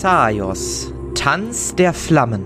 Xaios, 0.00 0.92
Tanz 1.14 1.74
der 1.74 1.94
Flammen. 1.94 2.44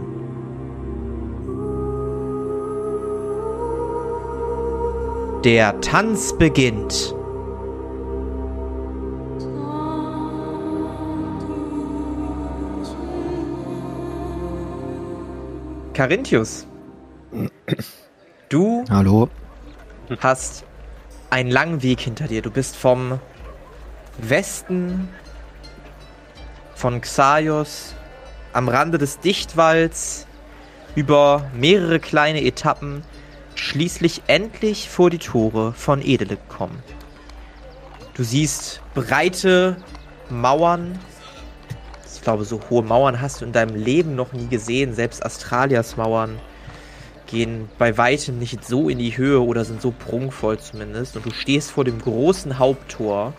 Der 5.43 5.80
Tanz 5.80 6.32
beginnt. 6.39 7.12
Carinthius, 15.94 16.68
du 18.48 18.85
Hallo. 18.89 19.29
hast 20.21 20.64
einen 21.30 21.50
langen 21.50 21.82
Weg 21.82 21.98
hinter 21.98 22.29
dir. 22.29 22.43
Du 22.43 22.53
bist 22.53 22.76
vom 22.76 23.18
Westen 24.18 25.08
von 26.80 27.02
Xaios 27.02 27.94
am 28.54 28.70
Rande 28.70 28.96
des 28.96 29.21
Dichtwalds 29.21 30.26
über 30.96 31.50
mehrere 31.54 32.00
kleine 32.00 32.42
Etappen 32.42 33.02
schließlich 33.55 34.22
endlich 34.28 34.88
vor 34.88 35.11
die 35.11 35.19
Tore 35.19 35.74
von 35.74 36.00
Edele 36.00 36.36
gekommen. 36.36 36.83
Du 38.14 38.24
siehst 38.24 38.80
breite 38.94 39.77
Mauern. 40.30 40.98
Ich 42.14 42.22
glaube, 42.22 42.47
so 42.47 42.61
hohe 42.70 42.83
Mauern 42.83 43.20
hast 43.20 43.42
du 43.42 43.44
in 43.44 43.52
deinem 43.52 43.77
Leben 43.77 44.16
noch 44.16 44.33
nie 44.33 44.47
gesehen. 44.47 44.94
Selbst 44.94 45.24
Astralias 45.24 45.98
Mauern 45.98 46.38
gehen 47.27 47.69
bei 47.78 47.98
weitem 47.98 48.38
nicht 48.38 48.64
so 48.64 48.88
in 48.88 48.98
die 48.98 49.16
Höhe 49.16 49.42
oder 49.42 49.66
sind 49.66 49.83
so 49.83 49.91
prunkvoll 49.92 50.58
zumindest. 50.58 51.14
Und 51.14 51.27
du 51.27 51.30
stehst 51.30 51.70
vor 51.70 51.84
dem 51.84 52.00
großen 52.00 52.58
Haupttor, 52.58 53.34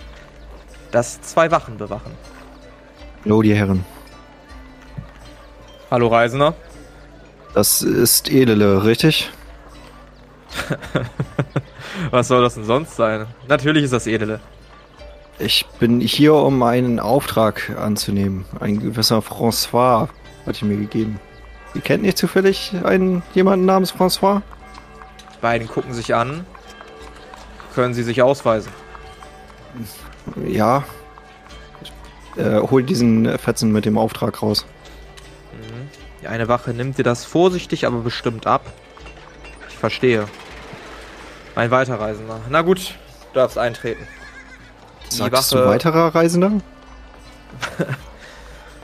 das 0.91 1.21
zwei 1.21 1.49
Wachen 1.49 1.77
bewachen. 1.77 2.11
Hallo, 3.23 3.41
die 3.43 3.53
Herren. 3.53 3.85
Hallo 5.91 6.07
Reisender. 6.07 6.55
Das 7.53 7.83
ist 7.83 8.31
Edele, 8.31 8.83
richtig? 8.83 9.29
Was 12.11 12.29
soll 12.29 12.41
das 12.41 12.55
denn 12.55 12.63
sonst 12.63 12.95
sein? 12.95 13.27
Natürlich 13.47 13.83
ist 13.83 13.93
das 13.93 14.07
Edele. 14.07 14.39
Ich 15.37 15.65
bin 15.79 15.99
hier, 15.99 16.33
um 16.33 16.63
einen 16.63 16.99
Auftrag 16.99 17.69
anzunehmen. 17.77 18.45
Ein 18.59 18.79
gewisser 18.79 19.19
François 19.19 20.07
hat 20.45 20.55
ich 20.55 20.63
mir 20.63 20.77
gegeben. 20.77 21.19
Ihr 21.75 21.81
kennt 21.81 22.03
nicht 22.03 22.17
zufällig 22.17 22.73
einen 22.83 23.21
jemanden 23.33 23.65
namens 23.65 23.93
François? 23.93 24.41
Die 25.35 25.41
beiden 25.41 25.67
gucken 25.67 25.93
sich 25.93 26.15
an. 26.15 26.45
Können 27.75 27.93
sie 27.93 28.03
sich 28.03 28.21
ausweisen? 28.21 28.71
Ja. 30.47 30.83
Äh, 32.37 32.59
hol 32.61 32.83
diesen 32.83 33.37
Fetzen 33.37 33.71
mit 33.71 33.85
dem 33.85 33.97
Auftrag 33.97 34.41
raus. 34.41 34.65
Mhm. 35.53 35.89
Die 36.21 36.27
eine 36.27 36.47
Wache 36.47 36.71
nimmt 36.73 36.97
dir 36.97 37.03
das 37.03 37.25
vorsichtig, 37.25 37.85
aber 37.85 37.97
bestimmt 37.99 38.47
ab. 38.47 38.65
Ich 39.69 39.77
verstehe. 39.77 40.27
Ein 41.55 41.71
Weiterreisender. 41.71 42.39
Na 42.49 42.61
gut, 42.61 42.95
du 43.33 43.39
darfst 43.39 43.57
eintreten. 43.57 44.07
Die 45.11 45.15
Sagst 45.17 45.51
du 45.51 45.65
weiterer 45.65 46.13
Reisender? 46.15 46.51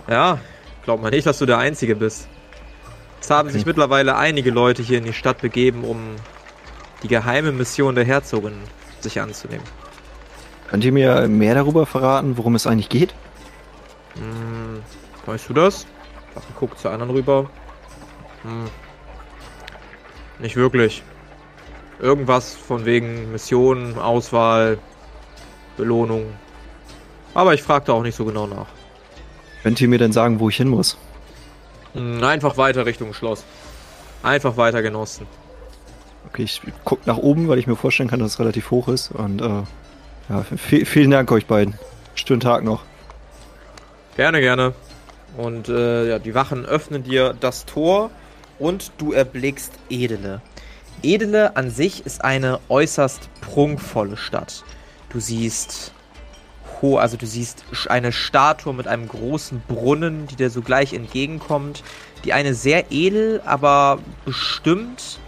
Ja, 0.09 0.39
glaub 0.85 1.01
mal 1.01 1.11
nicht, 1.11 1.27
dass 1.27 1.37
du 1.37 1.45
der 1.45 1.57
Einzige 1.57 1.95
bist. 1.95 2.27
Es 3.19 3.29
haben 3.29 3.49
Okay. 3.49 3.57
sich 3.57 3.65
mittlerweile 3.65 4.15
einige 4.15 4.51
Leute 4.51 4.81
hier 4.81 4.99
in 4.99 5.03
die 5.03 5.11
Stadt 5.13 5.41
begeben, 5.41 5.83
um 5.83 5.99
die 7.03 7.07
geheime 7.09 7.51
Mission 7.51 7.93
der 7.95 8.05
Herzogin 8.05 8.53
sich 9.01 9.19
anzunehmen. 9.19 9.65
Könnt 10.69 10.83
ihr 10.85 10.91
mir 10.93 11.27
mehr 11.27 11.55
darüber 11.55 11.85
verraten, 11.85 12.37
worum 12.37 12.55
es 12.55 12.67
eigentlich 12.67 12.89
geht? 12.89 13.13
Hm, 14.19 14.81
weißt 15.25 15.49
du 15.49 15.53
das? 15.53 15.85
Wache 16.33 16.45
guckt 16.59 16.79
zur 16.79 16.91
anderen 16.91 17.11
rüber. 17.11 17.49
Hm. 18.43 18.65
Nicht 20.39 20.55
wirklich. 20.55 21.03
Irgendwas 21.99 22.53
von 22.53 22.85
wegen 22.85 23.31
Mission, 23.31 23.97
Auswahl, 23.97 24.77
Belohnung. 25.77 26.25
Aber 27.33 27.53
ich 27.53 27.63
fragte 27.63 27.93
auch 27.93 28.03
nicht 28.03 28.15
so 28.15 28.25
genau 28.25 28.45
nach. 28.47 28.67
Könnt 29.63 29.81
ihr 29.81 29.87
mir 29.87 29.97
denn 29.97 30.11
sagen, 30.11 30.39
wo 30.39 30.49
ich 30.49 30.57
hin 30.57 30.67
muss? 30.69 30.97
Hm, 31.93 32.23
einfach 32.23 32.57
weiter 32.57 32.85
Richtung 32.85 33.13
Schloss. 33.13 33.43
Einfach 34.23 34.57
weiter 34.57 34.81
genossen. 34.81 35.25
Okay, 36.29 36.43
ich 36.43 36.61
guck 36.83 37.05
nach 37.07 37.17
oben, 37.17 37.47
weil 37.47 37.57
ich 37.57 37.67
mir 37.67 37.75
vorstellen 37.75 38.09
kann, 38.09 38.19
dass 38.19 38.33
es 38.33 38.39
relativ 38.39 38.69
hoch 38.71 38.87
ist. 38.87 39.11
Und 39.11 39.41
äh, 39.41 39.63
ja, 40.29 40.45
vi- 40.69 40.85
vielen 40.85 41.11
Dank 41.11 41.31
euch 41.31 41.45
beiden. 41.47 41.75
Schönen 42.15 42.41
Tag 42.41 42.63
noch. 42.63 42.83
Gerne, 44.17 44.41
gerne. 44.41 44.73
Und 45.37 45.69
äh, 45.69 46.09
ja, 46.09 46.17
die 46.17 46.33
Wachen 46.33 46.65
öffnen 46.65 47.03
dir 47.03 47.35
das 47.39 47.65
Tor 47.65 48.09
und 48.57 48.91
du 48.97 49.13
erblickst 49.13 49.71
Edele. 49.91 50.41
Edele 51.03 51.55
an 51.55 51.69
sich 51.69 52.03
ist 52.03 52.25
eine 52.25 52.59
äußerst 52.67 53.29
prunkvolle 53.41 54.17
Stadt. 54.17 54.63
Du 55.09 55.19
siehst 55.19 55.91
ho 56.81 56.97
also 56.97 57.15
du 57.15 57.27
siehst 57.27 57.63
eine 57.89 58.11
Statue 58.11 58.73
mit 58.73 58.87
einem 58.87 59.07
großen 59.07 59.61
Brunnen, 59.67 60.25
die 60.25 60.35
dir 60.35 60.49
sogleich 60.49 60.93
entgegenkommt, 60.93 61.83
die 62.25 62.33
eine 62.33 62.55
sehr 62.55 62.91
edel, 62.91 63.41
aber 63.45 63.99
bestimmt 64.25 65.19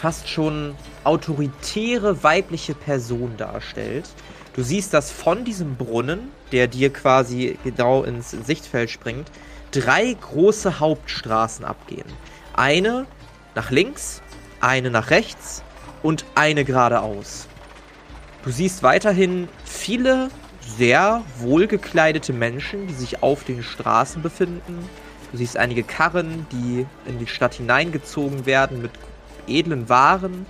fast 0.00 0.30
schon 0.30 0.74
autoritäre 1.04 2.22
weibliche 2.22 2.74
Person 2.74 3.36
darstellt. 3.36 4.08
Du 4.56 4.62
siehst, 4.62 4.94
dass 4.94 5.10
von 5.10 5.44
diesem 5.44 5.76
Brunnen, 5.76 6.30
der 6.52 6.68
dir 6.68 6.90
quasi 6.90 7.58
genau 7.64 8.04
ins 8.04 8.30
Sichtfeld 8.30 8.90
springt, 8.90 9.30
drei 9.72 10.16
große 10.18 10.80
Hauptstraßen 10.80 11.66
abgehen. 11.66 12.06
Eine 12.54 13.06
nach 13.54 13.70
links, 13.70 14.22
eine 14.60 14.90
nach 14.90 15.10
rechts 15.10 15.62
und 16.02 16.24
eine 16.34 16.64
geradeaus. 16.64 17.46
Du 18.42 18.50
siehst 18.50 18.82
weiterhin 18.82 19.48
viele 19.66 20.30
sehr 20.78 21.22
wohlgekleidete 21.40 22.32
Menschen, 22.32 22.86
die 22.86 22.94
sich 22.94 23.22
auf 23.22 23.44
den 23.44 23.62
Straßen 23.62 24.22
befinden. 24.22 24.88
Du 25.30 25.36
siehst 25.36 25.58
einige 25.58 25.82
Karren, 25.82 26.46
die 26.50 26.86
in 27.06 27.18
die 27.18 27.26
Stadt 27.26 27.54
hineingezogen 27.54 28.46
werden 28.46 28.80
mit 28.80 28.92
edlen 29.46 29.88
Waren. 29.88 30.46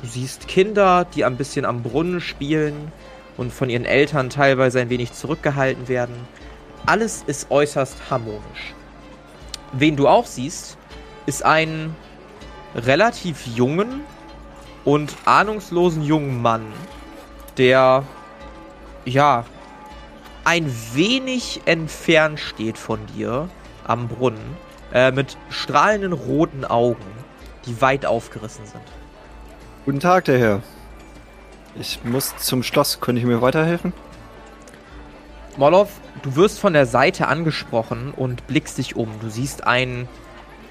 Du 0.00 0.08
siehst 0.08 0.48
Kinder, 0.48 1.06
die 1.14 1.24
ein 1.24 1.36
bisschen 1.36 1.64
am 1.64 1.82
Brunnen 1.82 2.20
spielen 2.20 2.92
und 3.36 3.52
von 3.52 3.70
ihren 3.70 3.84
Eltern 3.84 4.30
teilweise 4.30 4.80
ein 4.80 4.90
wenig 4.90 5.12
zurückgehalten 5.12 5.88
werden. 5.88 6.14
Alles 6.86 7.22
ist 7.26 7.50
äußerst 7.50 8.10
harmonisch. 8.10 8.74
Wen 9.72 9.96
du 9.96 10.08
auch 10.08 10.26
siehst, 10.26 10.76
ist 11.26 11.44
ein 11.44 11.94
relativ 12.74 13.46
jungen 13.46 14.00
und 14.84 15.14
ahnungslosen 15.24 16.02
jungen 16.02 16.42
Mann, 16.42 16.66
der 17.56 18.04
ja 19.04 19.44
ein 20.44 20.72
wenig 20.92 21.62
entfernt 21.66 22.40
steht 22.40 22.76
von 22.78 22.98
dir 23.14 23.48
am 23.84 24.08
Brunnen, 24.08 24.56
äh, 24.92 25.12
mit 25.12 25.36
strahlenden 25.50 26.12
roten 26.12 26.64
Augen, 26.64 27.11
die 27.66 27.80
weit 27.80 28.06
aufgerissen 28.06 28.66
sind. 28.66 28.82
Guten 29.84 30.00
Tag, 30.00 30.24
der 30.26 30.38
Herr. 30.38 30.62
Ich 31.78 32.04
muss 32.04 32.36
zum 32.36 32.62
Schloss. 32.62 33.00
Könnte 33.00 33.20
ich 33.20 33.26
mir 33.26 33.40
weiterhelfen? 33.40 33.92
Molov, 35.56 35.88
du 36.22 36.36
wirst 36.36 36.58
von 36.60 36.72
der 36.72 36.86
Seite 36.86 37.28
angesprochen 37.28 38.12
und 38.16 38.46
blickst 38.46 38.78
dich 38.78 38.96
um. 38.96 39.08
Du 39.20 39.28
siehst 39.28 39.66
einen, 39.66 40.08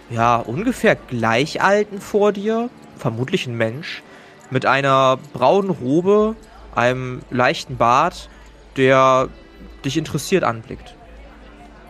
ja, 0.09 0.38
ungefähr 0.38 0.96
gleichalten 0.96 2.02
vor 2.02 2.31
dir, 2.31 2.69
vermutlich 2.97 3.47
ein 3.47 3.55
Mensch, 3.55 4.02
mit 4.49 4.66
einer 4.66 5.17
braunen 5.34 5.70
Robe, 5.70 6.35
einem 6.76 7.22
leichten 7.29 7.78
Bart, 7.78 8.29
der 8.76 9.29
dich 9.85 9.97
interessiert 9.97 10.44
anblickt. 10.44 10.96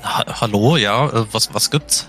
Ha 0.04 0.42
Hallo, 0.42 0.78
ja, 0.78 1.08
äh, 1.08 1.26
was, 1.32 1.54
was 1.54 1.70
gibt's? 1.70 2.08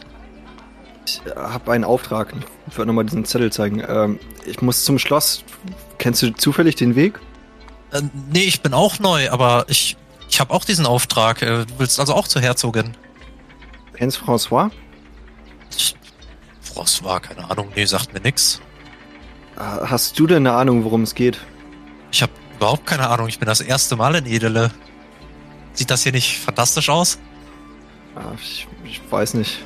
Ich 1.07 1.21
habe 1.35 1.73
einen 1.73 1.85
Auftrag. 1.85 2.33
Ich 2.69 2.77
würde 2.77 2.87
nochmal 2.89 3.05
diesen 3.05 3.25
Zettel 3.25 3.53
zeigen. 3.53 3.83
Ähm, 3.87 4.19
ich 4.47 4.63
muss 4.63 4.85
zum 4.85 4.99
Schloss. 4.99 5.45
Kennst 5.99 6.23
du 6.23 6.33
zufällig 6.33 6.77
den 6.77 6.95
Weg? 6.95 7.19
Äh, 7.93 8.03
nee, 8.33 8.45
ich 8.45 8.63
bin 8.63 8.73
auch 8.75 8.99
neu, 8.99 9.31
aber 9.31 9.65
ich, 9.69 9.97
ich 10.29 10.41
habe 10.41 10.53
auch 10.55 10.65
diesen 10.65 10.87
Auftrag. 10.87 11.43
Äh, 11.43 11.67
Du 11.67 11.79
willst 11.79 11.99
also 12.01 12.15
auch 12.15 12.29
zur 12.29 12.41
Herzogin? 12.43 12.97
Kennst 13.95 14.19
François? 14.19 14.71
Ich, 15.77 15.97
François, 16.75 17.21
keine 17.21 17.51
Ahnung, 17.51 17.69
nee, 17.75 17.85
sagt 17.85 18.13
mir 18.15 18.21
nix. 18.21 18.61
Hast 19.57 20.19
du 20.19 20.27
denn 20.27 20.47
eine 20.47 20.57
Ahnung, 20.57 20.83
worum 20.85 21.03
es 21.03 21.15
geht? 21.15 21.39
Ich 22.11 22.23
habe 22.23 22.33
überhaupt 22.57 22.87
keine 22.87 23.09
Ahnung, 23.09 23.29
ich 23.29 23.39
bin 23.39 23.47
das 23.47 23.61
erste 23.61 23.97
Mal 23.97 24.15
in 24.15 24.27
Edele. 24.27 24.71
Sieht 25.75 25.91
das 25.91 26.03
hier 26.03 26.13
nicht 26.13 26.39
fantastisch 26.39 26.89
aus? 26.89 27.19
Ah, 28.15 28.33
Ich, 28.41 28.67
ich 28.85 29.01
weiß 29.11 29.35
nicht. 29.35 29.59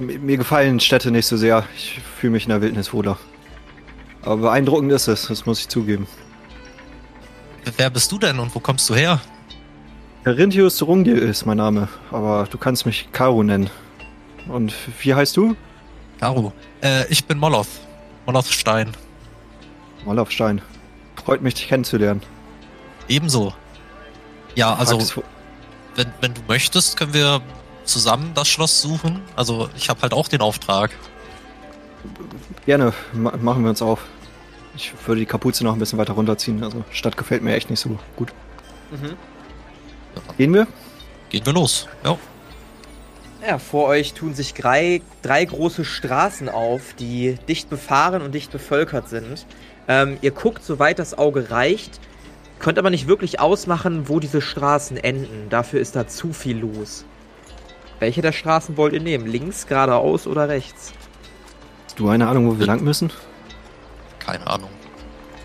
Mir 0.00 0.38
gefallen 0.38 0.80
Städte 0.80 1.10
nicht 1.10 1.26
so 1.26 1.36
sehr. 1.36 1.64
Ich 1.76 2.00
fühle 2.18 2.32
mich 2.32 2.44
in 2.44 2.48
der 2.50 2.62
Wildnis 2.62 2.92
wohler. 2.92 3.18
Aber 4.22 4.36
beeindruckend 4.38 4.90
ist 4.92 5.08
es, 5.08 5.26
das 5.28 5.44
muss 5.44 5.60
ich 5.60 5.68
zugeben. 5.68 6.06
Wer 7.76 7.90
bist 7.90 8.10
du 8.10 8.18
denn 8.18 8.38
und 8.38 8.54
wo 8.54 8.60
kommst 8.60 8.88
du 8.88 8.94
her? 8.94 9.20
Carinthius 10.24 10.82
Runge 10.82 11.12
ist 11.12 11.44
mein 11.44 11.58
Name, 11.58 11.88
aber 12.10 12.46
du 12.50 12.56
kannst 12.56 12.86
mich 12.86 13.08
Karu 13.12 13.42
nennen. 13.42 13.70
Und 14.48 14.72
wie 15.02 15.14
heißt 15.14 15.36
du? 15.36 15.54
Karu. 16.18 16.52
Äh, 16.82 17.06
ich 17.08 17.24
bin 17.26 17.38
Moloth. 17.38 17.68
Moloth 18.26 18.46
Stein. 18.46 18.92
Olaf 20.06 20.30
Stein. 20.30 20.62
Freut 21.24 21.42
mich, 21.42 21.54
dich 21.54 21.68
kennenzulernen. 21.68 22.22
Ebenso. 23.08 23.52
Ja, 24.54 24.74
also, 24.74 25.22
wenn, 25.96 26.06
wenn 26.20 26.34
du 26.34 26.40
möchtest, 26.48 26.96
können 26.96 27.12
wir 27.12 27.42
zusammen 27.90 28.32
das 28.34 28.48
Schloss 28.48 28.80
suchen. 28.80 29.20
Also, 29.36 29.68
ich 29.76 29.88
habe 29.88 30.02
halt 30.02 30.12
auch 30.12 30.28
den 30.28 30.40
Auftrag. 30.40 30.90
Gerne, 32.66 32.92
ma 33.12 33.36
machen 33.36 33.62
wir 33.62 33.70
uns 33.70 33.82
auf. 33.82 34.04
Ich 34.76 34.92
würde 35.06 35.20
die 35.20 35.26
Kapuze 35.26 35.64
noch 35.64 35.72
ein 35.72 35.78
bisschen 35.78 35.98
weiter 35.98 36.12
runterziehen. 36.14 36.62
Also, 36.62 36.84
Stadt 36.90 37.16
gefällt 37.16 37.42
mir 37.42 37.54
echt 37.54 37.70
nicht 37.70 37.80
so 37.80 37.98
gut. 38.16 38.32
Mhm. 38.90 39.16
Gehen 40.36 40.54
wir? 40.54 40.66
Gehen 41.28 41.44
wir 41.44 41.52
los. 41.52 41.88
Ja. 42.04 42.16
Ja, 43.46 43.58
vor 43.58 43.86
euch 43.86 44.12
tun 44.12 44.34
sich 44.34 44.52
drei, 44.52 45.00
drei 45.22 45.44
große 45.44 45.84
Straßen 45.84 46.50
auf, 46.50 46.94
die 46.98 47.38
dicht 47.48 47.70
befahren 47.70 48.20
und 48.20 48.34
dicht 48.34 48.52
bevölkert 48.52 49.08
sind. 49.08 49.46
Ähm, 49.88 50.18
ihr 50.20 50.30
guckt, 50.30 50.62
soweit 50.62 50.98
das 50.98 51.16
Auge 51.16 51.50
reicht, 51.50 52.00
könnt 52.58 52.78
aber 52.78 52.90
nicht 52.90 53.06
wirklich 53.06 53.40
ausmachen, 53.40 54.08
wo 54.08 54.20
diese 54.20 54.42
Straßen 54.42 54.98
enden. 54.98 55.48
Dafür 55.48 55.80
ist 55.80 55.96
da 55.96 56.06
zu 56.06 56.34
viel 56.34 56.58
los. 56.58 57.06
Welche 58.00 58.22
der 58.22 58.32
Straßen 58.32 58.76
wollt 58.76 58.92
ihr 58.94 59.00
nehmen? 59.00 59.26
Links, 59.26 59.66
geradeaus 59.66 60.26
oder 60.26 60.48
rechts? 60.48 60.92
Hast 61.84 61.98
du 61.98 62.08
eine 62.08 62.26
Ahnung, 62.28 62.46
wo 62.48 62.58
wir 62.58 62.66
lang 62.66 62.82
müssen? 62.82 63.12
Keine 64.18 64.46
Ahnung. 64.46 64.70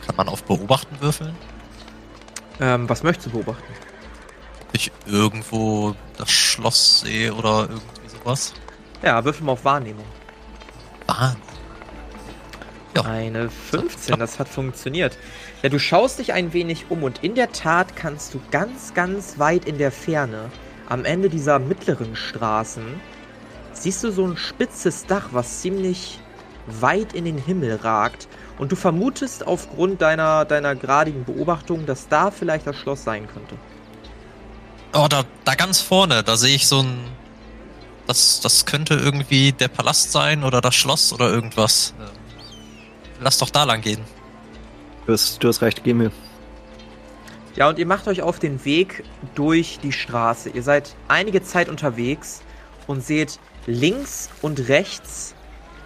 Kann 0.05 0.15
man 0.15 0.27
auf 0.29 0.43
Beobachten 0.43 0.95
würfeln? 1.01 1.35
Ähm, 2.59 2.87
was 2.89 3.03
möchtest 3.03 3.27
du 3.27 3.31
beobachten? 3.31 3.63
Ob 4.61 4.69
ich 4.73 4.91
irgendwo 5.05 5.95
das 6.17 6.31
Schloss 6.31 7.01
sehe 7.01 7.33
oder 7.33 7.67
irgendwie 7.69 8.09
sowas? 8.09 8.53
Ja, 9.01 9.23
würfel 9.25 9.45
mal 9.45 9.51
auf 9.53 9.65
Wahrnehmung. 9.65 10.05
Ah, 11.07 11.33
Ja. 12.95 13.01
Eine 13.03 13.49
15, 13.49 14.17
das 14.17 14.39
hat 14.39 14.47
funktioniert. 14.47 15.17
Ja, 15.61 15.69
du 15.69 15.79
schaust 15.79 16.19
dich 16.19 16.31
ein 16.31 16.53
wenig 16.53 16.85
um 16.89 17.03
und 17.03 17.23
in 17.23 17.35
der 17.35 17.51
Tat 17.51 17.95
kannst 17.97 18.33
du 18.33 18.39
ganz, 18.51 18.93
ganz 18.93 19.37
weit 19.37 19.65
in 19.65 19.77
der 19.77 19.91
Ferne, 19.91 20.49
am 20.89 21.05
Ende 21.05 21.29
dieser 21.29 21.59
mittleren 21.59 22.15
Straßen, 22.15 22.99
siehst 23.73 24.03
du 24.03 24.11
so 24.11 24.25
ein 24.25 24.37
spitzes 24.37 25.05
Dach, 25.05 25.29
was 25.31 25.61
ziemlich 25.61 26.19
weit 26.67 27.13
in 27.13 27.25
den 27.25 27.37
Himmel 27.37 27.75
ragt. 27.75 28.27
Und 28.57 28.71
du 28.71 28.75
vermutest 28.75 29.45
aufgrund 29.45 30.01
deiner, 30.01 30.45
deiner 30.45 30.75
gradigen 30.75 31.25
Beobachtung, 31.25 31.85
dass 31.85 32.07
da 32.07 32.31
vielleicht 32.31 32.65
das 32.65 32.77
Schloss 32.77 33.03
sein 33.03 33.27
könnte. 33.27 33.55
Oh, 34.93 35.07
da, 35.09 35.23
da 35.43 35.55
ganz 35.55 35.81
vorne, 35.81 36.23
da 36.23 36.37
sehe 36.37 36.55
ich 36.55 36.67
so 36.67 36.81
ein. 36.81 36.97
Das, 38.07 38.39
das 38.39 38.65
könnte 38.65 38.93
irgendwie 38.93 39.51
der 39.51 39.67
Palast 39.67 40.11
sein 40.11 40.43
oder 40.43 40.61
das 40.61 40.75
Schloss 40.75 41.11
oder 41.11 41.29
irgendwas. 41.29 41.93
Lass 43.19 43.39
doch 43.39 43.49
da 43.49 43.63
lang 43.63 43.81
gehen. 43.81 44.01
Du 45.07 45.13
hast, 45.13 45.43
du 45.43 45.47
hast 45.47 45.61
recht, 45.61 45.83
gehen 45.83 45.99
wir. 45.99 46.11
Ja, 47.55 47.69
und 47.69 47.79
ihr 47.79 47.85
macht 47.85 48.07
euch 48.07 48.21
auf 48.21 48.37
den 48.37 48.65
Weg 48.65 49.03
durch 49.33 49.79
die 49.81 49.93
Straße. 49.93 50.49
Ihr 50.49 50.63
seid 50.63 50.95
einige 51.07 51.41
Zeit 51.41 51.69
unterwegs 51.69 52.41
und 52.85 53.01
seht 53.01 53.39
links 53.65 54.29
und 54.41 54.67
rechts 54.67 55.35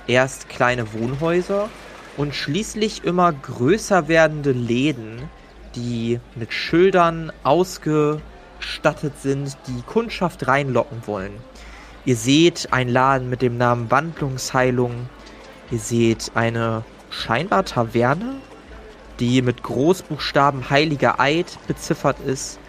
erst 0.07 0.49
kleine 0.49 0.93
Wohnhäuser 0.93 1.69
und 2.17 2.33
schließlich 2.33 3.03
immer 3.03 3.31
größer 3.31 4.07
werdende 4.07 4.51
Läden, 4.51 5.29
die 5.75 6.19
mit 6.35 6.53
Schildern 6.53 7.31
ausgestattet 7.43 9.13
sind, 9.21 9.55
die 9.67 9.83
Kundschaft 9.83 10.47
reinlocken 10.47 11.03
wollen. 11.05 11.33
Ihr 12.03 12.15
seht 12.15 12.73
einen 12.73 12.89
Laden 12.89 13.29
mit 13.29 13.43
dem 13.43 13.57
Namen 13.57 13.91
Wandlungsheilung. 13.91 15.07
Ihr 15.69 15.79
seht 15.79 16.31
eine 16.33 16.83
scheinbar 17.11 17.65
Taverne, 17.65 18.37
die 19.19 19.41
mit 19.41 19.63
Großbuchstaben 19.63 20.69
Heiliger 20.69 21.19
Eid 21.19 21.57
beziffert 21.67 22.19
ist. 22.21 22.59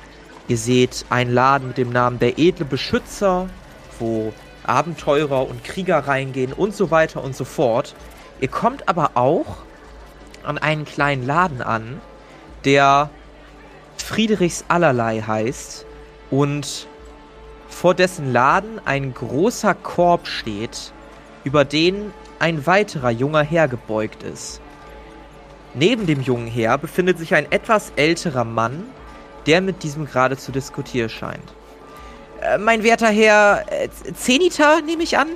Ihr 0.49 0.59
seht 0.59 1.05
einen 1.11 1.33
Laden 1.33 1.69
mit 1.69 1.79
dem 1.79 1.91
Namen 1.91 2.19
Der 2.19 2.39
edle 2.39 2.65
Beschützer, 2.65 3.49
wo 3.99 4.33
Abenteurer 4.65 5.49
und 5.49 5.65
Krieger 5.65 5.99
reingehen 5.99 6.53
und 6.53 6.75
so 6.75 6.91
weiter 6.91 7.23
und 7.23 7.37
so 7.37 7.45
fort. 7.45 7.95
Ihr 8.41 8.49
kommt 8.49 8.89
aber 8.89 9.13
auch 9.15 9.59
an 10.43 10.59
einen 10.59 10.85
kleinen 10.85 11.27
Laden 11.27 11.63
an, 11.63 12.01
der 12.65 13.11
Friedrichs 13.97 14.65
Allerlei 14.69 15.21
heißt 15.21 15.87
und 16.31 16.89
vor 17.69 17.95
dessen 17.95 18.33
Laden 18.33 18.81
ein 18.85 19.15
großer 19.15 19.75
Korb 19.75 20.27
steht, 20.27 20.93
über 21.45 21.65
den 21.65 22.13
ein 22.39 22.67
weiterer 22.67 23.11
junger 23.11 23.43
Herr 23.43 23.69
gebeugt 23.69 24.23
ist. 24.23 24.61
Neben 25.75 26.07
dem 26.07 26.21
jungen 26.21 26.49
Herr 26.49 26.79
befindet 26.79 27.19
sich 27.19 27.35
ein 27.35 27.51
etwas 27.51 27.93
älterer 27.97 28.45
Mann, 28.45 28.85
der 29.47 29.61
mit 29.61 29.83
diesem 29.83 30.07
gerade 30.07 30.37
zu 30.37 30.53
diskutieren 30.53 31.09
scheint. 31.09 31.55
Äh, 32.41 32.59
mein 32.59 32.83
werter 32.83 33.09
Herr 33.09 33.65
äh, 33.71 33.89
Zenita, 34.15 34.81
nehme 34.81 35.03
ich 35.03 35.19
an? 35.19 35.29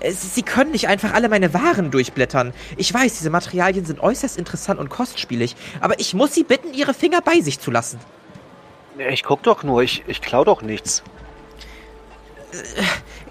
Äh, 0.00 0.12
Sie 0.12 0.42
können 0.42 0.72
nicht 0.72 0.88
einfach 0.88 1.14
alle 1.14 1.28
meine 1.28 1.54
Waren 1.54 1.90
durchblättern. 1.90 2.52
Ich 2.76 2.92
weiß, 2.92 3.18
diese 3.18 3.30
Materialien 3.30 3.84
sind 3.84 4.00
äußerst 4.00 4.36
interessant 4.36 4.78
und 4.78 4.90
kostspielig, 4.90 5.56
aber 5.80 5.98
ich 6.00 6.14
muss 6.14 6.34
Sie 6.34 6.44
bitten, 6.44 6.74
Ihre 6.74 6.94
Finger 6.94 7.20
bei 7.22 7.40
sich 7.40 7.60
zu 7.60 7.70
lassen. 7.70 7.98
Ich 9.10 9.22
guck 9.22 9.42
doch 9.44 9.62
nur, 9.62 9.82
ich, 9.82 10.02
ich 10.06 10.20
klau 10.20 10.44
doch 10.44 10.60
nichts. 10.60 11.02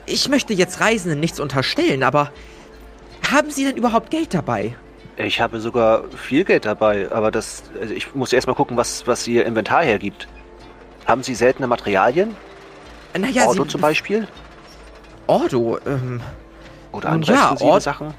Ich 0.06 0.30
möchte 0.30 0.54
jetzt 0.54 0.80
Reisenden 0.80 1.20
nichts 1.20 1.40
unterstellen, 1.40 2.04
aber 2.04 2.32
haben 3.30 3.52
Sie 3.52 3.66
denn 3.66 3.76
überhaupt 3.76 4.10
Geld 4.10 4.34
dabei? 4.34 4.76
Ich 5.18 5.42
habe 5.42 5.60
sogar 5.60 6.04
viel 6.16 6.44
Geld 6.46 6.66
dabei, 6.66 7.12
aber 7.12 7.32
das. 7.32 7.64
Also 7.82 7.94
ich 7.94 8.14
muss 8.14 8.32
erstmal 8.34 8.56
gucken, 8.56 8.78
was, 8.78 9.08
was 9.08 9.28
Ihr 9.28 9.46
Inventar 9.46 9.84
hergibt. 9.84 10.28
Haben 11.06 11.24
Sie 11.24 11.34
seltene 11.36 11.68
Materialien? 11.68 12.36
Naja, 13.18 13.48
Ordo 13.48 13.64
Sie... 13.64 13.70
zum 13.70 13.82
Beispiel? 13.82 14.28
Ordo, 15.26 15.80
ähm... 15.86 16.22
Oder 16.92 17.10
andere 17.10 17.34
ja, 17.34 17.56
Ort- 17.62 17.82
Sachen? 17.84 18.14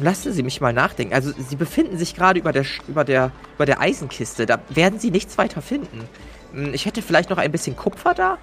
Lassen 0.00 0.32
Sie 0.32 0.42
mich 0.42 0.60
mal 0.60 0.72
nachdenken. 0.72 1.12
Also, 1.14 1.32
Sie 1.36 1.56
befinden 1.56 1.98
sich 1.98 2.14
gerade 2.14 2.38
über 2.38 2.52
der, 2.52 2.64
über, 2.86 3.04
der, 3.04 3.32
über 3.56 3.66
der 3.66 3.80
Eisenkiste. 3.80 4.46
Da 4.46 4.60
werden 4.68 4.98
Sie 5.00 5.10
nichts 5.10 5.36
weiter 5.38 5.60
finden. 5.60 6.08
Hm, 6.52 6.72
Ich 6.72 6.86
hätte 6.86 7.02
vielleicht 7.02 7.30
noch 7.30 7.38
ein 7.38 7.50
bisschen 7.50 7.74
Kupfer 7.74 8.14
da. 8.14 8.38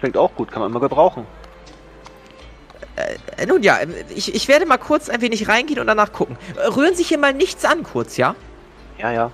Klingt 0.00 0.16
auch 0.16 0.34
gut, 0.34 0.50
kann 0.50 0.62
man 0.62 0.70
immer 0.70 0.80
gebrauchen. 0.80 1.26
Äh, 2.96 3.46
nun 3.46 3.62
ja, 3.62 3.80
ähm, 3.80 3.94
ich, 4.14 4.34
ich 4.34 4.48
werde 4.48 4.66
mal 4.66 4.78
kurz 4.78 5.08
ein 5.08 5.20
wenig 5.20 5.48
reingehen 5.48 5.80
und 5.80 5.86
danach 5.86 6.12
gucken. 6.12 6.36
Äh, 6.56 6.68
Rühren 6.68 6.94
Sie 6.94 7.02
hier 7.02 7.18
mal 7.18 7.32
nichts 7.32 7.64
an, 7.64 7.82
kurz, 7.82 8.16
ja? 8.16 8.34
Ja, 8.98 9.10
ja. 9.10 9.30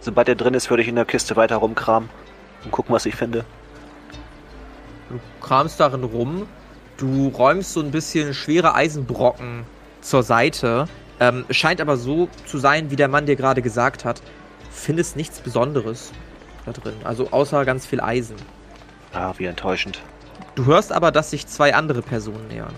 Sobald 0.00 0.28
er 0.28 0.34
drin 0.34 0.54
ist, 0.54 0.70
würde 0.70 0.82
ich 0.82 0.88
in 0.88 0.96
der 0.96 1.04
Kiste 1.04 1.36
weiter 1.36 1.56
rumkramen 1.56 2.08
und 2.64 2.70
gucken, 2.70 2.94
was 2.94 3.06
ich 3.06 3.14
finde. 3.14 3.44
Du 5.10 5.20
kramst 5.40 5.80
darin 5.80 6.04
rum. 6.04 6.46
Du 6.96 7.28
räumst 7.28 7.72
so 7.72 7.80
ein 7.80 7.90
bisschen 7.90 8.34
schwere 8.34 8.74
Eisenbrocken 8.74 9.64
zur 10.00 10.22
Seite. 10.22 10.86
Ähm, 11.20 11.44
scheint 11.50 11.80
aber 11.80 11.96
so 11.96 12.28
zu 12.46 12.58
sein, 12.58 12.90
wie 12.90 12.96
der 12.96 13.08
Mann 13.08 13.26
dir 13.26 13.36
gerade 13.36 13.62
gesagt 13.62 14.04
hat. 14.04 14.22
Findest 14.70 15.16
nichts 15.16 15.40
Besonderes 15.40 16.12
da 16.66 16.72
drin. 16.72 16.94
Also 17.04 17.28
außer 17.30 17.64
ganz 17.64 17.86
viel 17.86 18.00
Eisen. 18.00 18.36
Ah, 19.12 19.32
wie 19.38 19.46
enttäuschend. 19.46 20.00
Du 20.54 20.66
hörst 20.66 20.92
aber, 20.92 21.10
dass 21.10 21.30
sich 21.30 21.46
zwei 21.46 21.74
andere 21.74 22.02
Personen 22.02 22.48
nähern. 22.48 22.74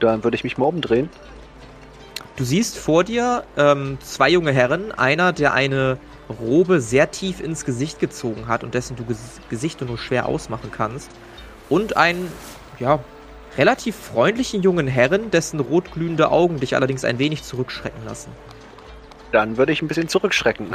Dann 0.00 0.22
würde 0.24 0.36
ich 0.36 0.44
mich 0.44 0.58
mal 0.58 0.66
umdrehen. 0.66 1.08
Du 2.36 2.44
siehst 2.44 2.78
vor 2.78 3.02
dir 3.02 3.44
ähm, 3.56 3.98
zwei 4.00 4.28
junge 4.28 4.52
Herren, 4.52 4.92
einer, 4.92 5.32
der 5.32 5.54
eine 5.54 5.98
Robe 6.40 6.80
sehr 6.80 7.10
tief 7.10 7.40
ins 7.40 7.64
Gesicht 7.64 7.98
gezogen 7.98 8.46
hat 8.46 8.62
und 8.62 8.74
dessen 8.74 8.96
du 8.96 9.04
Ges 9.04 9.40
Gesicht 9.48 9.80
nur 9.80 9.98
schwer 9.98 10.26
ausmachen 10.26 10.70
kannst, 10.70 11.10
und 11.68 11.96
einen, 11.96 12.30
ja, 12.78 13.00
relativ 13.56 13.96
freundlichen 13.96 14.62
jungen 14.62 14.86
Herren, 14.86 15.30
dessen 15.30 15.60
rotglühende 15.60 16.30
Augen 16.30 16.60
dich 16.60 16.76
allerdings 16.76 17.04
ein 17.04 17.18
wenig 17.18 17.42
zurückschrecken 17.42 18.04
lassen. 18.04 18.30
Dann 19.32 19.56
würde 19.56 19.72
ich 19.72 19.82
ein 19.82 19.88
bisschen 19.88 20.08
zurückschrecken. 20.08 20.68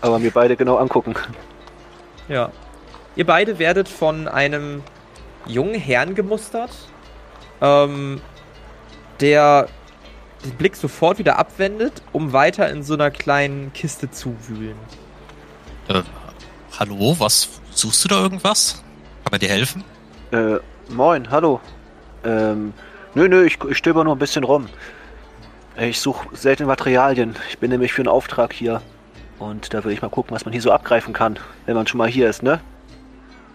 Aber 0.00 0.18
mir 0.18 0.30
beide 0.30 0.56
genau 0.56 0.76
angucken. 0.76 1.14
Ja. 2.28 2.50
Ihr 3.16 3.26
beide 3.26 3.58
werdet 3.58 3.88
von 3.88 4.28
einem 4.28 4.82
jungen 5.48 5.74
Herrn 5.74 6.14
gemustert, 6.14 6.70
ähm, 7.60 8.20
der 9.20 9.68
den 10.44 10.52
Blick 10.52 10.76
sofort 10.76 11.18
wieder 11.18 11.38
abwendet, 11.38 12.02
um 12.12 12.32
weiter 12.32 12.70
in 12.70 12.82
so 12.82 12.94
einer 12.94 13.10
kleinen 13.10 13.72
Kiste 13.72 14.10
zu 14.10 14.36
wühlen. 14.46 14.76
Äh, 15.88 16.02
hallo, 16.78 17.16
was? 17.18 17.48
Suchst 17.70 18.04
du 18.04 18.08
da 18.08 18.20
irgendwas? 18.20 18.82
Kann 19.24 19.32
man 19.32 19.40
dir 19.40 19.48
helfen? 19.48 19.82
Äh, 20.30 20.58
moin, 20.90 21.30
hallo. 21.30 21.60
Ähm, 22.24 22.72
nö, 23.14 23.28
nö, 23.28 23.44
ich, 23.44 23.58
ich 23.64 23.78
stöber 23.78 24.04
nur 24.04 24.14
ein 24.14 24.18
bisschen 24.18 24.44
rum. 24.44 24.68
Ich 25.76 26.00
suche 26.00 26.28
seltene 26.36 26.66
Materialien. 26.66 27.36
Ich 27.48 27.58
bin 27.58 27.70
nämlich 27.70 27.92
für 27.92 28.02
einen 28.02 28.08
Auftrag 28.08 28.52
hier. 28.52 28.82
Und 29.38 29.72
da 29.72 29.84
will 29.84 29.92
ich 29.92 30.02
mal 30.02 30.08
gucken, 30.08 30.34
was 30.34 30.44
man 30.44 30.52
hier 30.52 30.62
so 30.62 30.72
abgreifen 30.72 31.12
kann, 31.12 31.38
wenn 31.66 31.76
man 31.76 31.86
schon 31.86 31.98
mal 31.98 32.08
hier 32.08 32.28
ist, 32.28 32.42
ne? 32.42 32.60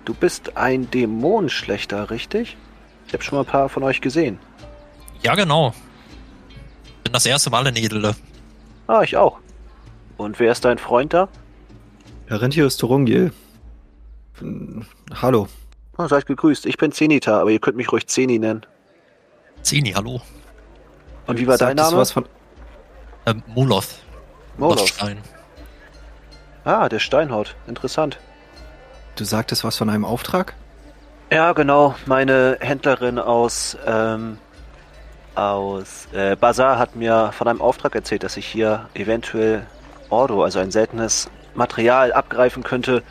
Du 0.06 0.14
bist 0.14 0.58
ein 0.58 0.90
Dämonenschlechter, 0.92 2.10
richtig? 2.10 2.58
Ich 3.08 3.14
habe 3.14 3.24
schon 3.24 3.38
mal 3.38 3.44
ein 3.44 3.48
paar 3.50 3.70
von 3.70 3.84
euch 3.84 4.02
gesehen. 4.02 4.40
Ja, 5.22 5.36
genau. 5.36 5.74
Bin 7.04 7.14
das 7.14 7.26
erste 7.26 7.50
Mal 7.50 7.66
in 7.68 7.76
Edele. 7.76 8.16
Ah, 8.88 9.02
ich 9.04 9.16
auch. 9.16 9.40
Und 10.18 10.40
wer 10.40 10.52
ist 10.52 10.66
dein 10.66 10.78
Freund 10.78 11.14
da? 11.14 11.30
Parentius 12.28 12.78
Turungiel. 12.78 13.32
Hm, 14.40 14.86
Hallo. 15.22 15.48
Oh, 15.98 16.08
seid 16.08 16.26
gegrüßt. 16.26 16.66
Ich 16.66 16.78
bin 16.78 16.92
Zenita, 16.92 17.40
aber 17.40 17.52
ihr 17.52 17.60
könnt 17.60 17.78
mich 17.78 17.92
ruhig 17.92 18.08
Zeni 18.08 18.40
nennen. 18.40 18.66
Zeni, 19.62 19.92
hallo. 19.92 20.22
Und 21.28 21.40
wie 21.40 21.48
war 21.48 21.58
dein 21.58 21.78
Sagtest 21.78 21.80
du 21.80 21.92
Name? 21.92 22.02
Was 22.02 22.12
von, 22.12 22.26
Ähm, 23.26 23.44
Moloth. 23.48 24.00
Moloth. 24.58 24.90
Stein. 24.90 25.20
Ah, 26.66 26.90
der 26.90 27.00
Steinhaut. 27.00 27.56
Interessant. 27.68 28.20
Du 29.16 29.24
sagtest 29.24 29.64
was 29.64 29.78
von 29.78 29.90
einem 29.90 30.06
Auftrag? 30.06 30.54
Ja, 31.32 31.54
genau. 31.54 31.96
Meine 32.06 32.58
Händlerin 32.60 33.18
aus, 33.18 33.78
ähm, 33.86 34.38
aus 35.36 36.08
äh, 36.14 36.36
Bazar 36.36 36.78
hat 36.78 36.96
mir 36.96 37.32
von 37.34 37.48
einem 37.48 37.62
Auftrag 37.62 37.96
erzählt, 37.96 38.24
dass 38.24 38.38
ich 38.38 38.46
hier 38.46 38.88
eventuell 38.94 39.66
Ordo, 40.10 40.44
also 40.44 40.60
ein 40.60 40.72
seltenes 40.72 41.30
Material, 41.56 42.14
abgreifen 42.14 42.64
könnte. 42.64 43.04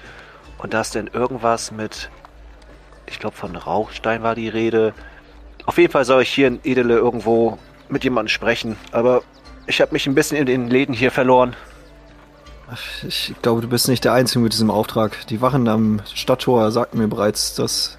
Und 0.58 0.74
da 0.74 0.82
ist 0.82 0.94
denn 0.94 1.08
irgendwas 1.12 1.72
mit, 1.72 2.10
ich 3.06 3.18
glaube 3.18 3.36
von 3.36 3.56
Rauchstein 3.56 4.22
war 4.22 4.34
die 4.34 4.48
Rede. 4.48 4.94
Auf 5.66 5.78
jeden 5.78 5.92
Fall 5.92 6.04
soll 6.04 6.22
ich 6.22 6.30
hier 6.30 6.46
in 6.46 6.60
Edele 6.62 6.94
irgendwo 6.94 7.58
mit 7.88 8.04
jemandem 8.04 8.28
sprechen. 8.28 8.76
Aber 8.92 9.22
ich 9.66 9.80
habe 9.80 9.92
mich 9.92 10.06
ein 10.06 10.14
bisschen 10.14 10.36
in 10.36 10.46
den 10.46 10.68
Läden 10.68 10.94
hier 10.94 11.10
verloren. 11.10 11.56
Ich 13.06 13.34
glaube, 13.42 13.60
du 13.60 13.68
bist 13.68 13.88
nicht 13.88 14.04
der 14.04 14.12
Einzige 14.12 14.40
mit 14.40 14.52
diesem 14.52 14.70
Auftrag. 14.70 15.26
Die 15.28 15.40
Wachen 15.40 15.68
am 15.68 16.00
Stadttor 16.14 16.70
sagten 16.70 16.98
mir 16.98 17.08
bereits, 17.08 17.54
dass, 17.54 17.98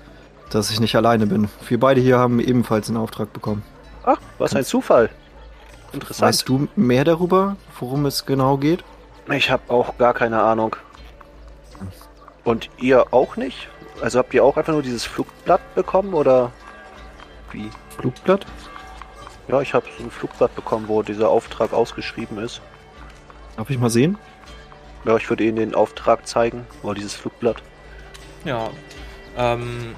dass 0.50 0.72
ich 0.72 0.80
nicht 0.80 0.96
alleine 0.96 1.27
bin. 1.27 1.50
Wir 1.68 1.80
beide 1.80 2.01
hier 2.01 2.18
haben 2.18 2.39
ebenfalls 2.39 2.88
einen 2.88 2.98
Auftrag 2.98 3.34
bekommen. 3.34 3.63
Ach, 4.03 4.18
was 4.38 4.56
ein 4.56 4.65
Zufall. 4.65 5.10
Interessant. 5.92 6.30
Weißt 6.30 6.50
du 6.50 6.68
mehr 6.75 7.03
darüber, 7.03 7.56
worum 7.80 8.06
es 8.06 8.25
genau 8.25 8.58
geht? 8.58 8.84
Ich 9.32 9.51
habe 9.51 9.63
auch 9.70 9.98
gar 9.98 10.13
keine 10.13 10.42
Ahnung. 10.42 10.75
Und 12.44 12.70
ihr 12.77 13.13
auch 13.13 13.38
nicht? 13.38 13.70
Also 14.01 14.20
habt 14.20 14.34
ihr 14.34 14.44
auch 14.44 14.58
einfach 14.58 14.74
nur 14.74 14.82
dieses 14.82 15.06
Flugblatt 15.06 15.62
bekommen 15.75 16.13
oder 16.13 16.51
wie? 17.51 17.70
Flugblatt? 17.98 18.46
Ja, 19.48 19.62
ich 19.62 19.74
habe 19.74 19.86
so 19.98 20.03
ein 20.03 20.12
Flugblatt 20.12 20.56
bekommen, 20.56 20.88
wo 20.88 21.03
dieser 21.03 21.30
Auftrag 21.30 21.74
ausgeschrieben 21.74 22.39
ist. 22.39 22.62
Darf 23.56 23.70
ich 23.70 23.77
mal 23.77 23.89
sehen? 23.89 24.18
Ja, 25.05 25.17
ich 25.17 25.29
würde 25.29 25.43
Ihnen 25.43 25.57
den 25.57 25.75
Auftrag 25.75 26.27
zeigen, 26.27 26.65
oder 26.81 26.95
dieses 26.95 27.13
Flugblatt. 27.13 27.62
Ja. 28.45 28.69
Ähm, 29.38 29.95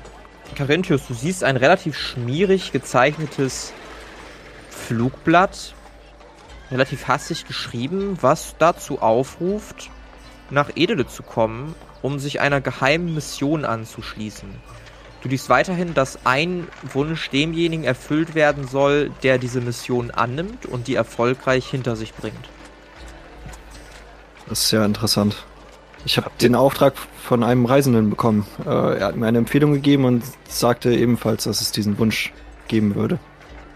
Carinthius, 0.55 1.07
du 1.07 1.13
siehst 1.13 1.43
ein 1.43 1.57
relativ 1.57 1.97
schmierig 1.97 2.71
gezeichnetes 2.71 3.73
Flugblatt, 4.69 5.73
relativ 6.71 7.07
hastig 7.07 7.45
geschrieben, 7.45 8.17
was 8.21 8.55
dazu 8.57 9.01
aufruft, 9.01 9.89
nach 10.49 10.71
Edele 10.75 11.07
zu 11.07 11.23
kommen, 11.23 11.75
um 12.01 12.19
sich 12.19 12.39
einer 12.39 12.61
geheimen 12.61 13.13
Mission 13.13 13.65
anzuschließen. 13.65 14.49
Du 15.21 15.29
liest 15.29 15.49
weiterhin, 15.49 15.95
dass 15.95 16.25
ein 16.25 16.67
Wunsch 16.93 17.29
demjenigen 17.31 17.83
erfüllt 17.83 18.35
werden 18.35 18.67
soll, 18.67 19.09
der 19.23 19.39
diese 19.39 19.59
Mission 19.59 20.11
annimmt 20.11 20.67
und 20.67 20.87
die 20.87 20.93
erfolgreich 20.93 21.67
hinter 21.67 21.95
sich 21.95 22.13
bringt. 22.13 22.49
Das 24.47 24.63
ist 24.65 24.71
ja 24.71 24.85
interessant. 24.85 25.35
Ich 26.05 26.17
habe 26.17 26.29
den 26.39 26.53
Auftrag 26.55 26.93
von 27.23 27.43
einem 27.43 27.65
Reisenden 27.65 28.09
bekommen. 28.11 28.45
Äh, 28.65 28.97
er 28.99 29.07
hat 29.07 29.15
mir 29.15 29.25
eine 29.27 29.39
Empfehlung 29.39 29.73
gegeben 29.73 30.05
und 30.05 30.23
sagte 30.47 30.93
ebenfalls, 30.93 31.45
dass 31.45 31.61
es 31.61 31.71
diesen 31.71 31.97
Wunsch 31.97 32.31
geben 32.67 32.93
würde. 32.95 33.17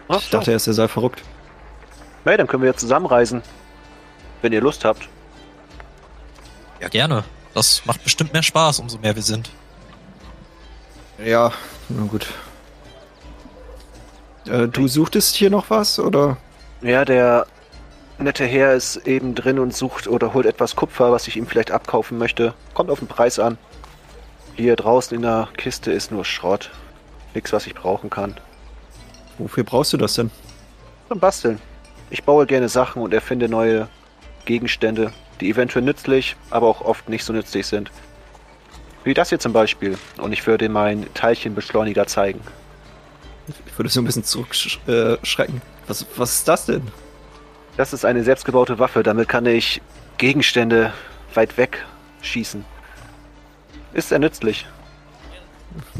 Ach, 0.07 0.21
Ich 0.21 0.29
dachte 0.29 0.51
erst, 0.51 0.67
er 0.67 0.73
sei 0.73 0.87
verrückt. 0.87 1.23
hey, 2.25 2.37
dann 2.37 2.45
können 2.47 2.61
wir 2.63 2.69
ja 2.69 2.75
zusammenreisen. 2.75 3.41
Wenn 4.41 4.53
ihr 4.53 4.61
Lust 4.61 4.85
habt. 4.85 5.09
Ja, 6.79 6.87
gerne. 6.87 7.23
Das 7.55 7.83
macht 7.85 8.03
bestimmt 8.03 8.31
mehr 8.31 8.43
Spaß, 8.43 8.79
umso 8.79 8.99
mehr 8.99 9.15
wir 9.15 9.23
sind. 9.23 9.49
Ja, 11.23 11.51
na 11.89 12.05
gut. 12.05 12.27
Äh, 14.47 14.67
du 14.67 14.87
suchtest 14.87 15.35
hier 15.35 15.49
noch 15.49 15.69
was, 15.69 15.99
oder? 15.99 16.37
Ja, 16.81 17.03
der 17.03 17.47
nette 18.23 18.45
Herr 18.45 18.73
ist 18.73 18.97
eben 19.07 19.35
drin 19.35 19.59
und 19.59 19.73
sucht 19.73 20.07
oder 20.07 20.33
holt 20.33 20.45
etwas 20.45 20.75
Kupfer, 20.75 21.11
was 21.11 21.27
ich 21.27 21.37
ihm 21.37 21.47
vielleicht 21.47 21.71
abkaufen 21.71 22.17
möchte. 22.17 22.53
Kommt 22.73 22.89
auf 22.89 22.99
den 22.99 23.07
Preis 23.07 23.39
an. 23.39 23.57
Hier 24.55 24.75
draußen 24.75 25.15
in 25.15 25.21
der 25.21 25.47
Kiste 25.55 25.91
ist 25.91 26.11
nur 26.11 26.25
Schrott. 26.25 26.69
Nix, 27.33 27.53
was 27.53 27.65
ich 27.65 27.75
brauchen 27.75 28.09
kann. 28.09 28.35
Wofür 29.37 29.63
brauchst 29.63 29.93
du 29.93 29.97
das 29.97 30.15
denn? 30.15 30.31
Zum 31.07 31.19
Basteln. 31.19 31.61
Ich 32.09 32.23
baue 32.23 32.45
gerne 32.45 32.67
Sachen 32.67 33.01
und 33.01 33.13
erfinde 33.13 33.47
neue 33.47 33.87
Gegenstände, 34.45 35.13
die 35.39 35.49
eventuell 35.49 35.85
nützlich, 35.85 36.35
aber 36.49 36.67
auch 36.67 36.81
oft 36.81 37.07
nicht 37.07 37.23
so 37.23 37.31
nützlich 37.31 37.67
sind. 37.67 37.91
Wie 39.03 39.13
das 39.13 39.29
hier 39.29 39.39
zum 39.39 39.53
Beispiel. 39.53 39.97
Und 40.17 40.33
ich 40.33 40.45
würde 40.45 40.67
meinen 40.67 41.13
Teilchenbeschleuniger 41.13 42.05
zeigen. 42.07 42.41
Ich 43.65 43.77
würde 43.77 43.89
so 43.89 44.01
ein 44.01 44.05
bisschen 44.05 44.23
zurückschrecken. 44.23 45.61
Was, 45.87 46.05
was 46.17 46.35
ist 46.35 46.47
das 46.47 46.65
denn? 46.65 46.81
Das 47.79 47.93
ist 47.93 48.03
eine 48.03 48.25
selbstgebaute 48.25 48.77
Waffe. 48.77 49.03
Damit 49.03 49.29
kann 49.29 49.45
ich 49.45 49.81
Gegenstände 50.17 50.91
weit 51.33 51.55
weg 51.57 51.85
schießen. 52.21 52.65
Ist 53.93 54.09
sehr 54.09 54.19
nützlich. 54.19 54.65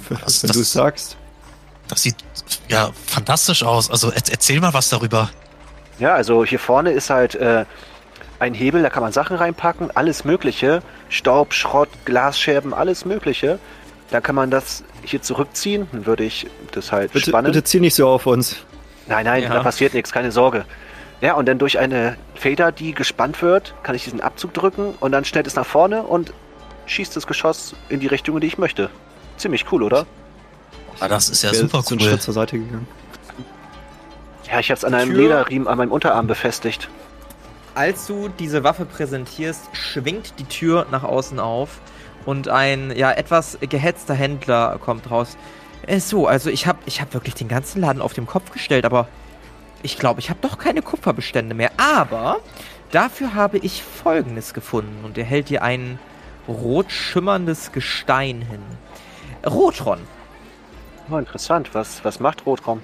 Was- 0.10 0.44
Wenn 0.44 0.50
das- 0.50 0.58
du 0.58 0.64
sagst. 0.64 1.16
Das 1.88 2.04
sieht 2.04 2.18
ja 2.68 2.90
fantastisch 3.08 3.64
aus. 3.64 3.90
Also 3.90 4.10
er 4.12 4.22
erzähl 4.30 4.60
mal 4.60 4.74
was 4.74 4.90
darüber. 4.90 5.30
Ja, 6.00 6.16
also 6.16 6.44
hier 6.44 6.60
vorne 6.60 6.92
ist 6.92 7.10
halt 7.10 7.36
äh, 7.36 7.64
ein 8.40 8.54
Hebel, 8.54 8.82
da 8.84 8.90
kann 8.90 9.02
man 9.02 9.14
Sachen 9.14 9.38
reinpacken, 9.38 9.90
alles 9.96 10.26
Mögliche. 10.26 10.84
Staub, 11.08 11.54
Schrott, 11.54 11.88
Glasscherben, 12.04 12.74
alles 12.74 13.06
Mögliche. 13.06 13.58
Dann 14.12 14.22
kann 14.22 14.36
man 14.36 14.52
das 14.52 14.84
hier 15.06 15.22
zurückziehen. 15.22 15.88
Dann 15.94 16.06
würde 16.06 16.26
ich 16.26 16.46
das 16.74 16.92
halt 16.92 17.14
Bitte, 17.14 17.30
spannen. 17.30 17.54
bitte 17.54 17.64
zieh 17.64 17.80
nicht 17.80 17.96
so 17.96 18.10
auf 18.10 18.26
uns. 18.26 18.58
Nein, 19.08 19.24
nein, 19.26 19.44
Ja. 19.44 19.54
da 19.54 19.64
passiert 19.64 19.94
nichts, 19.94 20.12
keine 20.12 20.34
Sorge. 20.34 20.66
Ja, 21.22 21.34
und 21.34 21.48
dann 21.48 21.58
durch 21.58 21.80
eine 21.80 22.16
Feder, 22.36 22.72
die 22.72 22.94
gespannt 22.94 23.42
wird, 23.42 23.74
kann 23.84 23.96
ich 23.96 24.06
diesen 24.06 24.22
Abzug 24.22 24.54
drücken 24.54 24.94
und 25.00 25.12
dann 25.12 25.26
stellt 25.26 25.48
es 25.48 25.56
nach 25.56 25.66
vorne 25.66 26.04
und 26.04 26.34
schießt 26.86 27.16
das 27.16 27.28
Geschoss 27.28 27.76
in 27.90 28.00
die 28.00 28.08
Richtung, 28.08 28.36
in 28.36 28.42
die 28.42 28.48
ich 28.48 28.58
möchte. 28.58 28.90
Ziemlich 29.38 29.66
cool, 29.72 29.84
oder? 29.84 30.06
Ah, 31.00 31.08
das 31.08 31.30
ist 31.30 31.44
ja 31.44 31.52
Wir 31.52 31.60
super 31.60 31.82
sind 31.82 32.00
einen 32.00 32.02
cool. 32.02 32.12
Schritt 32.12 32.22
zur 32.22 32.34
Seite 32.34 32.58
gegangen. 32.58 32.88
Ja, 34.50 34.60
ich 34.60 34.70
habe 34.70 34.78
es 34.78 34.86
an 34.86 34.94
einem 34.94 35.12
Tür. 35.12 35.22
Lederriemen 35.22 35.68
an 35.68 35.78
meinem 35.78 35.92
Unterarm 35.92 36.28
befestigt. 36.28 36.90
Als 37.76 38.08
du 38.08 38.30
diese 38.30 38.64
Waffe 38.64 38.86
präsentierst, 38.86 39.70
schwingt 39.74 40.34
die 40.40 40.46
Tür 40.46 40.88
nach 40.90 41.04
außen 41.04 41.40
auf 41.40 41.80
und 42.26 42.48
ein 42.48 42.92
ja 42.96 43.12
etwas 43.12 43.58
gehetzter 43.62 44.14
Händler 44.14 44.80
kommt 44.84 45.12
raus. 45.12 45.38
Äh, 45.86 46.00
so, 46.00 46.28
also 46.28 46.50
ich 46.50 46.66
habe 46.66 46.80
ich 46.86 47.00
hab 47.02 47.14
wirklich 47.14 47.36
den 47.36 47.48
ganzen 47.48 47.82
Laden 47.82 48.02
auf 48.02 48.14
den 48.14 48.26
Kopf 48.26 48.52
gestellt, 48.52 48.86
aber 48.86 49.08
ich 49.84 49.98
glaube, 49.98 50.20
ich 50.20 50.30
habe 50.30 50.40
doch 50.42 50.58
keine 50.58 50.82
Kupferbestände 50.82 51.56
mehr. 51.56 51.72
Aber 51.78 52.40
dafür 52.92 53.34
habe 53.34 53.58
ich 53.58 53.84
Folgendes 53.84 54.54
gefunden 54.54 55.04
und 55.04 55.18
er 55.18 55.26
hält 55.26 55.50
dir 55.50 55.64
ein 55.64 56.00
rot 56.48 56.92
schimmerndes 56.92 57.72
Gestein 57.72 58.42
hin. 58.42 58.62
Rotron. 59.46 60.00
Oh, 61.10 61.18
interessant. 61.18 61.70
Was, 61.74 62.04
was 62.04 62.20
macht 62.20 62.46
Rotraum? 62.46 62.82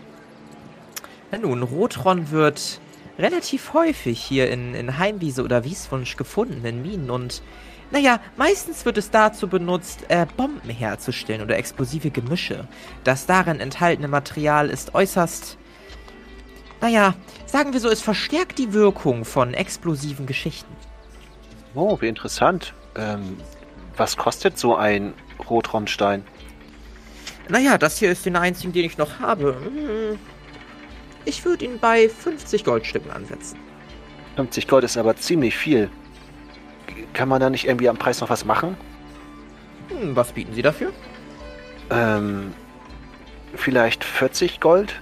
Na 1.31 1.37
nun, 1.37 1.63
Rotron 1.63 2.31
wird 2.31 2.79
relativ 3.19 3.73
häufig 3.73 4.21
hier 4.21 4.49
in, 4.49 4.73
in 4.73 4.97
Heimwiese 4.97 5.43
oder 5.43 5.63
Wieswunsch 5.63 6.17
gefunden, 6.17 6.65
in 6.65 6.81
Minen. 6.81 7.09
Und 7.09 7.41
naja, 7.91 8.19
meistens 8.37 8.85
wird 8.85 8.97
es 8.97 9.11
dazu 9.11 9.47
benutzt, 9.47 10.05
äh, 10.07 10.25
Bomben 10.37 10.69
herzustellen 10.69 11.41
oder 11.41 11.57
explosive 11.57 12.09
Gemische. 12.09 12.67
Das 13.03 13.25
darin 13.25 13.59
enthaltene 13.59 14.07
Material 14.07 14.69
ist 14.69 14.95
äußerst... 14.95 15.57
Naja, 16.85 17.15
sagen 17.47 17.73
wir 17.73 17.79
so, 17.79 17.89
es 17.89 18.03
verstärkt 18.03 18.59
die 18.59 18.71
Wirkung 18.71 19.25
von 19.25 19.55
explosiven 19.55 20.27
Geschichten. 20.27 20.71
Oh, 21.73 21.99
wie 21.99 22.07
interessant. 22.07 22.75
Ähm, 22.95 23.37
was 23.97 24.15
kostet 24.17 24.59
so 24.59 24.75
ein 24.75 25.15
Rotraumstein? 25.49 26.23
Naja, 27.49 27.79
das 27.79 27.97
hier 27.97 28.11
ist 28.11 28.27
den 28.27 28.35
einzigen, 28.35 28.71
den 28.71 28.85
ich 28.85 28.99
noch 28.99 29.19
habe. 29.19 29.55
Hm, 29.63 30.19
Ich 31.25 31.43
würde 31.43 31.65
ihn 31.65 31.79
bei 31.79 32.07
50 32.07 32.63
Goldstücken 32.63 33.09
ansetzen. 33.09 33.57
50 34.35 34.67
Gold 34.67 34.83
ist 34.83 34.95
aber 34.95 35.15
ziemlich 35.15 35.57
viel. 35.57 35.89
Kann 37.13 37.29
man 37.29 37.41
da 37.41 37.49
nicht 37.49 37.65
irgendwie 37.65 37.89
am 37.89 37.97
Preis 37.97 38.21
noch 38.21 38.29
was 38.29 38.45
machen? 38.45 38.77
Hm, 39.89 40.15
was 40.15 40.33
bieten 40.33 40.53
Sie 40.53 40.61
dafür? 40.61 40.93
Ähm, 41.89 42.53
vielleicht 43.55 44.03
40 44.03 44.59
Gold? 44.59 45.01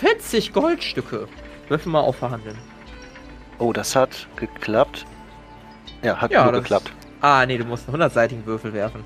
40 0.00 0.52
Goldstücke. 0.52 1.28
Würfel 1.68 1.92
mal 1.92 2.00
auf 2.00 2.16
verhandeln. 2.16 2.58
Oh, 3.58 3.72
das 3.72 3.94
hat 3.96 4.26
geklappt. 4.36 5.04
Ja, 6.02 6.20
hat 6.20 6.30
Ja, 6.30 6.50
das- 6.50 6.62
geklappt. 6.62 6.92
Ah, 7.20 7.46
nee, 7.46 7.56
du 7.56 7.64
musst 7.64 7.88
einen 7.88 8.02
100-seitigen 8.02 8.44
Würfel 8.46 8.72
werfen. 8.72 9.04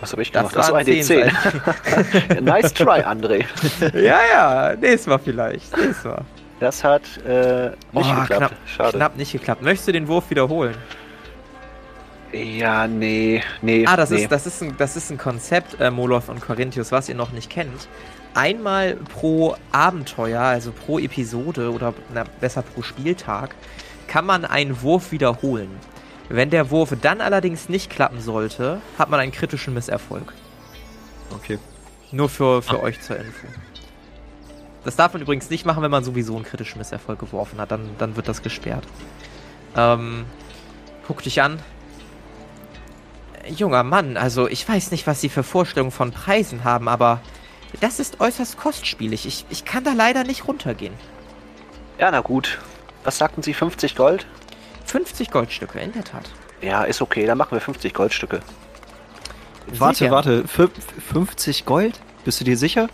Was 0.00 0.12
habe 0.12 0.22
ich 0.22 0.32
Das 0.32 0.40
gemacht? 0.50 0.56
Das 0.56 0.68
war 0.68 0.74
waren 0.78 0.86
ein 0.86 1.02
D10. 1.02 2.34
10 2.36 2.44
nice 2.44 2.72
try, 2.72 3.02
André. 3.02 3.44
ja, 3.94 4.18
ja, 4.32 4.76
nächstes 4.76 5.06
Mal 5.08 5.18
vielleicht. 5.18 5.76
Nächstes 5.76 6.04
Mal. 6.04 6.22
Das 6.58 6.82
hat 6.82 7.02
äh, 7.26 7.68
nicht 7.68 7.76
Oh, 7.92 8.00
geklappt. 8.00 8.28
knapp, 8.28 8.52
Schade. 8.66 8.96
knapp 8.96 9.16
nicht 9.16 9.32
geklappt. 9.32 9.60
Möchtest 9.62 9.88
du 9.88 9.92
den 9.92 10.08
Wurf 10.08 10.30
wiederholen? 10.30 10.74
Ja, 12.32 12.86
nee, 12.86 13.42
nee. 13.60 13.84
Ah, 13.86 13.96
das, 13.96 14.10
nee. 14.10 14.22
ist, 14.22 14.32
das, 14.32 14.46
ist 14.46 14.62
ein, 14.62 14.74
das 14.78 14.96
ist 14.96 15.10
ein 15.10 15.18
Konzept, 15.18 15.80
äh, 15.80 15.90
Moloth 15.90 16.28
und 16.28 16.40
Corinthius, 16.40 16.92
was 16.92 17.08
ihr 17.08 17.14
noch 17.14 17.32
nicht 17.32 17.50
kennt. 17.50 17.88
Einmal 18.34 18.94
pro 18.96 19.56
Abenteuer, 19.72 20.40
also 20.40 20.72
pro 20.72 20.98
Episode 20.98 21.72
oder 21.72 21.94
na, 22.14 22.24
besser 22.40 22.62
pro 22.62 22.82
Spieltag, 22.82 23.54
kann 24.06 24.26
man 24.26 24.44
einen 24.44 24.82
Wurf 24.82 25.12
wiederholen. 25.12 25.70
Wenn 26.28 26.50
der 26.50 26.70
Wurf 26.70 26.94
dann 27.00 27.20
allerdings 27.20 27.68
nicht 27.68 27.90
klappen 27.90 28.20
sollte, 28.20 28.80
hat 28.98 29.10
man 29.10 29.18
einen 29.18 29.32
kritischen 29.32 29.74
Misserfolg. 29.74 30.32
Okay. 31.34 31.58
Nur 32.12 32.28
für, 32.28 32.62
für 32.62 32.82
euch 32.82 33.00
zur 33.00 33.16
Info. 33.16 33.46
Das 34.84 34.96
darf 34.96 35.12
man 35.12 35.22
übrigens 35.22 35.50
nicht 35.50 35.66
machen, 35.66 35.82
wenn 35.82 35.90
man 35.90 36.04
sowieso 36.04 36.34
einen 36.36 36.44
kritischen 36.44 36.78
Misserfolg 36.78 37.18
geworfen 37.18 37.60
hat. 37.60 37.70
Dann, 37.70 37.90
dann 37.98 38.16
wird 38.16 38.28
das 38.28 38.42
gesperrt. 38.42 38.84
Ähm, 39.76 40.24
guck 41.06 41.22
dich 41.22 41.42
an. 41.42 41.60
Junger 43.48 43.82
Mann, 43.82 44.16
also 44.16 44.48
ich 44.48 44.68
weiß 44.68 44.90
nicht, 44.90 45.06
was 45.06 45.20
Sie 45.20 45.28
für 45.28 45.42
Vorstellungen 45.42 45.90
von 45.90 46.12
Preisen 46.12 46.62
haben, 46.62 46.88
aber 46.88 47.20
das 47.80 48.00
ist 48.00 48.20
äußerst 48.20 48.56
kostspielig. 48.56 49.26
Ich, 49.26 49.44
ich 49.50 49.64
kann 49.64 49.84
da 49.84 49.92
leider 49.92 50.24
nicht 50.24 50.46
runtergehen. 50.48 50.94
Ja, 51.98 52.10
na 52.10 52.20
gut. 52.20 52.58
Was 53.04 53.18
sagten 53.18 53.42
Sie, 53.42 53.54
50 53.54 53.96
Gold? 53.96 54.26
50 54.86 55.30
Goldstücke, 55.30 55.78
in 55.80 55.92
der 55.92 56.04
Tat. 56.04 56.24
Ja, 56.60 56.84
ist 56.84 57.00
okay, 57.00 57.24
dann 57.26 57.38
machen 57.38 57.52
wir 57.52 57.60
50 57.60 57.94
Goldstücke. 57.94 58.40
Warte, 59.78 60.10
warte. 60.10 60.44
Fü- 60.44 60.70
50 61.12 61.64
Gold? 61.64 61.98
Bist 62.24 62.40
du 62.40 62.44
dir 62.44 62.56
sicher? 62.56 62.88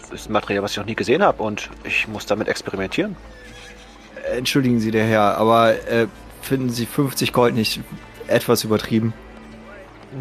Das 0.00 0.10
ist 0.10 0.28
ein 0.28 0.32
Material, 0.32 0.62
was 0.62 0.72
ich 0.72 0.76
noch 0.76 0.84
nie 0.84 0.94
gesehen 0.94 1.22
habe 1.22 1.42
und 1.42 1.70
ich 1.84 2.06
muss 2.08 2.26
damit 2.26 2.46
experimentieren. 2.48 3.16
Äh, 4.30 4.36
Entschuldigen 4.38 4.78
Sie, 4.80 4.90
der 4.90 5.04
Herr, 5.06 5.38
aber 5.38 5.74
äh, 5.88 6.06
finden 6.42 6.70
Sie 6.70 6.86
50 6.86 7.32
Gold 7.32 7.54
nicht 7.54 7.80
etwas 8.28 8.64
übertrieben? 8.64 9.14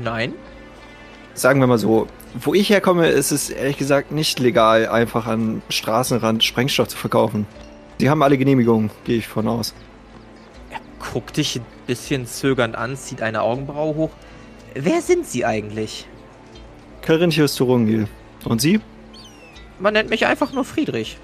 Nein? 0.01 0.33
Sagen 1.33 1.59
wir 1.59 1.67
mal 1.67 1.77
so, 1.77 2.07
wo 2.33 2.53
ich 2.53 2.69
herkomme, 2.69 3.07
ist 3.07 3.31
es 3.31 3.49
ehrlich 3.49 3.77
gesagt 3.77 4.11
nicht 4.11 4.39
legal, 4.39 4.87
einfach 4.87 5.27
an 5.27 5.61
Straßenrand 5.69 6.43
Sprengstoff 6.43 6.89
zu 6.89 6.97
verkaufen. 6.97 7.47
Sie 7.97 8.09
haben 8.09 8.21
alle 8.23 8.37
Genehmigungen, 8.37 8.89
gehe 9.05 9.17
ich 9.17 9.27
von 9.27 9.47
aus. 9.47 9.73
Guck 11.13 11.33
dich 11.33 11.57
ein 11.57 11.65
bisschen 11.87 12.27
zögernd 12.27 12.75
an, 12.75 12.95
zieht 12.95 13.21
eine 13.21 13.41
Augenbraue 13.41 13.95
hoch. 13.95 14.11
Wer 14.73 15.01
sind 15.01 15.25
Sie 15.25 15.45
eigentlich? 15.45 16.07
Carinthius 17.01 17.55
Turungil. 17.55 18.07
Und 18.45 18.61
Sie? 18.61 18.79
Man 19.79 19.93
nennt 19.93 20.09
mich 20.09 20.25
einfach 20.25 20.53
nur 20.53 20.63
Friedrich. 20.63 21.17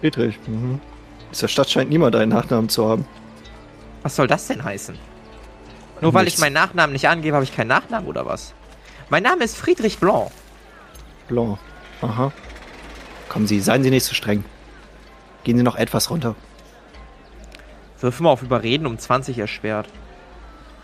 Friedrich. 0.00 0.38
Mhm. 0.46 0.72
In 0.74 1.32
dieser 1.32 1.48
Stadt 1.48 1.70
scheint 1.70 1.90
niemand 1.90 2.16
einen 2.16 2.32
Nachnamen 2.32 2.68
zu 2.68 2.88
haben. 2.88 3.06
Was 4.02 4.16
soll 4.16 4.26
das 4.26 4.46
denn 4.48 4.64
heißen? 4.64 4.98
Nur 6.00 6.14
weil 6.14 6.24
Nichts. 6.24 6.38
ich 6.38 6.44
meinen 6.44 6.54
Nachnamen 6.54 6.92
nicht 6.92 7.08
angebe, 7.08 7.36
habe 7.36 7.44
ich 7.44 7.54
keinen 7.54 7.68
Nachnamen 7.68 8.08
oder 8.08 8.26
was? 8.26 8.54
Mein 9.10 9.24
Name 9.24 9.42
ist 9.42 9.56
Friedrich 9.56 9.98
Blanc. 9.98 10.30
Blanc. 11.26 11.58
Aha. 12.00 12.32
Kommen 13.28 13.48
Sie, 13.48 13.58
seien 13.58 13.82
Sie 13.82 13.90
nicht 13.90 14.04
so 14.04 14.14
streng. 14.14 14.44
Gehen 15.42 15.56
Sie 15.56 15.64
noch 15.64 15.74
etwas 15.74 16.10
runter. 16.10 16.36
Wirf 18.00 18.20
mal 18.20 18.30
auf 18.30 18.42
Überreden 18.42 18.86
um 18.86 18.96
20 18.96 19.36
erschwert. 19.38 19.88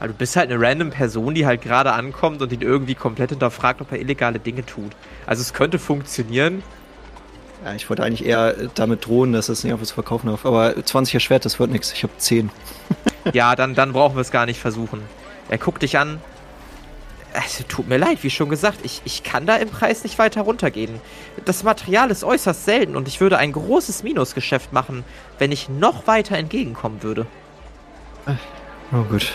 Also 0.01 0.13
du 0.13 0.19
bist 0.19 0.35
halt 0.35 0.51
eine 0.51 0.61
random 0.61 0.91
Person, 0.91 1.35
die 1.35 1.47
halt 1.47 1.63
gerade 1.63 1.93
ankommt 1.93 2.43
und 2.43 2.53
ihn 2.53 2.63
irgendwie 2.63 2.97
komplett 2.97 3.31
hinterfragt, 3.31 3.81
ob 3.81 3.93
er 3.93 4.01
illegale 4.01 4.41
Dinge 4.41 4.67
tut. 4.67 4.91
Also 5.25 5.41
es 5.41 5.55
könnte 5.55 5.79
funktionieren. 5.79 6.65
Ja, 7.65 7.75
ich 7.75 7.89
wollte 7.89 8.03
eigentlich 8.03 8.27
eher 8.27 8.59
äh, 8.59 8.69
damit 8.75 9.07
drohen, 9.07 9.33
dass 9.33 9.49
es 9.49 9.63
nicht 9.63 9.73
auf 9.73 9.81
was 9.81 9.93
verkaufen 9.93 10.27
darf. 10.27 10.45
Aber 10.45 10.75
20 10.85 11.15
erschwert, 11.15 11.45
das 11.45 11.61
wird 11.61 11.71
nichts. 11.71 11.93
Ich 11.93 12.03
habe 12.03 12.13
10. 12.19 12.51
Ja, 13.33 13.55
dann, 13.57 13.75
dann 13.75 13.93
brauchen 13.93 14.17
wir 14.17 14.21
es 14.21 14.31
gar 14.31 14.47
nicht 14.47 14.61
versuchen. 14.61 15.01
Er 15.49 15.59
guckt 15.59 15.83
dich 15.83 15.99
an. 15.99 16.21
Also, 17.37 17.65
tut 17.69 17.87
mir 17.87 17.99
leid, 17.99 18.23
wie 18.23 18.31
schon 18.31 18.49
gesagt, 18.49 18.79
ich, 18.83 19.03
ich 19.05 19.23
kann 19.23 19.45
da 19.45 19.57
im 19.57 19.69
Preis 19.69 20.05
nicht 20.05 20.19
weiter 20.19 20.41
runtergehen. 20.41 21.01
Das 21.45 21.65
Material 21.65 22.11
ist 22.11 22.25
äußerst 22.25 22.65
selten 22.65 22.97
und 22.97 23.09
ich 23.09 23.21
würde 23.21 23.37
ein 23.37 23.53
großes 23.53 24.03
Minusgeschäft 24.03 24.73
machen, 24.73 25.05
wenn 25.39 25.53
ich 25.53 25.69
noch 25.69 26.07
weiter 26.07 26.39
entgegenkommen 26.39 27.03
würde. 27.03 27.27
Oh 28.91 29.03
gut. 29.03 29.35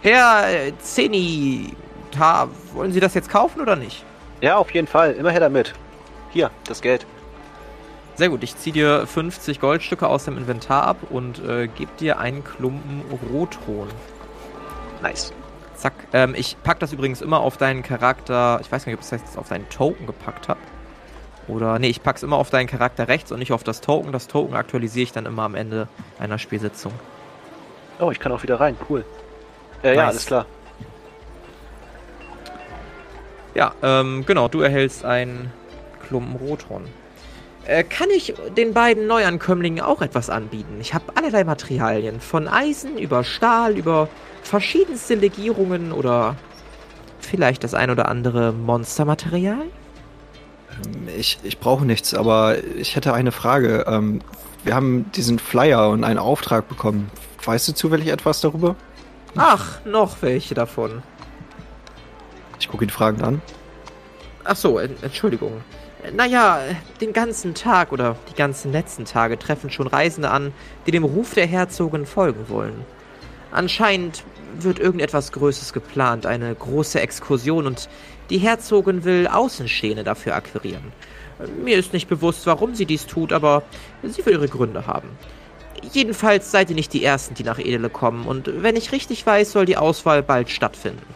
Herr 0.00 0.48
äh, 0.48 0.72
Zeni, 0.78 1.76
Ta, 2.12 2.48
wollen 2.72 2.92
Sie 2.92 3.00
das 3.00 3.12
jetzt 3.12 3.28
kaufen 3.28 3.60
oder 3.60 3.76
nicht? 3.76 4.04
Ja, 4.40 4.56
auf 4.56 4.72
jeden 4.72 4.86
Fall. 4.86 5.12
Immer 5.12 5.30
her 5.30 5.40
damit. 5.40 5.74
Hier, 6.30 6.50
das 6.64 6.80
Geld. 6.80 7.06
Sehr 8.14 8.30
gut, 8.30 8.42
ich 8.42 8.56
ziehe 8.56 8.72
dir 8.72 9.06
50 9.06 9.60
Goldstücke 9.60 10.08
aus 10.08 10.24
dem 10.24 10.38
Inventar 10.38 10.84
ab 10.84 10.96
und 11.10 11.44
äh, 11.44 11.68
gebe 11.68 11.90
dir 12.00 12.18
einen 12.18 12.42
Klumpen 12.42 13.02
Rotron. 13.30 13.88
Nice. 15.02 15.32
Zack. 15.78 15.92
Ähm, 16.12 16.34
ich 16.36 16.56
pack 16.62 16.80
das 16.80 16.92
übrigens 16.92 17.20
immer 17.22 17.40
auf 17.40 17.56
deinen 17.56 17.82
Charakter. 17.82 18.58
Ich 18.60 18.70
weiß 18.70 18.86
nicht, 18.86 18.94
ob 18.94 19.00
ich 19.02 19.08
das 19.08 19.20
jetzt 19.22 19.38
auf 19.38 19.48
deinen 19.48 19.68
Token 19.68 20.06
gepackt 20.06 20.48
habe. 20.48 20.58
Oder. 21.46 21.78
Nee, 21.78 21.88
ich 21.88 22.02
pack's 22.02 22.22
immer 22.22 22.36
auf 22.36 22.50
deinen 22.50 22.66
Charakter 22.66 23.08
rechts 23.08 23.30
und 23.32 23.38
nicht 23.38 23.52
auf 23.52 23.62
das 23.64 23.80
Token. 23.80 24.12
Das 24.12 24.26
Token 24.26 24.54
aktualisiere 24.54 25.04
ich 25.04 25.12
dann 25.12 25.24
immer 25.26 25.42
am 25.44 25.54
Ende 25.54 25.88
einer 26.18 26.38
Spielsitzung. 26.38 26.92
Oh, 28.00 28.10
ich 28.10 28.18
kann 28.20 28.32
auch 28.32 28.42
wieder 28.42 28.60
rein. 28.60 28.76
Cool. 28.88 29.04
Äh, 29.82 29.94
Ja, 29.94 30.02
Nice. 30.02 30.10
alles 30.10 30.26
klar. 30.26 30.46
Ja, 33.54 33.72
ähm, 33.82 34.24
genau, 34.26 34.48
du 34.48 34.60
erhältst 34.60 35.04
einen 35.04 35.50
Klumpen 36.06 36.36
Rotron. 36.36 36.84
Äh, 37.66 37.84
kann 37.84 38.08
ich 38.10 38.34
den 38.56 38.72
beiden 38.72 39.06
Neuankömmlingen 39.06 39.80
auch 39.84 40.00
etwas 40.00 40.30
anbieten? 40.30 40.78
Ich 40.80 40.94
habe 40.94 41.04
allerlei 41.16 41.44
Materialien. 41.44 42.20
Von 42.20 42.48
Eisen 42.48 42.98
über 42.98 43.24
Stahl, 43.24 43.76
über 43.76 44.08
verschiedenste 44.48 45.14
Legierungen 45.14 45.92
oder 45.92 46.36
vielleicht 47.20 47.62
das 47.64 47.74
ein 47.74 47.90
oder 47.90 48.08
andere 48.08 48.52
Monstermaterial? 48.52 49.64
Ich, 51.16 51.38
ich 51.42 51.58
brauche 51.58 51.84
nichts, 51.84 52.14
aber 52.14 52.56
ich 52.76 52.96
hätte 52.96 53.12
eine 53.12 53.32
Frage. 53.32 53.84
Ähm, 53.86 54.20
wir 54.64 54.74
haben 54.74 55.10
diesen 55.12 55.38
Flyer 55.38 55.90
und 55.90 56.04
einen 56.04 56.18
Auftrag 56.18 56.68
bekommen. 56.68 57.10
Weißt 57.44 57.68
du 57.68 57.72
zufällig 57.74 58.08
etwas 58.08 58.40
darüber? 58.40 58.76
Ach, 59.36 59.84
noch 59.84 60.16
welche 60.22 60.54
davon. 60.54 61.02
Ich 62.58 62.68
gucke 62.68 62.84
ihn 62.84 62.90
fragend 62.90 63.22
an. 63.22 63.40
Ach 64.44 64.56
so, 64.56 64.78
en- 64.78 64.96
Entschuldigung. 65.02 65.60
Naja, 66.14 66.60
den 67.00 67.12
ganzen 67.12 67.54
Tag 67.54 67.92
oder 67.92 68.16
die 68.30 68.34
ganzen 68.34 68.72
letzten 68.72 69.04
Tage 69.04 69.38
treffen 69.38 69.70
schon 69.70 69.88
Reisende 69.88 70.30
an, 70.30 70.52
die 70.86 70.90
dem 70.92 71.04
Ruf 71.04 71.34
der 71.34 71.46
Herzogin 71.46 72.06
folgen 72.06 72.48
wollen. 72.48 72.84
Anscheinend 73.50 74.22
wird 74.62 74.78
irgendetwas 74.78 75.32
Größeres 75.32 75.72
geplant, 75.72 76.26
eine 76.26 76.54
große 76.54 77.00
Exkursion 77.00 77.66
und 77.66 77.88
die 78.30 78.38
Herzogin 78.38 79.04
will 79.04 79.26
Außenstehende 79.26 80.04
dafür 80.04 80.34
akquirieren. 80.34 80.92
Mir 81.62 81.78
ist 81.78 81.92
nicht 81.92 82.08
bewusst, 82.08 82.46
warum 82.46 82.74
sie 82.74 82.86
dies 82.86 83.06
tut, 83.06 83.32
aber 83.32 83.62
sie 84.02 84.24
will 84.26 84.34
ihre 84.34 84.48
Gründe 84.48 84.86
haben. 84.86 85.08
Jedenfalls 85.92 86.50
seid 86.50 86.70
ihr 86.70 86.76
nicht 86.76 86.92
die 86.92 87.04
Ersten, 87.04 87.34
die 87.34 87.44
nach 87.44 87.58
Edele 87.58 87.88
kommen 87.88 88.26
und 88.26 88.50
wenn 88.62 88.76
ich 88.76 88.92
richtig 88.92 89.24
weiß, 89.24 89.52
soll 89.52 89.64
die 89.64 89.76
Auswahl 89.76 90.22
bald 90.22 90.50
stattfinden. 90.50 91.06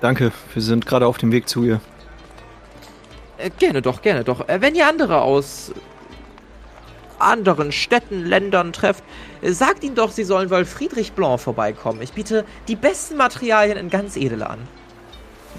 Danke, 0.00 0.32
wir 0.52 0.62
sind 0.62 0.86
gerade 0.86 1.06
auf 1.06 1.18
dem 1.18 1.32
Weg 1.32 1.48
zu 1.48 1.64
ihr. 1.64 1.80
Äh, 3.38 3.50
gerne 3.58 3.82
doch, 3.82 4.02
gerne 4.02 4.24
doch. 4.24 4.48
Äh, 4.48 4.60
wenn 4.60 4.74
ihr 4.74 4.86
andere 4.86 5.22
aus 5.22 5.72
anderen 7.20 7.72
Städten, 7.72 8.24
Ländern 8.24 8.72
trefft, 8.72 9.04
sagt 9.42 9.84
ihnen 9.84 9.94
doch, 9.94 10.10
sie 10.10 10.24
sollen 10.24 10.50
wohl 10.50 10.64
Friedrich 10.64 11.12
Blanc 11.12 11.40
vorbeikommen. 11.40 12.02
Ich 12.02 12.12
biete 12.12 12.44
die 12.66 12.76
besten 12.76 13.16
Materialien 13.16 13.76
in 13.76 13.90
ganz 13.90 14.16
Edele 14.16 14.48
an. 14.48 14.58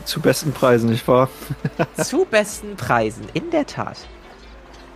Zu 0.06 0.22
besten 0.22 0.54
Preisen, 0.54 0.90
nicht 0.90 1.08
wahr? 1.08 1.30
Zu 2.04 2.26
besten 2.26 2.76
Preisen, 2.76 3.28
in 3.34 3.50
der 3.52 3.66
Tat. 3.66 3.98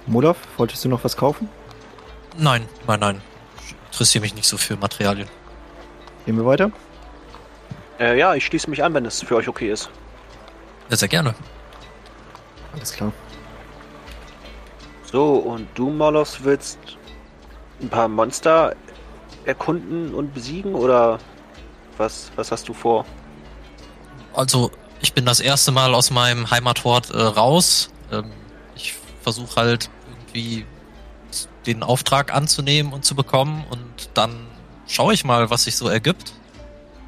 Modaf, 0.07 0.37
wolltest 0.57 0.83
du 0.85 0.89
noch 0.89 1.03
was 1.03 1.15
kaufen? 1.15 1.49
Nein, 2.37 2.67
nein, 2.87 2.99
nein. 2.99 3.21
Ich 3.61 3.75
interessiere 3.91 4.21
mich 4.21 4.35
nicht 4.35 4.47
so 4.47 4.57
für 4.57 4.75
Materialien. 4.75 5.27
Gehen 6.25 6.37
wir 6.37 6.45
weiter? 6.45 6.71
Äh, 7.99 8.17
ja, 8.17 8.33
ich 8.33 8.45
schließe 8.45 8.69
mich 8.69 8.83
an, 8.83 8.93
wenn 8.93 9.05
es 9.05 9.21
für 9.21 9.35
euch 9.35 9.47
okay 9.47 9.71
ist. 9.71 9.89
Ja, 10.89 10.95
sehr 10.97 11.07
gerne. 11.07 11.35
Alles 12.73 12.93
klar. 12.93 13.13
So, 15.13 15.35
und 15.35 15.67
du, 15.75 15.91
Molos, 15.91 16.39
willst 16.41 16.79
ein 17.79 17.87
paar 17.87 18.07
Monster 18.07 18.75
erkunden 19.45 20.11
und 20.11 20.33
besiegen 20.33 20.73
oder 20.73 21.19
was, 21.99 22.31
was 22.35 22.51
hast 22.51 22.67
du 22.67 22.73
vor? 22.73 23.05
Also, 24.33 24.71
ich 25.01 25.13
bin 25.13 25.23
das 25.23 25.39
erste 25.39 25.71
Mal 25.71 25.93
aus 25.93 26.09
meinem 26.09 26.49
Heimatort 26.49 27.11
äh, 27.11 27.21
raus. 27.21 27.91
Ähm, 28.11 28.31
ich 28.75 28.95
versuche 29.21 29.55
halt 29.55 29.91
irgendwie 30.09 30.65
den 31.67 31.83
Auftrag 31.83 32.33
anzunehmen 32.33 32.91
und 32.91 33.05
zu 33.05 33.13
bekommen 33.13 33.65
und 33.69 34.09
dann 34.15 34.47
schaue 34.87 35.13
ich 35.13 35.23
mal, 35.23 35.51
was 35.51 35.65
sich 35.65 35.75
so 35.75 35.87
ergibt. 35.87 36.33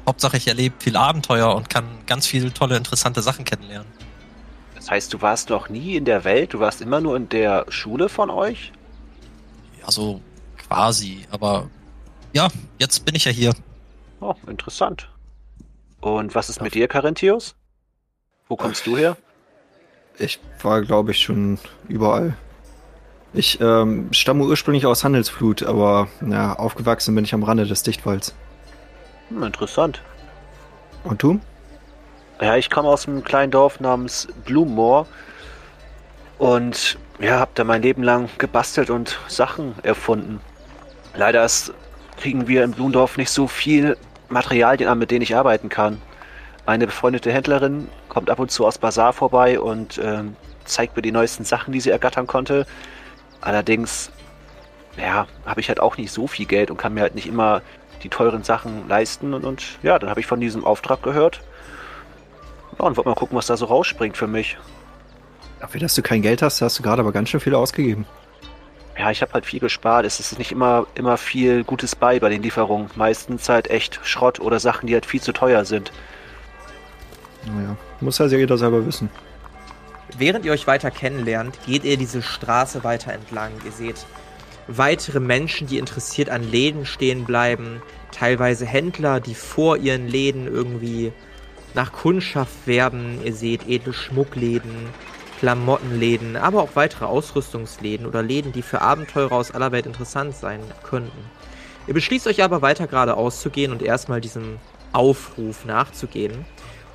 Hauptsache, 0.06 0.36
ich 0.36 0.46
erlebe 0.46 0.76
viel 0.78 0.96
Abenteuer 0.96 1.52
und 1.56 1.68
kann 1.70 1.84
ganz 2.06 2.28
viele 2.28 2.54
tolle, 2.54 2.76
interessante 2.76 3.20
Sachen 3.20 3.44
kennenlernen. 3.44 3.95
Das 4.86 4.92
heißt, 4.92 5.14
du 5.14 5.20
warst 5.20 5.50
noch 5.50 5.68
nie 5.68 5.96
in 5.96 6.04
der 6.04 6.22
Welt, 6.22 6.54
du 6.54 6.60
warst 6.60 6.80
immer 6.80 7.00
nur 7.00 7.16
in 7.16 7.28
der 7.28 7.66
Schule 7.70 8.08
von 8.08 8.30
euch? 8.30 8.70
Ja, 9.80 9.90
so 9.90 10.20
quasi. 10.58 11.26
Aber 11.32 11.68
ja, 12.32 12.46
jetzt 12.78 13.04
bin 13.04 13.16
ich 13.16 13.24
ja 13.24 13.32
hier. 13.32 13.52
Oh, 14.20 14.36
interessant. 14.46 15.10
Und 16.00 16.36
was 16.36 16.48
ist 16.48 16.62
mit 16.62 16.74
dir, 16.74 16.86
Carinthius? 16.86 17.56
Wo 18.46 18.54
kommst 18.54 18.86
du 18.86 18.96
her? 18.96 19.16
Ich 20.20 20.38
war, 20.62 20.82
glaube 20.82 21.10
ich, 21.10 21.18
schon 21.18 21.58
überall. 21.88 22.36
Ich 23.34 23.60
ähm, 23.60 24.12
stamme 24.12 24.44
ursprünglich 24.44 24.86
aus 24.86 25.02
Handelsflut, 25.02 25.64
aber 25.64 26.06
ja, 26.24 26.54
aufgewachsen 26.54 27.12
bin 27.16 27.24
ich 27.24 27.34
am 27.34 27.42
Rande 27.42 27.66
des 27.66 27.82
Dichtwalds. 27.82 28.36
Hm, 29.30 29.42
interessant. 29.42 30.00
Und 31.02 31.24
du? 31.24 31.40
Ja, 32.40 32.56
ich 32.56 32.68
komme 32.68 32.88
aus 32.88 33.08
einem 33.08 33.24
kleinen 33.24 33.50
Dorf 33.50 33.80
namens 33.80 34.28
Blumenmoor 34.44 35.06
und 36.36 36.98
ja, 37.18 37.38
habe 37.38 37.52
da 37.54 37.64
mein 37.64 37.80
Leben 37.80 38.02
lang 38.02 38.28
gebastelt 38.36 38.90
und 38.90 39.18
Sachen 39.26 39.74
erfunden. 39.82 40.40
Leider 41.14 41.42
ist, 41.44 41.72
kriegen 42.18 42.46
wir 42.46 42.62
im 42.62 42.72
Blumendorf 42.72 43.16
nicht 43.16 43.30
so 43.30 43.46
viel 43.46 43.96
Materialien 44.28 44.90
an, 44.90 44.98
mit 44.98 45.10
denen 45.10 45.22
ich 45.22 45.34
arbeiten 45.34 45.70
kann. 45.70 46.02
Eine 46.66 46.86
befreundete 46.86 47.32
Händlerin 47.32 47.88
kommt 48.10 48.28
ab 48.28 48.38
und 48.38 48.50
zu 48.50 48.66
aus 48.66 48.76
Bazar 48.76 49.14
vorbei 49.14 49.58
und 49.58 49.98
ähm, 50.02 50.36
zeigt 50.66 50.94
mir 50.94 51.02
die 51.02 51.12
neuesten 51.12 51.44
Sachen, 51.44 51.72
die 51.72 51.80
sie 51.80 51.90
ergattern 51.90 52.26
konnte. 52.26 52.66
Allerdings, 53.40 54.10
ja, 54.98 55.26
habe 55.46 55.60
ich 55.60 55.68
halt 55.68 55.80
auch 55.80 55.96
nicht 55.96 56.12
so 56.12 56.26
viel 56.26 56.44
Geld 56.44 56.70
und 56.70 56.76
kann 56.76 56.92
mir 56.92 57.00
halt 57.00 57.14
nicht 57.14 57.28
immer 57.28 57.62
die 58.02 58.10
teuren 58.10 58.42
Sachen 58.42 58.88
leisten. 58.88 59.32
Und, 59.32 59.44
und 59.44 59.78
ja, 59.82 59.98
dann 59.98 60.10
habe 60.10 60.20
ich 60.20 60.26
von 60.26 60.40
diesem 60.40 60.66
Auftrag 60.66 61.02
gehört. 61.02 61.40
Ja, 62.78 62.84
und 62.84 62.96
wollte 62.96 63.08
mal 63.08 63.14
gucken, 63.14 63.36
was 63.36 63.46
da 63.46 63.56
so 63.56 63.66
rausspringt 63.66 64.16
für 64.16 64.26
mich. 64.26 64.56
Dafür, 65.60 65.80
dass 65.80 65.94
du 65.94 66.02
kein 66.02 66.22
Geld 66.22 66.42
hast, 66.42 66.60
hast 66.60 66.78
du 66.78 66.82
gerade 66.82 67.00
aber 67.00 67.12
ganz 67.12 67.30
schön 67.30 67.40
viel 67.40 67.54
ausgegeben. 67.54 68.06
Ja, 68.98 69.10
ich 69.10 69.20
habe 69.20 69.32
halt 69.34 69.44
viel 69.44 69.60
gespart. 69.60 70.06
Es 70.06 70.20
ist 70.20 70.38
nicht 70.38 70.52
immer, 70.52 70.86
immer 70.94 71.16
viel 71.18 71.64
Gutes 71.64 71.94
bei 71.94 72.18
bei 72.18 72.30
den 72.30 72.42
Lieferungen. 72.42 72.90
Meistens 72.94 73.48
halt 73.48 73.68
echt 73.70 74.00
Schrott 74.04 74.40
oder 74.40 74.58
Sachen, 74.58 74.86
die 74.86 74.94
halt 74.94 75.04
viel 75.04 75.20
zu 75.20 75.32
teuer 75.32 75.64
sind. 75.64 75.92
Naja, 77.44 77.76
muss 78.00 78.18
ja 78.18 78.26
jeder 78.26 78.56
selber 78.56 78.86
wissen. 78.86 79.10
Während 80.16 80.44
ihr 80.44 80.52
euch 80.52 80.66
weiter 80.66 80.90
kennenlernt, 80.90 81.58
geht 81.66 81.84
ihr 81.84 81.96
diese 81.96 82.22
Straße 82.22 82.84
weiter 82.84 83.12
entlang. 83.12 83.52
Ihr 83.64 83.72
seht 83.72 84.06
weitere 84.66 85.20
Menschen, 85.20 85.66
die 85.66 85.78
interessiert 85.78 86.30
an 86.30 86.42
Läden 86.42 86.86
stehen 86.86 87.24
bleiben. 87.24 87.82
Teilweise 88.12 88.64
Händler, 88.64 89.20
die 89.20 89.34
vor 89.34 89.76
ihren 89.76 90.08
Läden 90.08 90.46
irgendwie 90.46 91.12
nach 91.76 91.92
Kundschaft 91.92 92.66
werben. 92.66 93.20
Ihr 93.24 93.34
seht 93.34 93.68
edle 93.68 93.92
Schmuckläden, 93.92 94.88
Klamottenläden, 95.38 96.36
aber 96.36 96.62
auch 96.62 96.70
weitere 96.74 97.04
Ausrüstungsläden 97.04 98.06
oder 98.06 98.22
Läden, 98.22 98.52
die 98.52 98.62
für 98.62 98.80
Abenteurer 98.80 99.32
aus 99.32 99.52
aller 99.52 99.70
Welt 99.70 99.86
interessant 99.86 100.34
sein 100.34 100.60
könnten. 100.82 101.30
Ihr 101.86 101.94
beschließt 101.94 102.26
euch 102.26 102.42
aber 102.42 102.62
weiter 102.62 102.88
geradeaus 102.88 103.40
zu 103.40 103.50
gehen 103.50 103.70
und 103.70 103.82
erstmal 103.82 104.20
diesem 104.20 104.58
Aufruf 104.92 105.64
nachzugehen 105.66 106.44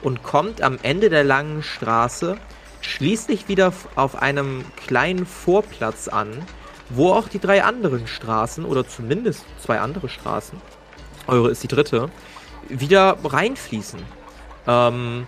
und 0.01 0.23
kommt 0.23 0.61
am 0.61 0.79
Ende 0.81 1.09
der 1.09 1.23
langen 1.23 1.63
Straße 1.63 2.37
schließlich 2.81 3.47
wieder 3.47 3.71
auf 3.95 4.21
einem 4.21 4.65
kleinen 4.75 5.27
Vorplatz 5.27 6.07
an, 6.07 6.29
wo 6.89 7.11
auch 7.11 7.29
die 7.29 7.39
drei 7.39 7.63
anderen 7.63 8.07
Straßen 8.07 8.65
oder 8.65 8.87
zumindest 8.87 9.45
zwei 9.63 9.79
andere 9.79 10.09
Straßen, 10.09 10.59
eure 11.27 11.51
ist 11.51 11.63
die 11.63 11.67
dritte, 11.67 12.09
wieder 12.67 13.17
reinfließen. 13.23 13.99
Ähm, 14.67 15.27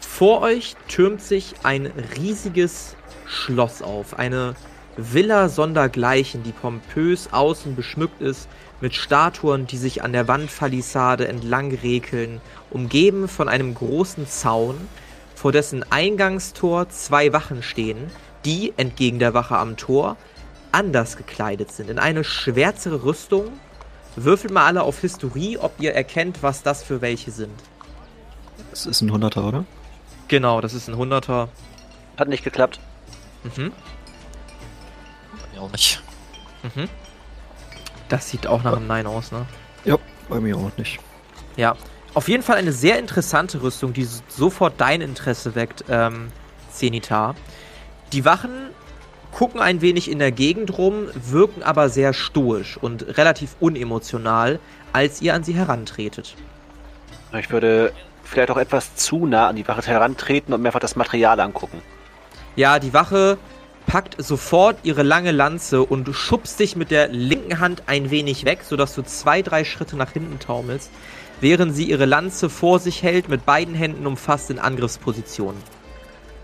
vor 0.00 0.42
euch 0.42 0.76
türmt 0.88 1.22
sich 1.22 1.54
ein 1.62 1.86
riesiges 2.16 2.96
Schloss 3.26 3.82
auf, 3.82 4.18
eine 4.18 4.54
Villa 4.96 5.48
sondergleichen, 5.48 6.42
die 6.42 6.52
pompös 6.52 7.32
außen 7.32 7.76
beschmückt 7.76 8.20
ist 8.20 8.48
mit 8.80 8.94
Statuen, 8.94 9.66
die 9.66 9.76
sich 9.76 10.02
an 10.02 10.12
der 10.12 10.26
Wandpalisade 10.28 11.28
entlang 11.28 11.72
rekeln, 11.72 12.40
umgeben 12.70 13.28
von 13.28 13.48
einem 13.48 13.74
großen 13.74 14.26
Zaun, 14.26 14.76
vor 15.34 15.52
dessen 15.52 15.90
Eingangstor 15.90 16.88
zwei 16.88 17.32
Wachen 17.32 17.62
stehen, 17.62 18.10
die, 18.44 18.72
entgegen 18.76 19.18
der 19.18 19.32
Wache 19.32 19.56
am 19.56 19.76
Tor, 19.76 20.16
anders 20.72 21.16
gekleidet 21.16 21.72
sind, 21.72 21.90
in 21.90 21.98
eine 21.98 22.24
schwärzere 22.24 23.04
Rüstung. 23.04 23.46
Würfelt 24.16 24.52
mal 24.52 24.66
alle 24.66 24.82
auf 24.82 25.00
Historie, 25.00 25.56
ob 25.56 25.72
ihr 25.78 25.94
erkennt, 25.94 26.42
was 26.42 26.62
das 26.62 26.82
für 26.82 27.00
welche 27.00 27.30
sind. 27.30 27.54
Das 28.70 28.86
ist 28.86 29.00
ein 29.00 29.10
Hunderter, 29.10 29.44
oder? 29.44 29.64
Genau, 30.28 30.60
das 30.60 30.74
ist 30.74 30.88
ein 30.88 30.96
Hunderter. 30.96 31.48
Hat 32.16 32.28
nicht 32.28 32.44
geklappt. 32.44 32.78
Mhm. 33.42 33.72
Bei 35.32 35.52
mir 35.52 35.62
auch 35.62 35.72
nicht. 35.72 36.02
Mhm. 36.62 36.88
Das 38.08 38.30
sieht 38.30 38.46
auch 38.46 38.62
nach 38.62 38.76
einem 38.76 38.86
Nein 38.86 39.06
aus, 39.06 39.32
ne? 39.32 39.46
Ja, 39.84 39.98
bei 40.28 40.40
mir 40.40 40.56
auch 40.56 40.70
nicht. 40.76 41.00
Ja. 41.56 41.76
Auf 42.12 42.28
jeden 42.28 42.42
Fall 42.42 42.56
eine 42.56 42.72
sehr 42.72 42.98
interessante 42.98 43.62
Rüstung, 43.62 43.92
die 43.92 44.06
sofort 44.28 44.74
dein 44.78 45.00
Interesse 45.00 45.54
weckt, 45.54 45.84
ähm, 45.88 46.32
Zenithar. 46.70 47.36
Die 48.12 48.24
Wachen 48.24 48.50
gucken 49.32 49.60
ein 49.60 49.80
wenig 49.80 50.10
in 50.10 50.18
der 50.18 50.32
Gegend 50.32 50.76
rum, 50.76 51.08
wirken 51.14 51.62
aber 51.62 51.88
sehr 51.88 52.12
stoisch 52.12 52.76
und 52.76 53.16
relativ 53.16 53.54
unemotional, 53.60 54.58
als 54.92 55.22
ihr 55.22 55.34
an 55.34 55.44
sie 55.44 55.54
herantretet. 55.54 56.34
Ich 57.38 57.50
würde 57.50 57.92
vielleicht 58.30 58.50
auch 58.50 58.56
etwas 58.56 58.94
zu 58.94 59.26
nah 59.26 59.48
an 59.48 59.56
die 59.56 59.66
Wache 59.66 59.82
herantreten 59.82 60.54
und 60.54 60.62
mir 60.62 60.68
einfach 60.68 60.80
das 60.80 60.96
Material 60.96 61.40
angucken. 61.40 61.82
Ja, 62.56 62.78
die 62.78 62.94
Wache 62.94 63.38
packt 63.86 64.22
sofort 64.22 64.78
ihre 64.84 65.02
lange 65.02 65.32
Lanze 65.32 65.82
und 65.82 66.14
schubst 66.14 66.60
dich 66.60 66.76
mit 66.76 66.90
der 66.90 67.08
linken 67.08 67.58
Hand 67.58 67.82
ein 67.86 68.10
wenig 68.10 68.44
weg, 68.44 68.60
sodass 68.62 68.94
du 68.94 69.02
zwei, 69.02 69.42
drei 69.42 69.64
Schritte 69.64 69.96
nach 69.96 70.12
hinten 70.12 70.38
taumelst, 70.38 70.90
während 71.40 71.74
sie 71.74 71.84
ihre 71.90 72.04
Lanze 72.04 72.48
vor 72.48 72.78
sich 72.78 73.02
hält, 73.02 73.28
mit 73.28 73.44
beiden 73.44 73.74
Händen 73.74 74.06
umfasst 74.06 74.50
in 74.50 74.58
Angriffsposition. 74.58 75.54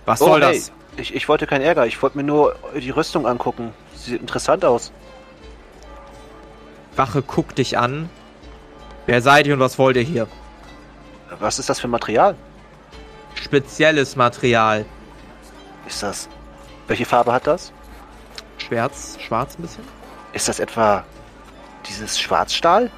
Was 0.06 0.18
soll 0.18 0.42
hey, 0.42 0.54
das? 0.54 0.72
Ich, 0.96 1.14
ich 1.14 1.28
wollte 1.28 1.46
keinen 1.46 1.62
Ärger, 1.62 1.86
ich 1.86 2.02
wollte 2.02 2.16
mir 2.16 2.24
nur 2.24 2.56
die 2.74 2.90
Rüstung 2.90 3.26
angucken. 3.26 3.72
Sieht 3.94 4.20
interessant 4.20 4.64
aus. 4.64 4.92
Wache 6.96 7.22
guckt 7.22 7.58
dich 7.58 7.78
an. 7.78 8.08
Wer 9.04 9.22
seid 9.22 9.46
ihr 9.46 9.54
und 9.54 9.60
was 9.60 9.78
wollt 9.78 9.96
ihr 9.96 10.02
hier? 10.02 10.26
Was 11.40 11.58
ist 11.58 11.68
das 11.68 11.80
für 11.80 11.88
Material? 11.88 12.34
Spezielles 13.34 14.16
Material. 14.16 14.84
Ist 15.86 16.02
das. 16.02 16.28
Welche 16.88 17.04
Farbe 17.04 17.32
hat 17.32 17.46
das? 17.46 17.72
Schwarz, 18.58 19.18
schwarz 19.20 19.58
ein 19.58 19.62
bisschen? 19.62 19.84
Ist 20.32 20.48
das 20.48 20.60
etwa 20.60 21.04
dieses 21.88 22.18
Schwarzstahl? 22.18 22.90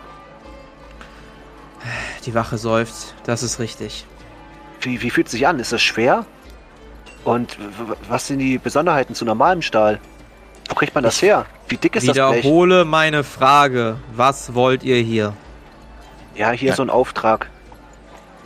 Die 2.25 2.35
Wache 2.35 2.59
seufzt. 2.59 3.15
Das 3.25 3.43
ist 3.43 3.59
richtig. 3.59 4.05
Wie, 4.81 5.03
wie 5.03 5.11
fühlt 5.11 5.27
es 5.27 5.33
sich 5.33 5.47
an? 5.47 5.59
Ist 5.59 5.73
das 5.73 5.83
schwer? 5.83 6.25
Und 7.25 7.57
was 8.09 8.27
sind 8.27 8.39
die 8.39 8.59
Besonderheiten 8.59 9.15
zu 9.15 9.25
normalem 9.25 9.63
Stahl? 9.63 10.01
Wo 10.69 10.75
kriegt 10.75 10.95
man 10.95 11.05
das 11.05 11.21
her? 11.21 11.47
Wie 11.69 11.77
dick 11.77 11.97
ist 11.97 12.09
das 12.09 12.15
Blech? 12.15 12.45
Wiederhole 12.45 12.85
meine 12.85 13.25
Frage. 13.25 13.97
Was 14.15 14.55
wollt 14.55 14.83
ihr 14.83 14.97
hier? 14.97 15.35
Ja, 16.35 16.51
hier 16.51 16.75
so 16.75 16.83
ein 16.83 16.91
Auftrag. 16.91 17.51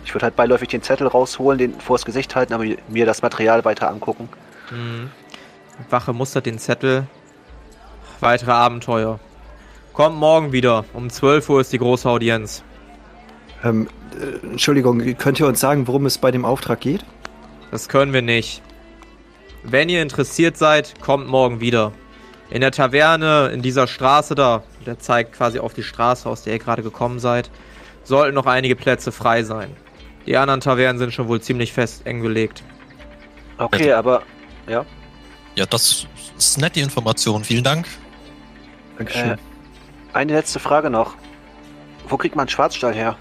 Ich 0.04 0.14
würde 0.14 0.24
halt 0.24 0.36
beiläufig 0.36 0.68
den 0.68 0.82
Zettel 0.82 1.06
rausholen, 1.06 1.58
den 1.58 1.80
vors 1.80 2.04
Gesicht 2.04 2.34
halten, 2.34 2.52
aber 2.52 2.64
mir 2.88 3.06
das 3.06 3.22
Material 3.22 3.64
weiter 3.64 3.88
angucken. 3.88 4.28
Hm. 4.68 5.10
Wache 5.90 6.12
mustert 6.12 6.46
den 6.46 6.58
Zettel. 6.58 7.06
Weitere 8.20 8.52
Abenteuer. 8.52 9.18
Kommt 9.92 10.16
morgen 10.16 10.52
wieder. 10.52 10.84
Um 10.92 11.10
12 11.10 11.48
Uhr 11.48 11.60
ist 11.60 11.72
die 11.72 11.78
große 11.78 12.08
Audienz. 12.08 12.62
Ähm, 13.64 13.88
äh, 14.20 14.46
Entschuldigung, 14.46 15.00
könnt 15.16 15.38
ihr 15.40 15.46
uns 15.46 15.60
sagen, 15.60 15.86
worum 15.86 16.06
es 16.06 16.18
bei 16.18 16.30
dem 16.30 16.44
Auftrag 16.44 16.80
geht? 16.80 17.04
Das 17.70 17.88
können 17.88 18.12
wir 18.12 18.22
nicht. 18.22 18.62
Wenn 19.62 19.88
ihr 19.88 20.02
interessiert 20.02 20.56
seid, 20.56 21.00
kommt 21.00 21.28
morgen 21.28 21.60
wieder. 21.60 21.92
In 22.50 22.60
der 22.60 22.72
Taverne, 22.72 23.50
in 23.52 23.62
dieser 23.62 23.86
Straße 23.86 24.34
da, 24.34 24.62
der 24.84 24.98
zeigt 24.98 25.32
quasi 25.32 25.58
auf 25.58 25.72
die 25.72 25.82
Straße, 25.82 26.28
aus 26.28 26.42
der 26.42 26.54
ihr 26.54 26.58
gerade 26.58 26.82
gekommen 26.82 27.18
seid, 27.18 27.50
sollten 28.04 28.34
noch 28.34 28.46
einige 28.46 28.76
Plätze 28.76 29.12
frei 29.12 29.42
sein. 29.42 29.70
Die 30.26 30.36
anderen 30.36 30.60
Tavernen 30.60 30.98
sind 30.98 31.12
schon 31.12 31.28
wohl 31.28 31.40
ziemlich 31.40 31.72
fest 31.72 32.06
eng 32.06 32.22
belegt. 32.22 32.62
Okay, 33.58 33.88
Ja. 33.88 33.98
aber 33.98 34.22
ja. 34.66 34.84
Ja, 35.54 35.66
das 35.66 36.06
ist 36.38 36.58
nett, 36.58 36.76
die 36.76 36.80
Information. 36.80 37.44
Vielen 37.44 37.64
Dank. 37.64 37.86
Dankeschön. 38.98 39.32
Äh, 39.32 39.36
eine 40.12 40.32
letzte 40.32 40.58
Frage 40.58 40.90
noch. 40.90 41.14
Wo 42.08 42.16
kriegt 42.16 42.36
man 42.36 42.48
Schwarzstahl 42.48 42.94
her? 42.94 43.16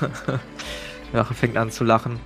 Wache 1.12 1.34
fängt 1.34 1.56
an 1.56 1.70
zu 1.70 1.84
lachen. 1.84 2.20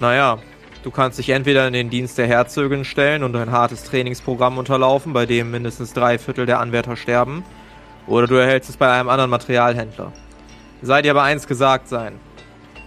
Naja, 0.00 0.38
du 0.82 0.90
kannst 0.90 1.18
dich 1.18 1.30
entweder 1.30 1.66
in 1.66 1.72
den 1.72 1.90
Dienst 1.90 2.18
der 2.18 2.26
Herzögin 2.26 2.84
stellen 2.84 3.22
und 3.22 3.34
ein 3.36 3.50
hartes 3.50 3.84
Trainingsprogramm 3.84 4.58
unterlaufen, 4.58 5.12
bei 5.12 5.26
dem 5.26 5.50
mindestens 5.50 5.92
drei 5.92 6.18
Viertel 6.18 6.46
der 6.46 6.60
Anwärter 6.60 6.96
sterben. 6.96 7.44
Oder 8.06 8.26
du 8.26 8.34
erhältst 8.36 8.70
es 8.70 8.76
bei 8.76 8.90
einem 8.90 9.08
anderen 9.08 9.30
Materialhändler. 9.30 10.12
Sei 10.82 11.02
dir 11.02 11.10
aber 11.12 11.22
eins 11.22 11.46
gesagt 11.46 11.88
sein. 11.88 12.18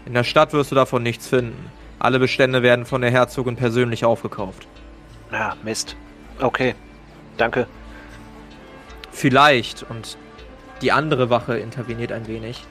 In 0.05 0.13
der 0.13 0.23
Stadt 0.23 0.53
wirst 0.53 0.71
du 0.71 0.75
davon 0.75 1.03
nichts 1.03 1.27
finden. 1.27 1.71
Alle 1.99 2.19
Bestände 2.19 2.63
werden 2.63 2.85
von 2.85 3.01
der 3.01 3.11
Herzogin 3.11 3.55
persönlich 3.55 4.05
aufgekauft. 4.05 4.67
Ja, 5.31 5.55
Mist. 5.63 5.95
Okay. 6.39 6.75
Danke. 7.37 7.67
Vielleicht, 9.11 9.83
und 9.83 10.17
die 10.81 10.91
andere 10.91 11.29
Wache 11.29 11.57
interveniert 11.57 12.11
ein 12.11 12.27
wenig, 12.27 12.63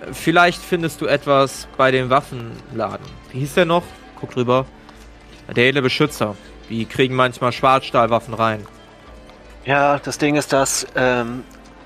äh, 0.00 0.12
vielleicht 0.12 0.62
findest 0.62 1.00
du 1.00 1.06
etwas 1.06 1.66
bei 1.76 1.90
dem 1.90 2.10
Waffenladen. 2.10 3.06
Wie 3.32 3.40
hieß 3.40 3.54
der 3.54 3.64
noch? 3.64 3.82
Guck 4.20 4.30
drüber. 4.32 4.66
Der 5.54 5.68
edle 5.68 5.82
Beschützer. 5.82 6.36
Die 6.68 6.84
kriegen 6.84 7.16
manchmal 7.16 7.52
Schwarzstahlwaffen 7.52 8.34
rein. 8.34 8.64
Ja, 9.64 9.98
das 9.98 10.18
Ding 10.18 10.36
ist, 10.36 10.52
dass 10.52 10.86
ähm, 10.94 11.42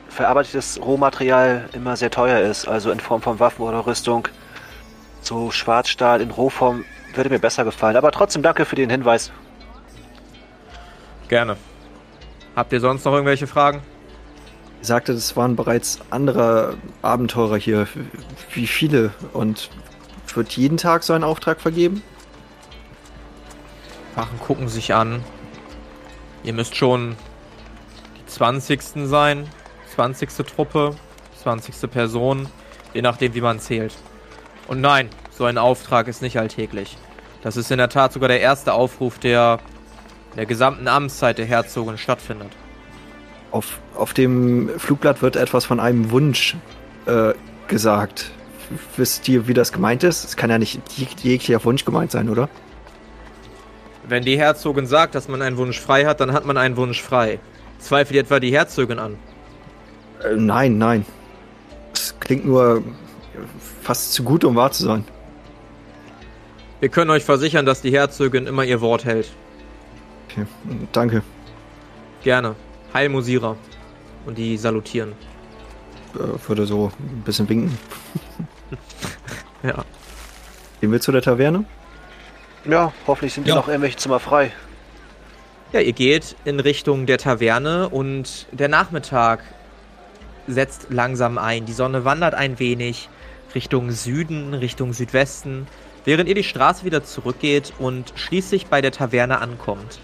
verarbeitetes 0.08 0.78
Rohmaterial 0.80 1.68
immer 1.72 1.96
sehr 1.96 2.10
teuer 2.10 2.40
ist, 2.40 2.68
also 2.68 2.90
in 2.90 3.00
Form 3.00 3.22
von 3.22 3.40
Waffen 3.40 3.62
oder 3.62 3.86
Rüstung. 3.86 4.28
So 5.24 5.50
Schwarzstahl 5.50 6.20
in 6.20 6.30
Rohform 6.30 6.84
würde 7.14 7.30
mir 7.30 7.38
besser 7.38 7.64
gefallen. 7.64 7.96
Aber 7.96 8.12
trotzdem 8.12 8.42
danke 8.42 8.66
für 8.66 8.76
den 8.76 8.90
Hinweis. 8.90 9.32
Gerne. 11.28 11.56
Habt 12.54 12.72
ihr 12.74 12.80
sonst 12.80 13.04
noch 13.06 13.12
irgendwelche 13.12 13.46
Fragen? 13.46 13.80
Ich 14.82 14.86
sagte, 14.86 15.12
es 15.12 15.34
waren 15.34 15.56
bereits 15.56 15.98
andere 16.10 16.76
Abenteurer 17.00 17.56
hier. 17.56 17.88
Wie 18.52 18.66
viele? 18.66 19.12
Und 19.32 19.70
wird 20.34 20.52
jeden 20.52 20.76
Tag 20.76 21.04
so 21.04 21.14
ein 21.14 21.24
Auftrag 21.24 21.58
vergeben? 21.60 22.02
Wachen 24.14 24.38
gucken 24.40 24.68
sich 24.68 24.92
an. 24.92 25.24
Ihr 26.42 26.52
müsst 26.52 26.76
schon 26.76 27.16
die 28.18 28.26
20. 28.26 29.08
sein. 29.08 29.48
20. 29.94 30.28
Truppe, 30.46 30.94
20. 31.42 31.90
Person, 31.90 32.46
je 32.92 33.00
nachdem, 33.00 33.32
wie 33.34 33.40
man 33.40 33.58
zählt. 33.58 33.94
Und 34.66 34.80
nein, 34.80 35.08
so 35.30 35.44
ein 35.44 35.58
Auftrag 35.58 36.08
ist 36.08 36.22
nicht 36.22 36.38
alltäglich. 36.38 36.96
Das 37.42 37.56
ist 37.56 37.70
in 37.70 37.78
der 37.78 37.88
Tat 37.90 38.12
sogar 38.12 38.28
der 38.28 38.40
erste 38.40 38.72
Aufruf, 38.72 39.18
der 39.18 39.58
in 40.30 40.36
der 40.36 40.46
gesamten 40.46 40.88
Amtszeit 40.88 41.38
der 41.38 41.44
Herzogin 41.44 41.98
stattfindet. 41.98 42.50
Auf, 43.50 43.78
auf 43.94 44.14
dem 44.14 44.70
Flugblatt 44.78 45.22
wird 45.22 45.36
etwas 45.36 45.64
von 45.64 45.78
einem 45.80 46.10
Wunsch 46.10 46.56
äh, 47.06 47.34
gesagt. 47.68 48.30
Wisst 48.96 49.28
ihr, 49.28 49.46
wie 49.46 49.54
das 49.54 49.70
gemeint 49.72 50.02
ist? 50.02 50.24
Es 50.24 50.36
kann 50.36 50.50
ja 50.50 50.58
nicht 50.58 50.80
jeg- 50.96 51.22
jeglicher 51.22 51.62
Wunsch 51.64 51.84
gemeint 51.84 52.10
sein, 52.10 52.28
oder? 52.30 52.48
Wenn 54.08 54.24
die 54.24 54.38
Herzogin 54.38 54.86
sagt, 54.86 55.14
dass 55.14 55.28
man 55.28 55.42
einen 55.42 55.56
Wunsch 55.56 55.78
frei 55.78 56.04
hat, 56.06 56.20
dann 56.20 56.32
hat 56.32 56.46
man 56.46 56.56
einen 56.56 56.76
Wunsch 56.76 57.00
frei. 57.02 57.38
Zweifelt 57.78 58.18
etwa 58.18 58.40
die 58.40 58.52
Herzogin 58.52 58.98
an. 58.98 59.16
Äh, 60.22 60.34
nein, 60.36 60.78
nein. 60.78 61.04
Es 61.92 62.14
klingt 62.18 62.46
nur 62.46 62.82
fast 63.84 64.12
zu 64.12 64.24
gut, 64.24 64.44
um 64.44 64.56
wahr 64.56 64.72
zu 64.72 64.84
sein. 64.84 65.04
Wir 66.80 66.88
können 66.88 67.10
euch 67.10 67.24
versichern, 67.24 67.64
dass 67.66 67.80
die 67.82 67.92
Herzogin 67.92 68.46
immer 68.46 68.64
ihr 68.64 68.80
Wort 68.80 69.04
hält. 69.04 69.30
Okay, 70.28 70.46
danke. 70.92 71.22
Gerne. 72.22 72.56
Heil 72.92 73.08
Musira. 73.08 73.56
Und 74.26 74.38
die 74.38 74.56
salutieren. 74.56 75.12
Äh, 76.14 76.48
würde 76.48 76.66
so 76.66 76.90
ein 76.98 77.22
bisschen 77.22 77.48
winken. 77.48 77.78
Ja. 79.62 79.82
Gehen 80.82 80.92
wir 80.92 81.00
zu 81.00 81.10
der 81.10 81.22
Taverne? 81.22 81.64
Ja, 82.68 82.92
hoffentlich 83.06 83.32
sind 83.32 83.46
Ja. 83.46 83.54
noch 83.54 83.66
irgendwelche 83.66 83.96
Zimmer 83.96 84.20
frei. 84.20 84.52
Ja, 85.72 85.80
ihr 85.80 85.94
geht 85.94 86.36
in 86.44 86.60
Richtung 86.60 87.06
der 87.06 87.16
Taverne 87.16 87.88
und 87.88 88.46
der 88.52 88.68
Nachmittag 88.68 89.42
setzt 90.46 90.88
langsam 90.90 91.38
ein. 91.38 91.64
Die 91.64 91.72
Sonne 91.72 92.04
wandert 92.04 92.34
ein 92.34 92.58
wenig 92.58 93.08
Richtung 93.54 93.90
Süden, 93.90 94.54
Richtung 94.54 94.92
Südwesten, 94.92 95.66
während 96.04 96.28
ihr 96.28 96.34
die 96.34 96.44
Straße 96.44 96.84
wieder 96.84 97.04
zurückgeht 97.04 97.72
und 97.78 98.12
schließlich 98.16 98.66
bei 98.66 98.80
der 98.80 98.92
Taverne 98.92 99.40
ankommt. 99.40 100.00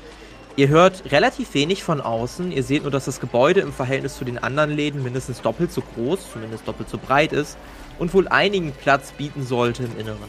Ihr 0.57 0.69
hört 0.69 1.11
relativ 1.13 1.55
wenig 1.55 1.83
von 1.83 2.01
außen. 2.01 2.53
Ihr 2.53 2.63
seht 2.63 2.83
nur, 2.83 2.91
dass 2.91 3.07
das 3.07 3.21
Gebäude 3.21 3.61
im 3.61 3.73
Verhältnis 3.73 4.17
zu 4.17 4.25
den 4.25 4.39
anderen 4.39 4.71
Läden 4.71 5.03
mindestens 5.03 5.41
doppelt 5.41 5.73
so 5.73 5.81
groß, 5.81 6.33
zumindest 6.33 6.67
doppelt 6.67 6.89
so 6.89 6.99
breit 6.99 7.33
ist 7.33 7.57
und 7.99 8.13
wohl 8.15 8.29
einigen 8.29 8.73
Platz 8.73 9.13
bieten 9.13 9.45
sollte 9.45 9.85
im 9.85 9.99
Inneren. 9.99 10.29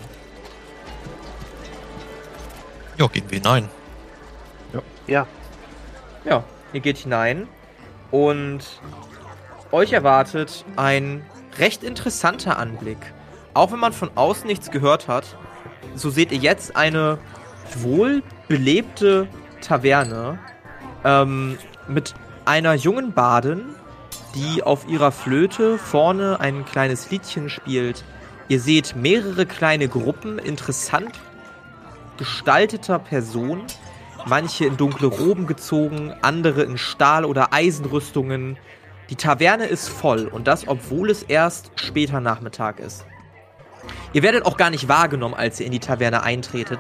Ja, 2.97 3.07
gehen 3.07 3.25
wir 3.29 3.39
hinein. 3.39 3.67
Ja, 4.73 4.81
Ja, 6.23 6.43
ihr 6.71 6.79
geht 6.81 6.97
hinein 6.97 7.47
und 8.11 8.59
euch 9.71 9.93
erwartet 9.93 10.65
ein 10.75 11.25
recht 11.57 11.83
interessanter 11.83 12.57
Anblick. 12.57 12.97
Auch 13.53 13.71
wenn 13.71 13.79
man 13.79 13.93
von 13.93 14.11
außen 14.15 14.47
nichts 14.47 14.71
gehört 14.71 15.07
hat, 15.07 15.37
so 15.95 16.09
seht 16.09 16.31
ihr 16.31 16.37
jetzt 16.37 16.75
eine 16.75 17.19
wohlbelebte 17.75 19.27
Taverne 19.61 20.39
ähm, 21.03 21.57
mit 21.87 22.13
einer 22.45 22.73
jungen 22.73 23.13
Badin, 23.13 23.75
die 24.35 24.63
auf 24.63 24.87
ihrer 24.87 25.11
Flöte 25.11 25.77
vorne 25.77 26.39
ein 26.39 26.65
kleines 26.65 27.11
Liedchen 27.11 27.49
spielt. 27.49 28.03
Ihr 28.47 28.59
seht 28.59 28.95
mehrere 28.95 29.45
kleine 29.45 29.87
Gruppen 29.87 30.39
interessant 30.39 31.19
gestalteter 32.21 32.99
Personen, 32.99 33.63
manche 34.27 34.65
in 34.65 34.77
dunkle 34.77 35.07
Roben 35.07 35.47
gezogen, 35.47 36.13
andere 36.21 36.61
in 36.61 36.77
Stahl- 36.77 37.25
oder 37.25 37.51
Eisenrüstungen. 37.51 38.57
Die 39.11 39.15
Taverne 39.17 39.65
ist 39.65 39.89
voll 39.89 40.27
und 40.27 40.47
das, 40.47 40.67
obwohl 40.67 41.11
es 41.11 41.21
erst 41.21 41.71
später 41.75 42.19
Nachmittag 42.21 42.79
ist. 42.79 43.05
Ihr 44.13 44.23
werdet 44.23 44.45
auch 44.45 44.57
gar 44.57 44.69
nicht 44.69 44.87
wahrgenommen, 44.87 45.35
als 45.35 45.59
ihr 45.59 45.65
in 45.65 45.71
die 45.71 45.79
Taverne 45.79 46.23
eintretet. 46.23 46.79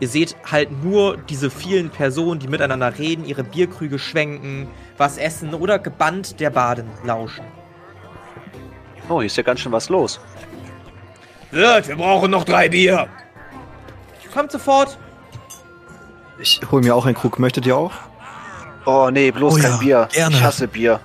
Ihr 0.00 0.08
seht 0.08 0.36
halt 0.50 0.82
nur 0.82 1.16
diese 1.16 1.50
vielen 1.50 1.90
Personen, 1.90 2.40
die 2.40 2.48
miteinander 2.48 2.98
reden, 2.98 3.24
ihre 3.24 3.44
Bierkrüge 3.44 3.98
schwenken, 3.98 4.68
was 4.96 5.18
essen 5.18 5.54
oder 5.54 5.78
gebannt 5.78 6.40
der 6.40 6.50
Baden 6.50 6.88
lauschen. 7.04 7.44
oh, 9.08 9.18
hier 9.18 9.26
ist 9.26 9.36
ja 9.36 9.42
ganz 9.42 9.60
schön 9.60 9.72
was 9.72 9.88
los. 9.88 10.20
Wirt, 11.50 11.88
wir 11.88 11.96
brauchen 11.96 12.30
noch 12.30 12.44
drei 12.44 12.68
Bier. 12.68 13.08
Kommt 14.32 14.50
sofort. 14.50 14.98
Ich 16.38 16.60
hol 16.70 16.80
mir 16.80 16.94
auch 16.94 17.04
einen 17.04 17.14
Krug. 17.14 17.38
Möchtet 17.38 17.66
ihr 17.66 17.76
auch? 17.76 17.92
Oh 18.86 19.10
nee, 19.12 19.30
bloß 19.30 19.54
Oh 19.54 19.58
kein 19.58 19.72
ja, 19.72 19.76
Bier. 19.76 20.08
gerne. 20.12 20.36
Ich 20.36 20.42
hasse 20.42 20.66
Bier. 20.66 21.00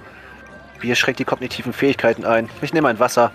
Bier 0.79 0.95
schränkt 0.95 1.19
die 1.19 1.25
kognitiven 1.25 1.73
Fähigkeiten 1.73 2.25
ein. 2.25 2.49
Ich 2.61 2.73
nehme 2.73 2.87
ein 2.89 2.99
Wasser. 2.99 3.31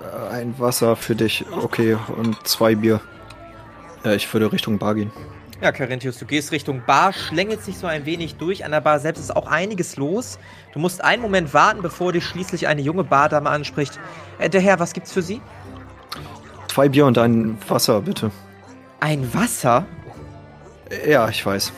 Äh, 0.00 0.34
Ein 0.34 0.54
Wasser 0.58 0.96
für 0.96 1.14
dich. 1.14 1.44
Okay, 1.62 1.96
und 2.16 2.46
zwei 2.46 2.74
Bier. 2.74 3.00
Ja, 4.04 4.12
ich 4.12 4.32
würde 4.32 4.52
Richtung 4.52 4.78
Bar 4.78 4.94
gehen. 4.94 5.10
Ja, 5.60 5.72
Carinthius, 5.72 6.18
du 6.18 6.26
gehst 6.26 6.52
Richtung 6.52 6.82
Bar, 6.86 7.12
schlängelst 7.12 7.66
dich 7.66 7.78
so 7.78 7.86
ein 7.86 8.04
wenig 8.04 8.34
durch. 8.36 8.64
An 8.64 8.72
der 8.72 8.80
Bar 8.82 8.98
selbst 8.98 9.20
ist 9.20 9.34
auch 9.34 9.46
einiges 9.46 9.96
los. 9.96 10.38
Du 10.74 10.78
musst 10.78 11.02
einen 11.02 11.22
Moment 11.22 11.54
warten, 11.54 11.80
bevor 11.80 12.12
dich 12.12 12.24
schließlich 12.26 12.66
eine 12.66 12.82
junge 12.82 13.04
Bardame 13.04 13.48
anspricht. 13.48 13.98
Äh, 14.38 14.50
der 14.50 14.60
Herr, 14.60 14.78
was 14.78 14.92
gibt's 14.92 15.12
für 15.12 15.22
Sie? 15.22 15.40
Zwei 16.68 16.88
Bier 16.88 17.06
und 17.06 17.16
ein 17.18 17.56
Wasser, 17.68 18.00
bitte. 18.02 18.30
Ein 19.00 19.32
Wasser? 19.32 19.86
Ja, 21.06 21.28
ich 21.28 21.44
weiß. 21.44 21.72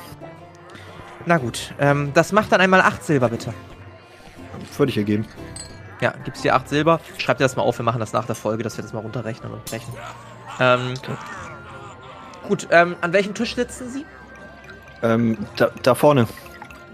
Na 1.27 1.39
gut, 1.39 1.75
ähm, 1.79 2.13
das 2.15 2.33
macht 2.33 2.51
dann 2.53 2.61
einmal 2.61 2.81
acht 2.81 3.05
Silber, 3.05 3.29
bitte. 3.29 3.53
Würde 4.79 4.91
ich 4.91 4.97
ihr 4.97 5.05
geben. 5.05 5.27
Ja, 6.01 6.13
gibst 6.25 6.45
dir 6.45 6.55
acht 6.55 6.69
Silber. 6.69 7.01
Schreib 7.19 7.39
dir 7.39 7.45
das 7.45 7.57
mal 7.57 7.63
auf, 7.63 7.79
wir 7.79 7.85
machen 7.85 8.01
das 8.01 8.13
nach 8.13 8.27
der 8.27 8.35
Folge, 8.35 8.63
dass 8.63 8.77
wir 8.77 8.83
das 8.83 8.93
mal 8.93 9.01
runterrechnen 9.01 9.53
und 9.53 9.65
brechen. 9.65 9.93
Ähm, 10.61 10.95
gut, 12.49 12.69
ähm, 12.71 12.97
an 13.01 13.13
welchem 13.13 13.35
Tisch 13.35 13.55
sitzen 13.55 13.91
Sie? 13.91 14.05
Ähm, 15.03 15.39
da, 15.57 15.71
da 15.83 15.95
vorne. 15.95 16.27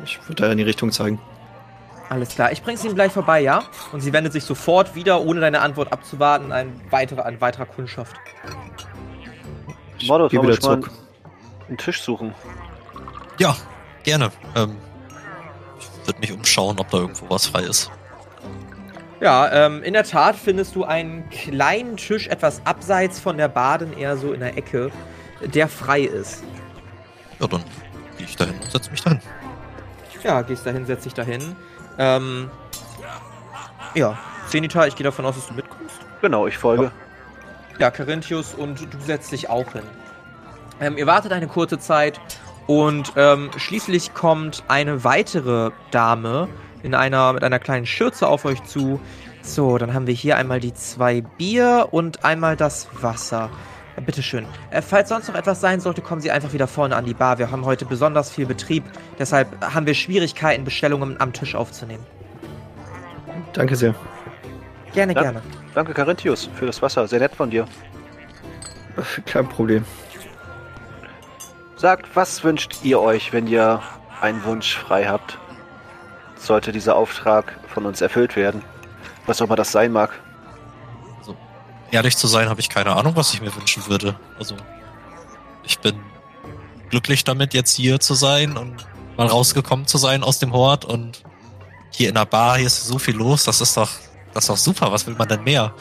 Ich 0.04 0.18
würde 0.28 0.42
da 0.42 0.52
in 0.52 0.58
die 0.58 0.64
Richtung 0.64 0.92
zeigen. 0.92 1.20
Alles 2.08 2.30
klar, 2.30 2.52
ich 2.52 2.62
bring's 2.62 2.84
Ihnen 2.84 2.94
gleich 2.94 3.12
vorbei, 3.12 3.40
ja? 3.40 3.62
Und 3.92 4.02
sie 4.02 4.12
wendet 4.12 4.34
sich 4.34 4.44
sofort 4.44 4.94
wieder, 4.94 5.22
ohne 5.22 5.40
deine 5.40 5.60
Antwort 5.60 5.92
abzuwarten, 5.92 6.52
ein 6.52 6.78
weiterer, 6.90 7.24
ein 7.24 7.40
weiterer 7.40 7.64
Kundschaft. 7.64 8.14
Ich 9.98 10.08
Mordor, 10.08 10.30
wir 10.30 10.42
wieder 10.42 10.60
zurück. 10.60 10.90
einen 11.68 11.78
Tisch 11.78 12.02
suchen? 12.02 12.34
Ja, 13.38 13.56
gerne. 14.02 14.30
Ähm, 14.54 14.76
ich 14.76 14.91
würde 16.06 16.20
mich 16.20 16.32
umschauen, 16.32 16.78
ob 16.78 16.90
da 16.90 16.98
irgendwo 16.98 17.30
was 17.30 17.46
frei 17.46 17.62
ist. 17.62 17.90
Ja, 19.20 19.66
ähm, 19.66 19.82
in 19.84 19.92
der 19.92 20.04
Tat 20.04 20.34
findest 20.34 20.74
du 20.74 20.84
einen 20.84 21.28
kleinen 21.30 21.96
Tisch 21.96 22.26
etwas 22.26 22.60
abseits 22.64 23.20
von 23.20 23.36
der 23.36 23.48
Baden, 23.48 23.96
eher 23.96 24.16
so 24.16 24.32
in 24.32 24.40
der 24.40 24.56
Ecke, 24.56 24.90
der 25.44 25.68
frei 25.68 26.00
ist. 26.00 26.42
Ja, 27.38 27.46
dann 27.46 27.62
gehe 28.18 28.26
ich 28.26 28.36
dahin 28.36 28.54
und 28.56 28.70
setze 28.70 28.90
mich 28.90 29.02
dahin. 29.02 29.20
Ja, 30.24 30.42
gehst 30.42 30.66
dahin, 30.66 30.86
setz 30.86 31.04
dich 31.04 31.14
dahin. 31.14 31.56
Ähm, 31.98 32.50
ja, 33.94 34.18
Zenita, 34.48 34.86
ich 34.86 34.96
gehe 34.96 35.04
davon 35.04 35.24
aus, 35.24 35.34
dass 35.34 35.48
du 35.48 35.54
mitkommst. 35.54 35.96
Genau, 36.20 36.46
ich 36.46 36.56
folge. 36.56 36.90
Ja, 37.78 37.90
Carinthius 37.90 38.54
und 38.54 38.92
du 38.92 39.00
setzt 39.00 39.32
dich 39.32 39.48
auch 39.48 39.72
hin. 39.72 39.82
Ähm, 40.80 40.96
ihr 40.96 41.06
wartet 41.06 41.32
eine 41.32 41.48
kurze 41.48 41.78
Zeit 41.78 42.20
und 42.66 43.12
ähm, 43.16 43.50
schließlich 43.56 44.14
kommt 44.14 44.64
eine 44.68 45.04
weitere 45.04 45.70
Dame 45.90 46.48
in 46.82 46.94
einer, 46.94 47.32
mit 47.32 47.44
einer 47.44 47.58
kleinen 47.58 47.86
Schürze 47.86 48.26
auf 48.26 48.44
euch 48.44 48.62
zu. 48.64 49.00
So, 49.42 49.76
dann 49.78 49.92
haben 49.94 50.06
wir 50.06 50.14
hier 50.14 50.36
einmal 50.36 50.60
die 50.60 50.72
zwei 50.74 51.20
Bier 51.20 51.88
und 51.90 52.24
einmal 52.24 52.56
das 52.56 52.88
Wasser. 53.00 53.50
Bitteschön. 54.06 54.46
Äh, 54.70 54.80
falls 54.82 55.10
sonst 55.10 55.28
noch 55.28 55.34
etwas 55.34 55.60
sein 55.60 55.78
sollte, 55.80 56.00
kommen 56.00 56.20
Sie 56.20 56.30
einfach 56.30 56.52
wieder 56.52 56.66
vorne 56.66 56.96
an 56.96 57.04
die 57.04 57.14
Bar. 57.14 57.38
Wir 57.38 57.50
haben 57.50 57.64
heute 57.64 57.84
besonders 57.84 58.30
viel 58.30 58.46
Betrieb. 58.46 58.84
Deshalb 59.18 59.48
haben 59.62 59.86
wir 59.86 59.94
Schwierigkeiten, 59.94 60.64
Bestellungen 60.64 61.20
am 61.20 61.32
Tisch 61.32 61.54
aufzunehmen. 61.54 62.04
Danke 63.52 63.76
sehr. 63.76 63.94
Gerne, 64.94 65.14
Ja. 65.14 65.22
gerne. 65.22 65.42
Danke, 65.74 65.92
Carinthius, 65.92 66.48
für 66.54 66.66
das 66.66 66.80
Wasser. 66.82 67.06
Sehr 67.06 67.20
nett 67.20 67.34
von 67.34 67.50
dir. 67.50 67.66
Kein 69.26 69.48
Problem. 69.48 69.84
Sagt, 71.82 72.14
was 72.14 72.44
wünscht 72.44 72.76
ihr 72.84 73.00
euch, 73.00 73.32
wenn 73.32 73.48
ihr 73.48 73.82
einen 74.20 74.44
Wunsch 74.44 74.76
frei 74.76 75.08
habt? 75.08 75.36
Sollte 76.36 76.70
dieser 76.70 76.94
Auftrag 76.94 77.58
von 77.74 77.86
uns 77.86 78.00
erfüllt 78.00 78.36
werden? 78.36 78.62
Was 79.26 79.42
auch 79.42 79.46
immer 79.46 79.56
das 79.56 79.72
sein 79.72 79.90
mag. 79.90 80.12
Ehrlich 81.90 82.16
zu 82.16 82.28
sein, 82.28 82.48
habe 82.48 82.60
ich 82.60 82.68
keine 82.68 82.94
Ahnung, 82.94 83.16
was 83.16 83.34
ich 83.34 83.42
mir 83.42 83.52
wünschen 83.56 83.84
würde. 83.88 84.14
Also, 84.38 84.54
ich 85.64 85.80
bin 85.80 85.98
glücklich 86.88 87.24
damit, 87.24 87.52
jetzt 87.52 87.74
hier 87.74 87.98
zu 87.98 88.14
sein 88.14 88.56
und 88.56 88.86
mal 89.16 89.26
rausgekommen 89.26 89.88
zu 89.88 89.98
sein 89.98 90.22
aus 90.22 90.38
dem 90.38 90.52
Hort 90.52 90.84
und 90.84 91.24
hier 91.90 92.10
in 92.10 92.14
der 92.14 92.26
Bar, 92.26 92.58
hier 92.58 92.68
ist 92.68 92.86
so 92.86 93.00
viel 93.00 93.16
los, 93.16 93.42
das 93.42 93.60
ist 93.60 93.76
doch, 93.76 93.90
das 94.34 94.44
ist 94.44 94.50
doch 94.50 94.56
super. 94.56 94.92
Was 94.92 95.08
will 95.08 95.16
man 95.16 95.26
denn 95.26 95.42
mehr? 95.42 95.74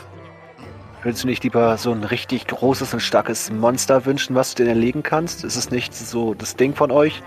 Willst 1.03 1.23
du 1.23 1.27
nicht 1.27 1.43
lieber 1.43 1.77
so 1.77 1.91
ein 1.91 2.03
richtig 2.03 2.47
großes 2.47 2.93
und 2.93 2.99
starkes 2.99 3.51
Monster 3.51 4.05
wünschen, 4.05 4.35
was 4.35 4.53
du 4.53 4.63
dir 4.63 4.69
erlegen 4.69 5.01
kannst? 5.01 5.43
Ist 5.43 5.55
es 5.55 5.71
nicht 5.71 5.95
so 5.95 6.35
das 6.35 6.55
Ding 6.55 6.75
von 6.75 6.91
euch? 6.91 7.23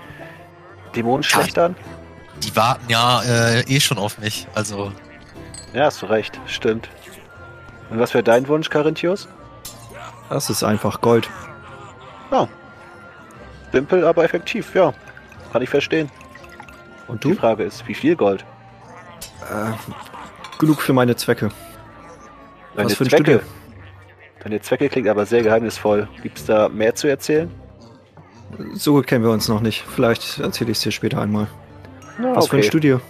Dämonenschlechtern? 0.95 1.75
Die 2.43 2.55
warten 2.55 2.85
ja 2.89 3.23
äh, 3.23 3.61
eh 3.63 3.81
schon 3.81 3.99
auf 3.99 4.19
mich. 4.19 4.47
Also, 4.55 4.93
Ja, 5.73 5.87
hast 5.87 6.03
du 6.03 6.07
recht. 6.07 6.41
Stimmt. 6.47 6.89
Und 7.91 7.99
was 7.99 8.15
wäre 8.15 8.23
dein 8.23 8.47
Wunsch, 8.47 8.71
Carinthius? 8.71 9.29
Das 10.31 10.51
ist 10.51 10.63
einfach 10.63 11.01
Gold. 11.01 11.29
Simpel, 13.73 14.05
aber 14.07 14.23
effektiv, 14.23 14.73
ja. 14.77 14.93
Kann 15.53 15.61
ich 15.63 15.69
verstehen. 15.69 16.09
Und 17.09 17.25
Die 17.25 17.31
du? 17.31 17.35
Frage 17.35 17.65
ist, 17.65 17.87
wie 17.89 17.95
viel 17.95 18.15
Gold? 18.15 18.45
Äh, 19.51 19.73
genug 20.59 20.81
für 20.81 20.93
meine 20.93 21.17
Zwecke. 21.17 21.51
Deine 22.77 22.89
Was 22.89 23.01
wünschst 23.01 23.19
du 23.19 23.25
Zwecke. 23.25 23.39
dir? 23.39 23.45
Deine 24.45 24.61
Zwecke 24.61 24.91
klingt 24.91 25.09
aber 25.09 25.25
sehr 25.25 25.43
geheimnisvoll. 25.43 26.07
Gibt's 26.23 26.45
da 26.45 26.69
mehr 26.69 26.95
zu 26.95 27.09
erzählen? 27.09 27.51
So 28.75 28.93
gut 28.93 29.07
kennen 29.07 29.25
wir 29.25 29.31
uns 29.31 29.49
noch 29.49 29.61
nicht. 29.61 29.83
Vielleicht 29.83 30.39
erzähle 30.39 30.71
ich 30.71 30.77
es 30.77 30.83
dir 30.83 30.93
später 30.93 31.21
einmal. 31.21 31.49
Na, 32.19 32.37
Was 32.37 32.53
wünschst 32.53 32.75
du 32.75 32.79
dir? 32.79 33.01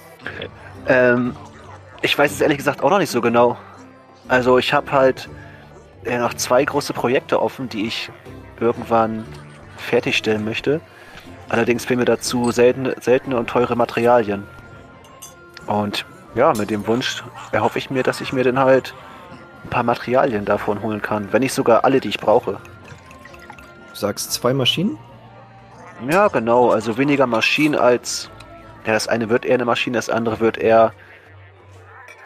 Ähm, 0.86 1.34
ich 2.02 2.16
weiß 2.16 2.30
es 2.30 2.40
ehrlich 2.40 2.58
gesagt 2.58 2.82
auch 2.82 2.90
noch 2.90 2.98
nicht 2.98 3.10
so 3.10 3.20
genau. 3.20 3.58
Also 4.28 4.58
ich 4.58 4.72
habe 4.72 4.92
halt 4.92 5.28
äh, 6.04 6.18
noch 6.18 6.34
zwei 6.34 6.64
große 6.64 6.92
Projekte 6.92 7.42
offen, 7.42 7.68
die 7.68 7.86
ich 7.86 8.10
irgendwann 8.60 9.24
fertigstellen 9.76 10.44
möchte. 10.44 10.80
Allerdings 11.48 11.84
fehlen 11.84 11.98
mir 11.98 12.06
dazu 12.06 12.52
seltene, 12.52 12.94
seltene 13.00 13.36
und 13.36 13.50
teure 13.50 13.74
Materialien. 13.76 14.44
Und 15.66 16.06
ja, 16.34 16.52
mit 16.56 16.70
dem 16.70 16.86
Wunsch 16.86 17.24
erhoffe 17.52 17.78
ich 17.78 17.90
mir, 17.90 18.02
dass 18.02 18.20
ich 18.20 18.32
mir 18.32 18.44
dann 18.44 18.58
halt 18.58 18.94
ein 19.64 19.70
paar 19.70 19.82
Materialien 19.82 20.44
davon 20.44 20.82
holen 20.82 21.02
kann. 21.02 21.32
Wenn 21.32 21.40
nicht 21.40 21.52
sogar 21.52 21.84
alle, 21.84 22.00
die 22.00 22.08
ich 22.08 22.18
brauche. 22.18 22.52
Du 22.52 23.94
sagst 23.94 24.32
zwei 24.32 24.52
Maschinen? 24.52 24.98
Ja, 26.08 26.28
genau. 26.28 26.70
Also 26.70 26.98
weniger 26.98 27.26
Maschinen 27.26 27.76
als. 27.76 28.30
Ja, 28.86 28.92
das 28.92 29.08
eine 29.08 29.30
wird 29.30 29.44
eher 29.44 29.54
eine 29.54 29.64
Maschine, 29.64 29.96
das 29.96 30.10
andere 30.10 30.40
wird 30.40 30.58
eher 30.58 30.92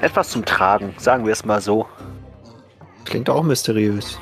etwas 0.00 0.30
zum 0.30 0.44
Tragen. 0.44 0.94
Sagen 0.98 1.24
wir 1.24 1.32
es 1.32 1.44
mal 1.44 1.60
so. 1.60 1.86
Klingt 3.04 3.30
auch 3.30 3.42
mysteriös. 3.42 4.18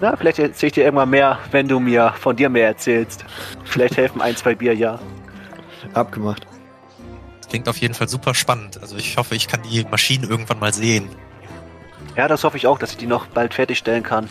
Na, 0.00 0.16
vielleicht 0.16 0.38
erzähle 0.38 0.68
ich 0.68 0.72
dir 0.74 0.84
irgendwann 0.84 1.10
mehr, 1.10 1.38
wenn 1.50 1.66
du 1.66 1.80
mir 1.80 2.12
von 2.20 2.36
dir 2.36 2.48
mehr 2.48 2.68
erzählst. 2.68 3.24
Vielleicht 3.64 3.96
helfen 3.96 4.22
ein, 4.22 4.36
zwei 4.36 4.54
Bier, 4.54 4.74
ja. 4.74 5.00
Abgemacht. 5.94 6.46
klingt 7.48 7.68
auf 7.68 7.78
jeden 7.78 7.94
Fall 7.94 8.08
super 8.08 8.34
spannend. 8.34 8.80
Also, 8.80 8.96
ich 8.96 9.16
hoffe, 9.16 9.34
ich 9.34 9.48
kann 9.48 9.62
die 9.62 9.84
Maschinen 9.90 10.28
irgendwann 10.30 10.60
mal 10.60 10.72
sehen. 10.72 11.08
Ja, 12.18 12.26
das 12.26 12.42
hoffe 12.42 12.56
ich 12.56 12.66
auch, 12.66 12.80
dass 12.80 12.90
ich 12.90 12.96
die 12.96 13.06
noch 13.06 13.26
bald 13.26 13.54
fertigstellen 13.54 14.02
kann. 14.02 14.28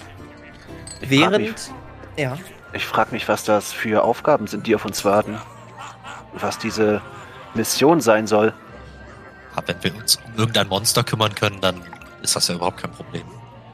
Während. 1.00 1.71
Ja. 2.17 2.38
Ich 2.73 2.86
frage 2.86 3.12
mich, 3.12 3.30
was 3.30 3.45
das 3.45 3.71
für 3.71 4.04
Aufgaben 4.04 4.45
sind, 4.45 4.67
die 4.67 4.76
auf 4.76 4.84
uns 4.84 5.06
warten. 5.06 5.39
Was 6.34 6.60
diese 6.60 7.02
Mission 7.54 8.02
sein 8.02 8.28
soll. 8.28 8.54
Aber 9.56 9.69
wenn 9.69 9.93
wir 9.93 9.95
uns 10.02 10.17
um 10.17 10.38
irgendein 10.38 10.67
Monster 10.67 11.02
kümmern 11.02 11.34
können, 11.34 11.62
dann 11.62 11.82
ist 12.21 12.36
das 12.36 12.50
ja 12.50 12.56
überhaupt 12.56 12.82
kein 12.82 12.91
Problem. 12.91 13.23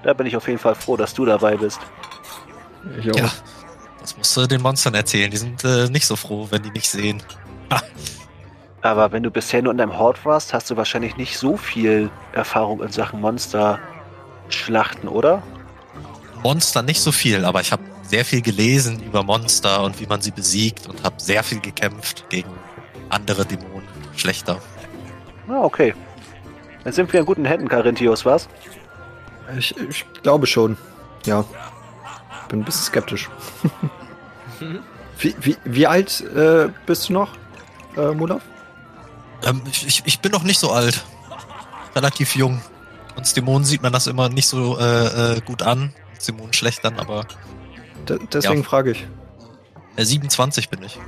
Da 0.04 0.13
bin 0.13 0.28
ich 0.28 0.38
auf 0.38 0.47
jeden 0.47 0.60
Fall 0.60 0.76
froh, 0.76 0.95
dass 0.95 1.15
du 1.15 1.26
dabei 1.26 1.58
bist. 1.58 1.80
Ich 2.99 3.10
auch. 3.10 3.15
Ja, 3.15 3.32
das 3.99 4.15
musst 4.15 4.38
du 4.38 4.45
den 4.45 4.62
Monstern 4.62 4.93
erzählen. 4.93 5.32
Die 5.32 5.38
sind 5.38 5.63
äh, 5.63 5.89
nicht 5.89 6.06
so 6.06 6.15
froh, 6.15 6.47
wenn 6.52 6.62
die 6.62 6.69
nicht 6.69 6.88
sehen. 6.88 7.23
Aber 8.82 9.12
wenn 9.12 9.23
du 9.23 9.32
bisher 9.32 9.63
nur 9.63 9.71
in 9.71 9.80
deinem 9.80 9.97
Hort 9.97 10.23
warst, 10.23 10.54
hast 10.54 10.69
du 10.69 10.78
wahrscheinlich 10.78 11.17
nicht 11.17 11.39
so 11.39 11.58
viel 11.58 12.12
Erfahrung 12.34 12.84
in 12.84 12.91
Sachen 12.91 13.19
Monster-Schlachten, 14.43 15.08
oder? 15.08 15.43
Monster 16.43 16.82
nicht 16.82 17.01
so 17.01 17.12
viel, 17.12 17.45
aber 17.45 17.62
ich 17.62 17.71
habe 17.71 17.84
sehr 18.03 18.25
viel 18.25 18.41
gelesen 18.41 19.01
über 19.01 19.23
Monster 19.23 19.84
und 19.84 19.99
wie 19.99 20.06
man 20.06 20.21
sie 20.21 20.32
besiegt 20.32 20.88
und 20.88 21.03
habe 21.03 21.15
sehr 21.17 21.43
viel 21.43 21.60
gekämpft 21.60 22.29
gegen 22.29 22.49
andere 23.10 23.45
Dämonen. 23.45 23.88
Schlechter. 24.15 24.60
Ah, 25.47 25.62
okay. 25.62 25.93
Dann 26.84 26.93
sind 26.93 27.12
wir 27.12 27.19
in 27.21 27.25
guten 27.25 27.45
Händen, 27.45 27.67
Carinthius, 27.67 28.25
was? 28.25 28.49
Ich, 29.58 29.75
ich 29.77 30.06
glaube 30.21 30.47
schon. 30.47 30.77
Ja. 31.25 31.45
Bin 32.49 32.60
ein 32.60 32.65
bisschen 32.65 32.84
skeptisch. 32.84 33.29
wie, 35.19 35.36
wie, 35.39 35.58
wie 35.63 35.88
alt 35.88 36.21
äh, 36.36 36.69
bist 36.86 37.10
du 37.10 37.13
noch, 37.13 37.29
äh, 37.97 38.12
Mulaf? 38.12 38.41
Ähm, 39.45 39.62
ich, 39.69 40.03
ich 40.06 40.19
bin 40.19 40.32
noch 40.32 40.43
nicht 40.43 40.60
so 40.60 40.71
alt. 40.71 41.03
Relativ 41.95 42.36
jung. 42.36 42.62
Uns 43.15 43.34
Dämonen 43.34 43.63
sieht 43.65 43.82
man 43.84 43.93
das 43.93 44.08
immer 44.08 44.30
nicht 44.30 44.47
so 44.47 44.78
äh, 44.80 45.36
äh, 45.38 45.41
gut 45.41 45.62
an. 45.62 45.93
Uns 46.13 46.26
Dämonen 46.26 46.54
schlecht 46.54 46.84
dann, 46.84 46.99
aber 46.99 47.26
D 48.10 48.17
deswegen 48.32 48.62
Ja. 48.62 48.63
frage 48.63 48.91
ich. 48.91 49.08
äh, 49.95 50.04
27 50.04 50.69
bin 50.69 50.84
ich. 50.84 50.99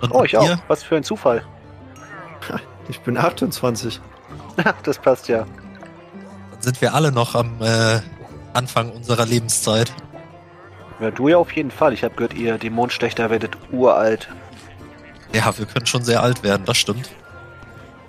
Und 0.00 0.12
Oh, 0.12 0.22
ich 0.24 0.36
auch. 0.36 0.58
Was 0.68 0.82
für 0.82 0.96
ein 0.96 1.04
Zufall. 1.04 1.44
Ich 2.90 3.00
bin 3.00 3.18
28. 3.18 4.00
das 4.82 4.98
passt 4.98 5.28
ja. 5.28 5.40
Dann 6.52 6.62
sind 6.62 6.80
wir 6.80 6.94
alle 6.94 7.12
noch 7.12 7.34
am 7.34 7.60
äh, 7.60 8.00
Anfang 8.54 8.90
unserer 8.92 9.26
Lebenszeit. 9.26 9.92
Ja, 10.98 11.10
du 11.10 11.28
ja 11.28 11.36
auf 11.36 11.52
jeden 11.52 11.70
Fall. 11.70 11.92
Ich 11.92 12.02
habe 12.02 12.14
gehört, 12.14 12.32
ihr 12.32 12.56
Dämonenschlechter 12.56 13.28
werdet 13.28 13.58
uralt. 13.72 14.28
Ja, 15.34 15.52
wir 15.58 15.66
können 15.66 15.84
schon 15.84 16.02
sehr 16.02 16.22
alt 16.22 16.42
werden, 16.42 16.62
das 16.64 16.78
stimmt. 16.78 17.10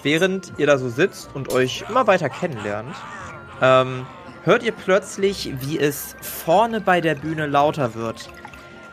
Während 0.01 0.53
ihr 0.57 0.65
da 0.67 0.77
so 0.77 0.87
sitzt 0.87 1.29
und 1.33 1.51
euch 1.51 1.83
immer 1.89 2.07
weiter 2.07 2.29
kennenlernt, 2.29 2.95
ähm, 3.61 4.05
hört 4.43 4.63
ihr 4.63 4.71
plötzlich, 4.71 5.51
wie 5.59 5.79
es 5.79 6.15
vorne 6.21 6.81
bei 6.81 7.01
der 7.01 7.15
Bühne 7.15 7.45
lauter 7.45 7.95
wird. 7.95 8.29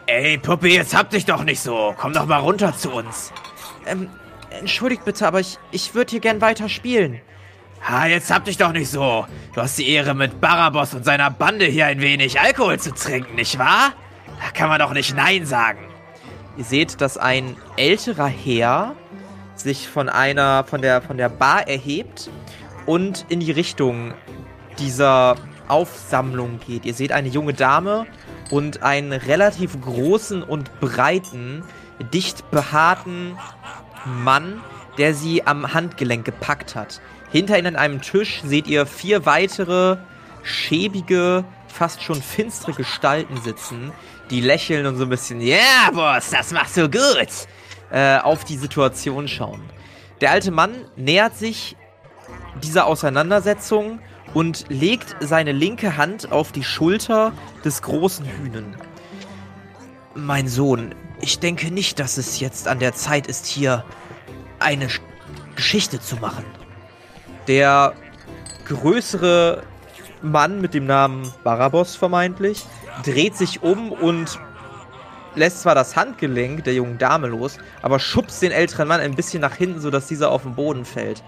Ey, 0.06 0.38
Puppe, 0.38 0.68
jetzt 0.68 0.96
hab 0.96 1.10
dich 1.10 1.24
doch 1.24 1.42
nicht 1.42 1.60
so. 1.60 1.94
Komm 1.98 2.12
doch 2.12 2.26
mal 2.26 2.38
runter 2.38 2.76
zu 2.76 2.92
uns. 2.92 3.32
Ähm, 3.86 4.08
entschuldigt 4.50 5.04
bitte, 5.04 5.26
aber 5.26 5.40
ich, 5.40 5.58
ich 5.72 5.94
würde 5.94 6.10
hier 6.10 6.20
gern 6.20 6.40
weiter 6.40 6.68
spielen. 6.68 7.20
Ha, 7.88 8.06
jetzt 8.06 8.32
hab 8.32 8.44
dich 8.44 8.56
doch 8.56 8.72
nicht 8.72 8.90
so. 8.90 9.26
Du 9.54 9.60
hast 9.60 9.78
die 9.78 9.88
Ehre, 9.88 10.14
mit 10.14 10.40
Barabos 10.40 10.94
und 10.94 11.04
seiner 11.04 11.30
Bande 11.30 11.66
hier 11.66 11.86
ein 11.86 12.00
wenig 12.00 12.40
Alkohol 12.40 12.78
zu 12.78 12.92
trinken, 12.92 13.34
nicht 13.34 13.58
wahr? 13.58 13.92
Da 14.40 14.50
kann 14.52 14.68
man 14.68 14.78
doch 14.80 14.92
nicht 14.92 15.14
Nein 15.14 15.46
sagen. 15.46 15.78
Ihr 16.56 16.64
seht, 16.64 17.00
dass 17.00 17.18
ein 17.18 17.56
älterer 17.76 18.28
Herr 18.28 18.94
sich 19.54 19.88
von 19.88 20.08
einer, 20.08 20.64
von 20.64 20.82
der, 20.82 21.02
von 21.02 21.16
der 21.16 21.28
Bar 21.28 21.68
erhebt 21.68 22.30
und 22.86 23.26
in 23.28 23.40
die 23.40 23.52
Richtung 23.52 24.14
dieser 24.78 25.36
Aufsammlung 25.68 26.60
geht. 26.66 26.84
Ihr 26.84 26.94
seht 26.94 27.12
eine 27.12 27.28
junge 27.28 27.54
Dame 27.54 28.06
und 28.50 28.82
einen 28.82 29.12
relativ 29.12 29.80
großen 29.80 30.42
und 30.42 30.80
breiten, 30.80 31.64
dicht 32.12 32.50
behaarten 32.50 33.36
Mann, 34.04 34.60
der 34.98 35.14
sie 35.14 35.46
am 35.46 35.74
Handgelenk 35.74 36.24
gepackt 36.24 36.74
hat. 36.74 37.00
Hinter 37.32 37.58
ihnen 37.58 37.68
an 37.68 37.76
einem 37.76 38.00
Tisch 38.00 38.42
seht 38.44 38.66
ihr 38.66 38.86
vier 38.86 39.26
weitere 39.26 39.96
schäbige, 40.42 41.44
fast 41.66 42.02
schon 42.02 42.22
finstere 42.22 42.72
Gestalten 42.72 43.36
sitzen, 43.42 43.92
die 44.30 44.40
lächeln 44.40 44.86
und 44.86 44.96
so 44.96 45.04
ein 45.04 45.08
bisschen, 45.08 45.40
ja, 45.40 45.56
yeah, 45.56 45.90
Boss, 45.92 46.30
das 46.30 46.52
machst 46.52 46.76
du 46.76 46.88
gut, 46.88 47.28
äh, 47.90 48.18
auf 48.18 48.44
die 48.44 48.56
Situation 48.56 49.28
schauen. 49.28 49.60
Der 50.20 50.30
alte 50.30 50.50
Mann 50.50 50.72
nähert 50.96 51.36
sich 51.36 51.76
dieser 52.62 52.86
Auseinandersetzung 52.86 54.00
und 54.36 54.66
legt 54.68 55.16
seine 55.20 55.52
linke 55.52 55.96
Hand 55.96 56.30
auf 56.30 56.52
die 56.52 56.62
Schulter 56.62 57.32
des 57.64 57.80
großen 57.80 58.26
Hühnen. 58.26 58.76
Mein 60.14 60.46
Sohn, 60.46 60.94
ich 61.22 61.38
denke 61.38 61.70
nicht, 61.70 61.98
dass 61.98 62.18
es 62.18 62.38
jetzt 62.38 62.68
an 62.68 62.78
der 62.78 62.92
Zeit 62.92 63.28
ist, 63.28 63.46
hier 63.46 63.82
eine 64.58 64.88
Sch- 64.88 65.00
Geschichte 65.54 66.02
zu 66.02 66.16
machen. 66.16 66.44
Der 67.48 67.94
größere 68.66 69.62
Mann 70.20 70.60
mit 70.60 70.74
dem 70.74 70.84
Namen 70.84 71.32
Barabos 71.42 71.96
vermeintlich 71.96 72.66
dreht 73.06 73.38
sich 73.38 73.62
um 73.62 73.90
und 73.90 74.38
lässt 75.34 75.62
zwar 75.62 75.74
das 75.74 75.96
Handgelenk 75.96 76.64
der 76.64 76.74
jungen 76.74 76.98
Dame 76.98 77.28
los, 77.28 77.56
aber 77.80 77.98
schubst 77.98 78.42
den 78.42 78.52
älteren 78.52 78.86
Mann 78.86 79.00
ein 79.00 79.14
bisschen 79.16 79.40
nach 79.40 79.54
hinten, 79.54 79.80
sodass 79.80 80.08
dieser 80.08 80.30
auf 80.30 80.42
den 80.42 80.54
Boden 80.54 80.84
fällt. 80.84 81.22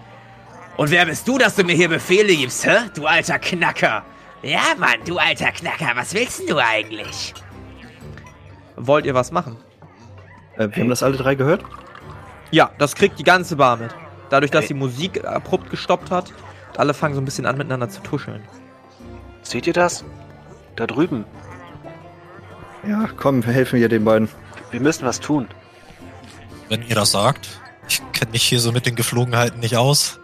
Und 0.79 0.91
wer 0.91 1.05
bist 1.05 1.27
du, 1.27 1.37
dass 1.37 1.55
du 1.55 1.65
mir 1.65 1.75
hier 1.75 1.89
Befehle 1.89 2.33
gibst, 2.33 2.65
hä? 2.65 2.89
Du 2.95 3.05
alter 3.05 3.37
Knacker. 3.37 4.01
Ja, 4.41 4.61
Mann, 4.77 4.99
du 5.05 5.17
alter 5.17 5.51
Knacker, 5.51 5.91
was 5.95 6.13
willst 6.13 6.39
denn 6.39 6.47
du 6.47 6.57
eigentlich? 6.57 7.33
Wollt 8.77 9.05
ihr 9.05 9.13
was 9.13 9.33
machen? 9.33 9.57
Äh, 10.55 10.69
wir 10.71 10.83
haben 10.83 10.89
das 10.89 11.03
alle 11.03 11.17
drei 11.17 11.35
gehört? 11.35 11.65
Ja, 12.51 12.71
das 12.77 12.95
kriegt 12.95 13.19
die 13.19 13.25
ganze 13.25 13.57
Bar 13.57 13.75
mit. 13.75 13.93
Dadurch, 14.29 14.51
dass 14.51 14.67
die 14.67 14.73
Musik 14.73 15.25
abrupt 15.25 15.69
gestoppt 15.69 16.11
hat, 16.11 16.31
und 16.69 16.79
alle 16.79 16.93
fangen 16.93 17.13
so 17.13 17.19
ein 17.19 17.25
bisschen 17.25 17.45
an 17.45 17.57
miteinander 17.57 17.89
zu 17.89 18.01
tuscheln. 18.01 18.41
Seht 19.41 19.67
ihr 19.67 19.73
das? 19.73 20.05
Da 20.77 20.87
drüben. 20.87 21.25
Ja, 22.87 23.09
komm, 23.17 23.45
wir 23.45 23.51
helfen 23.51 23.79
hier 23.79 23.89
den 23.89 24.05
beiden. 24.05 24.29
Wir 24.71 24.79
müssen 24.79 25.05
was 25.05 25.19
tun. 25.19 25.49
Wenn 26.69 26.83
ihr 26.83 26.95
das 26.95 27.11
sagt. 27.11 27.49
Ich 27.89 28.01
kenne 28.13 28.31
mich 28.31 28.43
hier 28.43 28.61
so 28.61 28.71
mit 28.71 28.85
den 28.85 28.95
Geflogenheiten 28.95 29.59
nicht 29.59 29.75
aus. 29.75 30.21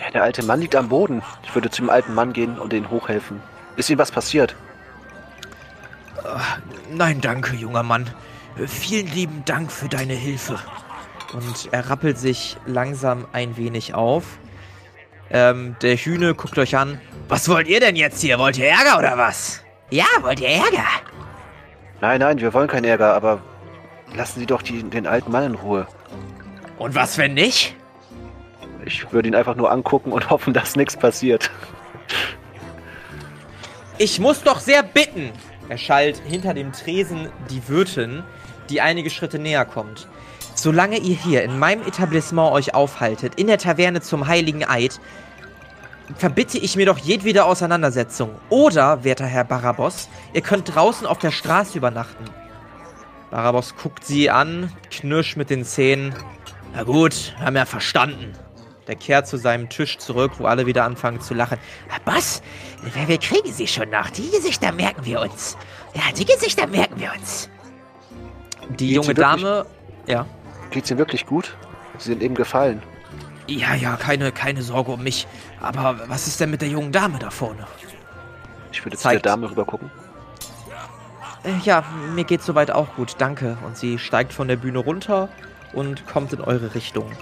Ja, 0.00 0.10
der 0.10 0.22
alte 0.22 0.42
Mann 0.42 0.60
liegt 0.60 0.74
am 0.74 0.88
Boden. 0.88 1.22
Ich 1.42 1.54
würde 1.54 1.70
zu 1.70 1.82
dem 1.82 1.90
alten 1.90 2.14
Mann 2.14 2.32
gehen 2.32 2.58
und 2.58 2.72
ihn 2.72 2.88
hochhelfen. 2.88 3.42
Ist 3.76 3.90
ihm 3.90 3.98
was 3.98 4.10
passiert? 4.10 4.56
Nein, 6.90 7.20
danke, 7.20 7.54
junger 7.54 7.82
Mann. 7.82 8.08
Vielen 8.66 9.06
lieben 9.12 9.42
Dank 9.44 9.70
für 9.70 9.88
deine 9.88 10.14
Hilfe. 10.14 10.58
Und 11.32 11.68
er 11.70 11.88
rappelt 11.88 12.18
sich 12.18 12.56
langsam 12.66 13.26
ein 13.32 13.56
wenig 13.56 13.94
auf. 13.94 14.24
Ähm, 15.30 15.76
der 15.82 15.96
Hühne 15.96 16.34
guckt 16.34 16.58
euch 16.58 16.76
an. 16.76 17.00
Was 17.28 17.48
wollt 17.48 17.68
ihr 17.68 17.78
denn 17.78 17.94
jetzt 17.94 18.20
hier? 18.20 18.38
Wollt 18.38 18.58
ihr 18.58 18.68
Ärger 18.68 18.98
oder 18.98 19.16
was? 19.16 19.62
Ja, 19.90 20.06
wollt 20.22 20.40
ihr 20.40 20.48
Ärger? 20.48 20.86
Nein, 22.00 22.20
nein, 22.20 22.40
wir 22.40 22.52
wollen 22.52 22.68
keinen 22.68 22.84
Ärger, 22.84 23.14
aber 23.14 23.40
lassen 24.14 24.40
Sie 24.40 24.46
doch 24.46 24.62
die, 24.62 24.82
den 24.82 25.06
alten 25.06 25.30
Mann 25.30 25.44
in 25.44 25.54
Ruhe. 25.54 25.86
Und 26.78 26.94
was, 26.94 27.18
wenn 27.18 27.34
nicht? 27.34 27.76
Ich 28.84 29.12
würde 29.12 29.28
ihn 29.28 29.34
einfach 29.34 29.56
nur 29.56 29.70
angucken 29.70 30.12
und 30.12 30.30
hoffen, 30.30 30.52
dass 30.52 30.76
nichts 30.76 30.96
passiert. 30.96 31.50
Ich 33.98 34.18
muss 34.18 34.42
doch 34.42 34.60
sehr 34.60 34.82
bitten, 34.82 35.30
erschallt 35.68 36.22
hinter 36.26 36.54
dem 36.54 36.72
Tresen 36.72 37.28
die 37.50 37.68
Wirtin, 37.68 38.22
die 38.70 38.80
einige 38.80 39.10
Schritte 39.10 39.38
näher 39.38 39.64
kommt. 39.64 40.08
Solange 40.54 40.98
ihr 40.98 41.16
hier 41.16 41.42
in 41.42 41.58
meinem 41.58 41.82
Etablissement 41.82 42.52
euch 42.52 42.74
aufhaltet, 42.74 43.34
in 43.36 43.46
der 43.46 43.58
Taverne 43.58 44.00
zum 44.00 44.26
Heiligen 44.26 44.64
Eid, 44.64 45.00
verbitte 46.16 46.58
ich 46.58 46.76
mir 46.76 46.86
doch 46.86 46.98
jedwede 46.98 47.44
Auseinandersetzung. 47.44 48.30
Oder, 48.48 49.04
werter 49.04 49.26
Herr 49.26 49.44
Barabos, 49.44 50.08
ihr 50.32 50.40
könnt 50.40 50.74
draußen 50.74 51.06
auf 51.06 51.18
der 51.18 51.30
Straße 51.30 51.78
übernachten. 51.78 52.24
Barabos 53.30 53.74
guckt 53.76 54.04
sie 54.04 54.28
an, 54.28 54.72
knirscht 54.90 55.36
mit 55.36 55.50
den 55.50 55.64
Zähnen. 55.64 56.14
Na 56.74 56.82
gut, 56.82 57.34
haben 57.38 57.54
wir 57.54 57.66
verstanden. 57.66 58.32
Der 58.90 58.96
kehrt 58.96 59.28
zu 59.28 59.36
seinem 59.36 59.68
Tisch 59.68 59.98
zurück, 59.98 60.32
wo 60.38 60.46
alle 60.46 60.66
wieder 60.66 60.82
anfangen 60.82 61.20
zu 61.20 61.32
lachen. 61.32 61.58
Was? 62.04 62.42
Wir, 63.06 63.18
kriegen 63.18 63.52
sie 63.52 63.68
schon 63.68 63.88
noch. 63.90 64.10
Die 64.10 64.28
Gesichter 64.28 64.72
merken 64.72 65.04
wir 65.04 65.20
uns. 65.20 65.56
Ja, 65.94 66.02
die 66.18 66.24
Gesichter 66.24 66.66
merken 66.66 66.98
wir 66.98 67.12
uns. 67.16 67.48
Die 68.68 68.88
Geht's 68.88 68.96
junge 68.96 69.14
Dame. 69.14 69.64
Ja. 70.08 70.26
Geht's 70.72 70.90
Ihnen 70.90 70.98
wirklich 70.98 71.24
gut? 71.24 71.56
Sie 71.98 72.08
sind 72.08 72.20
eben 72.20 72.34
gefallen. 72.34 72.82
Ja, 73.46 73.76
ja, 73.76 73.94
keine, 73.94 74.32
keine 74.32 74.60
Sorge 74.60 74.90
um 74.90 75.04
mich. 75.04 75.28
Aber 75.60 76.00
was 76.08 76.26
ist 76.26 76.40
denn 76.40 76.50
mit 76.50 76.60
der 76.60 76.68
jungen 76.70 76.90
Dame 76.90 77.20
da 77.20 77.30
vorne? 77.30 77.68
Ich 78.72 78.84
würde 78.84 78.96
zu 78.96 79.08
der 79.08 79.20
Dame 79.20 79.48
rüber 79.48 79.66
gucken. 79.66 79.88
Äh, 81.44 81.52
Ja, 81.62 81.84
mir 82.12 82.24
geht's 82.24 82.44
soweit 82.44 82.72
auch 82.72 82.96
gut, 82.96 83.14
danke. 83.18 83.56
Und 83.64 83.76
sie 83.76 84.00
steigt 84.00 84.32
von 84.32 84.48
der 84.48 84.56
Bühne 84.56 84.80
runter 84.80 85.28
und 85.74 86.08
kommt 86.08 86.32
in 86.32 86.40
eure 86.40 86.74
Richtung. 86.74 87.12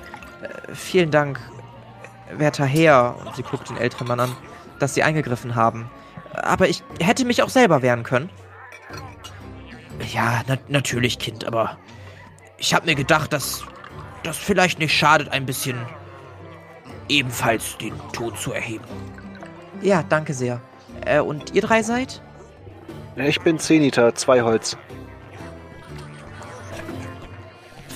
Vielen 0.73 1.11
Dank, 1.11 1.41
werter 2.31 2.65
Herr, 2.65 3.17
und 3.25 3.37
sie 3.37 3.43
guckt 3.43 3.69
den 3.69 3.77
älteren 3.77 4.07
Mann 4.07 4.21
an, 4.21 4.37
dass 4.79 4.95
sie 4.95 5.03
eingegriffen 5.03 5.55
haben. 5.55 5.91
Aber 6.35 6.69
ich 6.69 6.83
hätte 7.01 7.25
mich 7.25 7.43
auch 7.43 7.49
selber 7.49 7.83
wehren 7.83 8.03
können. 8.03 8.31
Ja, 10.13 10.43
na, 10.47 10.57
natürlich, 10.69 11.19
Kind, 11.19 11.45
aber 11.45 11.79
ich 12.59 12.75
habe 12.75 12.87
mir 12.87 12.95
gedacht, 12.95 13.33
dass 13.33 13.65
das 14.23 14.37
vielleicht 14.37 14.79
nicht 14.79 14.97
schadet, 14.97 15.31
ein 15.31 15.47
bisschen 15.47 15.79
ebenfalls 17.09 17.77
den 17.79 17.95
Ton 18.13 18.37
zu 18.37 18.53
erheben. 18.53 18.85
Ja, 19.81 20.03
danke 20.03 20.35
sehr. 20.35 20.61
Äh, 21.05 21.21
und 21.21 21.55
ihr 21.55 21.63
drei 21.63 21.83
seid? 21.83 22.21
Ich 23.17 23.41
bin 23.41 23.59
Zeniter, 23.59 24.15
zwei 24.15 24.43
Holz. 24.43 24.77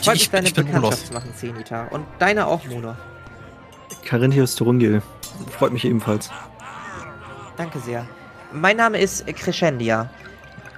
Freut 0.02 0.16
Ich- 0.16 0.22
mich, 0.22 0.30
deine 0.30 0.50
Bekanntschaft 0.50 1.06
zu 1.06 1.12
machen, 1.12 1.32
Zenita. 1.34 1.84
Und 1.88 2.06
deine 2.18 2.46
auch, 2.46 2.64
Mona. 2.66 2.96
Carinthius 4.04 4.54
Turungil. 4.56 5.02
Freut 5.50 5.72
mich 5.72 5.84
ebenfalls. 5.84 6.30
Danke 7.56 7.78
sehr. 7.80 8.06
Mein 8.52 8.76
Name 8.76 8.98
ist 8.98 9.26
Crescendia. 9.26 10.10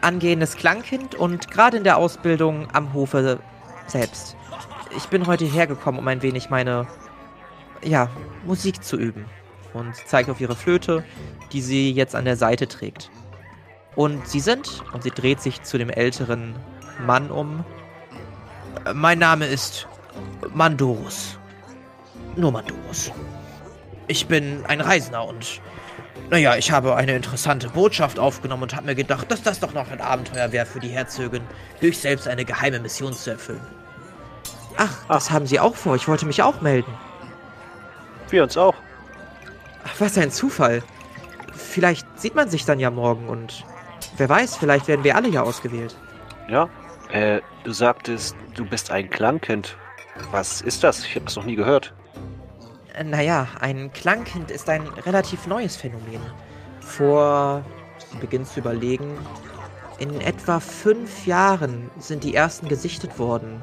Angehendes 0.01 0.57
Klangkind 0.57 1.15
und 1.15 1.51
gerade 1.51 1.79
in 1.79 1.85
der 1.85 1.97
Ausbildung 1.97 2.69
am 2.73 2.93
Hofe 2.93 3.39
selbst. 3.87 4.37
Ich 4.97 5.07
bin 5.09 5.27
heute 5.27 5.45
hergekommen, 5.47 5.99
um 6.01 6.07
ein 6.09 6.21
wenig 6.23 6.51
meine, 6.51 6.87
ja, 7.83 8.09
Musik 8.45 8.85
zu 8.85 8.97
üben. 8.99 9.25
Und 9.73 9.97
zeigt 10.07 10.29
auf 10.31 10.41
ihre 10.41 10.55
Flöte, 10.55 11.03
die 11.53 11.61
sie 11.63 11.91
jetzt 11.91 12.15
an 12.15 12.25
der 12.27 12.37
Seite 12.37 12.69
trägt. 12.69 13.11
Und 13.97 14.29
sie 14.29 14.41
sind, 14.41 14.83
und 14.93 15.03
sie 15.03 15.11
dreht 15.11 15.41
sich 15.41 15.63
zu 15.63 15.79
dem 15.79 15.89
älteren 15.91 16.55
Mann 17.05 17.31
um, 17.31 17.65
Mein 18.93 19.19
Name 19.19 19.47
ist 19.47 19.87
Mandorus. 20.53 21.39
Nur 22.37 22.53
Mandorus. 22.53 23.11
Ich 24.07 24.27
bin 24.27 24.65
ein 24.67 24.81
Reisender 24.81 25.25
und, 25.25 25.61
naja, 26.31 26.57
ich 26.57 26.71
habe 26.71 26.97
eine 26.97 27.17
interessante 27.17 27.69
Botschaft 27.71 28.19
aufgenommen 28.19 28.65
und 28.65 28.77
habe 28.77 28.87
mir 28.87 28.95
gedacht, 28.95 29.31
dass 29.31 29.43
das 29.43 29.61
doch 29.61 29.73
noch 29.73 29.91
ein 29.91 30.01
Abenteuer 30.01 30.53
wäre 30.53 30.67
für 30.67 30.81
die 30.81 30.89
Herzögin, 30.89 31.43
durch 31.81 31.99
selbst 31.99 32.29
eine 32.29 32.45
geheime 32.45 32.81
Mission 32.81 33.13
zu 33.13 33.31
erfüllen. 33.31 33.67
ach, 34.77 35.07
das 35.09 35.31
haben 35.31 35.47
sie 35.47 35.61
auch 35.61 35.75
vor. 35.75 35.97
Ich 35.97 36.09
wollte 36.09 36.27
mich 36.27 36.43
auch 36.43 36.61
melden. 36.61 36.93
Wir 38.31 38.43
uns 38.43 38.57
auch. 38.57 38.75
Ach, 39.85 39.95
was 40.01 40.19
ein 40.19 40.31
Zufall. 40.31 40.83
Vielleicht 41.55 42.07
sieht 42.19 42.35
man 42.35 42.51
sich 42.51 42.65
dann 42.65 42.81
ja 42.81 42.91
morgen 42.91 43.29
und 43.29 43.65
wer 44.17 44.29
weiß, 44.29 44.57
vielleicht 44.57 44.89
werden 44.89 45.05
wir 45.05 45.17
alle 45.17 45.29
ja 45.29 45.43
ausgewählt. 45.43 45.97
Ja. 46.49 46.69
Äh, 47.11 47.41
du 47.65 47.73
sagtest, 47.73 48.37
du 48.55 48.65
bist 48.65 48.91
ein 48.91 49.09
Klangkind. 49.11 49.77
Was 50.31 50.61
ist 50.61 50.83
das? 50.85 51.05
Ich 51.05 51.15
habe 51.15 51.25
das 51.27 51.37
noch 51.37 51.45
nie 51.45 51.57
gehört. 51.57 51.95
Äh, 52.95 53.05
Naja, 53.05 53.49
ein 53.61 53.93
Klangkind 53.93 54.51
ist 54.51 54.69
ein 54.69 54.87
relativ 55.07 55.47
neues 55.47 55.77
Phänomen. 55.77 56.21
Vor, 56.81 57.65
sie 58.11 58.19
beginnt 58.19 58.49
zu 58.49 58.61
überlegen, 58.61 59.17
in 59.99 60.21
etwa 60.21 60.61
fünf 60.61 61.27
Jahren 61.27 61.91
sind 61.99 62.25
die 62.25 62.35
ersten 62.35 62.69
gesichtet 62.69 63.19
worden. 63.19 63.63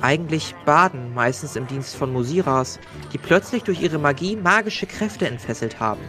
Eigentlich 0.00 0.54
Baden, 0.64 1.14
meistens 1.14 1.56
im 1.56 1.66
Dienst 1.66 1.96
von 1.96 2.12
Musiras, 2.12 2.78
die 3.12 3.18
plötzlich 3.18 3.62
durch 3.62 3.80
ihre 3.80 3.98
Magie 3.98 4.36
magische 4.36 4.86
Kräfte 4.86 5.26
entfesselt 5.26 5.80
haben. 5.80 6.00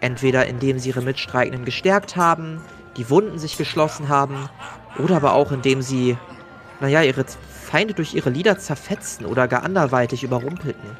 Entweder 0.00 0.46
indem 0.46 0.78
sie 0.78 0.90
ihre 0.90 1.02
Mitstreitenden 1.02 1.64
gestärkt 1.64 2.16
haben, 2.16 2.60
die 2.96 3.08
Wunden 3.08 3.38
sich 3.38 3.56
geschlossen 3.56 4.08
haben, 4.08 4.48
oder 4.98 5.16
aber 5.16 5.34
auch 5.34 5.52
indem 5.52 5.82
sie, 5.82 6.16
naja, 6.80 7.02
ihre 7.02 7.24
Feinde 7.48 7.94
durch 7.94 8.14
ihre 8.14 8.30
Lieder 8.30 8.58
zerfetzten 8.58 9.26
oder 9.26 9.48
gar 9.48 9.62
anderweitig 9.62 10.22
überrumpelten. 10.24 10.96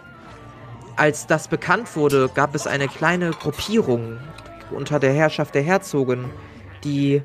Als 0.97 1.27
das 1.27 1.49
bekannt 1.49 1.95
wurde, 1.97 2.31
gab 2.35 2.55
es 2.55 2.67
eine 2.67 2.89
kleine 2.89 3.31
Gruppierung 3.31 4.19
unter 4.71 4.99
der 4.99 5.13
Herrschaft 5.13 5.55
der 5.55 5.63
Herzogin, 5.63 6.31
die, 6.85 7.23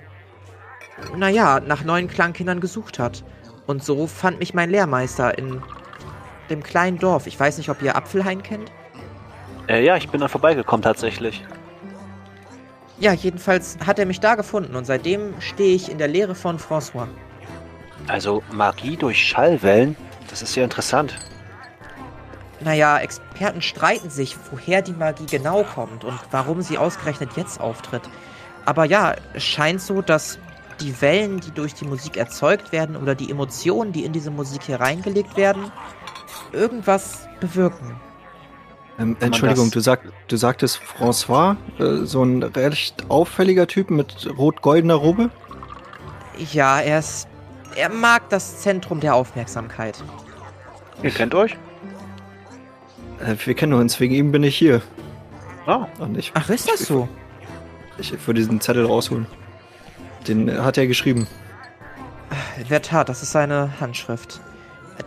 naja, 1.16 1.60
nach 1.60 1.84
neuen 1.84 2.08
Klangkindern 2.08 2.60
gesucht 2.60 3.00
hat. 3.00 3.24
Und 3.66 3.84
so 3.84 4.08
fand 4.08 4.40
mich 4.40 4.54
mein 4.54 4.70
Lehrmeister 4.70 5.38
in 5.38 5.62
dem 6.50 6.64
kleinen 6.64 6.98
Dorf. 6.98 7.28
Ich 7.28 7.40
weiß 7.40 7.58
nicht, 7.58 7.70
ob 7.70 7.82
ihr 7.82 7.96
Apfelhain 7.96 8.42
kennt. 8.42 8.72
Äh, 9.68 9.84
ja, 9.84 9.98
ich 9.98 10.10
bin 10.10 10.22
da 10.22 10.28
vorbeigekommen 10.30 10.82
tatsächlich. 10.82 11.44
Ja, 13.00 13.14
jedenfalls 13.14 13.78
hat 13.86 14.00
er 14.00 14.06
mich 14.06 14.20
da 14.20 14.36
gefunden 14.36 14.76
und 14.76 14.86
seitdem 14.86 15.40
stehe 15.40 15.76
ich 15.76 15.92
in 15.92 16.00
der 16.00 16.08
Lehre 16.08 16.34
von 16.34 16.58
François. 16.58 17.08
Also 18.08 18.42
Magie 18.52 18.98
durch 18.98 19.22
Schallwellen, 19.22 19.96
das 20.30 20.42
ist 20.42 20.56
ja 20.56 20.64
interessant. 20.64 21.16
Naja, 22.60 22.98
Experten 22.98 23.62
streiten 23.62 24.10
sich, 24.10 24.36
woher 24.52 24.82
die 24.82 24.94
Magie 24.94 25.28
genau 25.28 25.64
kommt 25.64 26.04
und 26.04 26.20
warum 26.32 26.64
sie 26.64 26.80
ausgerechnet 26.80 27.32
jetzt 27.36 27.60
auftritt. 27.60 28.02
Aber 28.66 28.86
ja, 28.86 29.16
es 29.34 29.44
scheint 29.44 29.82
so, 29.82 30.02
dass 30.02 30.40
die 30.82 31.00
Wellen, 31.02 31.40
die 31.40 31.52
durch 31.52 31.76
die 31.76 31.86
Musik 31.86 32.18
erzeugt 32.18 32.72
werden 32.72 32.96
oder 32.96 33.14
die 33.14 33.30
Emotionen, 33.30 33.92
die 33.92 34.06
in 34.06 34.14
diese 34.14 34.32
Musik 34.32 34.68
hereingelegt 34.68 35.38
werden, 35.38 35.72
irgendwas 36.52 37.28
bewirken. 37.40 38.00
Ähm, 39.00 39.16
Entschuldigung, 39.20 39.70
du, 39.70 39.80
sag, 39.80 40.02
du 40.28 40.38
sagtest 40.38 40.80
François, 40.80 41.56
äh, 41.80 42.06
so 42.06 42.24
ein 42.24 42.42
recht 42.42 43.10
auffälliger 43.10 43.68
Typ 43.68 43.92
mit 43.92 44.28
rot-goldener 44.38 44.96
Robe? 44.96 45.30
Ja, 46.52 46.80
er 46.80 47.00
ist. 47.00 47.28
Er 47.76 47.90
mag 47.90 48.30
das 48.30 48.62
Zentrum 48.62 49.00
der 49.00 49.14
Aufmerksamkeit. 49.14 50.04
Ihr 51.04 51.12
kennt 51.12 51.36
euch? 51.36 51.56
Äh, 53.20 53.36
wir 53.46 53.54
kennen 53.54 53.74
uns, 53.74 54.00
wegen 54.00 54.16
ihm 54.16 54.32
bin 54.32 54.44
ich 54.44 54.58
hier. 54.58 54.82
Ah, 55.68 55.88
Und 56.00 56.18
ich, 56.18 56.32
Ach, 56.34 56.50
ist 56.50 56.70
das 56.70 56.80
so? 56.86 57.08
ich 58.00 58.12
würde 58.26 58.40
diesen 58.40 58.62
Zettel 58.62 58.86
rausholen. 58.86 59.28
Den 60.28 60.50
äh, 60.50 60.58
hat 60.60 60.78
er 60.78 60.88
geschrieben. 60.88 61.28
In 62.58 62.68
der 62.68 62.82
Tat, 62.82 63.10
das 63.10 63.22
ist 63.22 63.32
seine 63.32 63.80
Handschrift. 63.80 64.42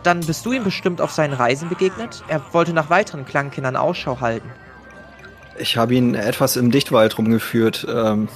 Dann 0.03 0.21
bist 0.21 0.45
du 0.45 0.51
ihm 0.51 0.63
bestimmt 0.63 1.01
auf 1.01 1.11
seinen 1.11 1.33
Reisen 1.33 1.69
begegnet? 1.69 2.23
Er 2.27 2.41
wollte 2.53 2.73
nach 2.73 2.89
weiteren 2.89 3.25
Klangkindern 3.25 3.75
Ausschau 3.75 4.19
halten. 4.19 4.49
Ich 5.59 5.77
habe 5.77 5.93
ihn 5.93 6.15
etwas 6.15 6.55
im 6.55 6.71
Dichtwald 6.71 7.17
rumgeführt. 7.17 7.85
Ähm, 7.89 8.29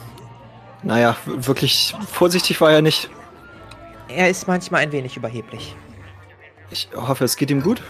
naja, 0.84 1.16
wirklich 1.26 1.96
vorsichtig 2.12 2.62
war 2.62 2.72
er 2.72 2.82
nicht. 2.82 3.10
Er 4.08 4.30
ist 4.30 4.48
manchmal 4.48 4.82
ein 4.82 4.92
wenig 4.92 5.18
überheblich. 5.18 5.76
Ich 6.70 6.90
hoffe, 6.96 7.24
es 7.24 7.38
geht 7.38 7.50
ihm 7.50 7.64
gut. 7.64 7.82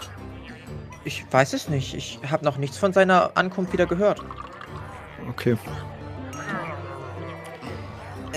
Ich 1.04 1.26
weiß 1.30 1.54
es 1.54 1.70
nicht. 1.70 1.94
Ich 1.94 2.20
habe 2.30 2.46
noch 2.46 2.58
nichts 2.58 2.78
von 2.78 2.94
seiner 2.94 3.32
Ankunft 3.36 3.74
wieder 3.74 3.86
gehört. 3.86 4.24
Okay. 5.30 5.58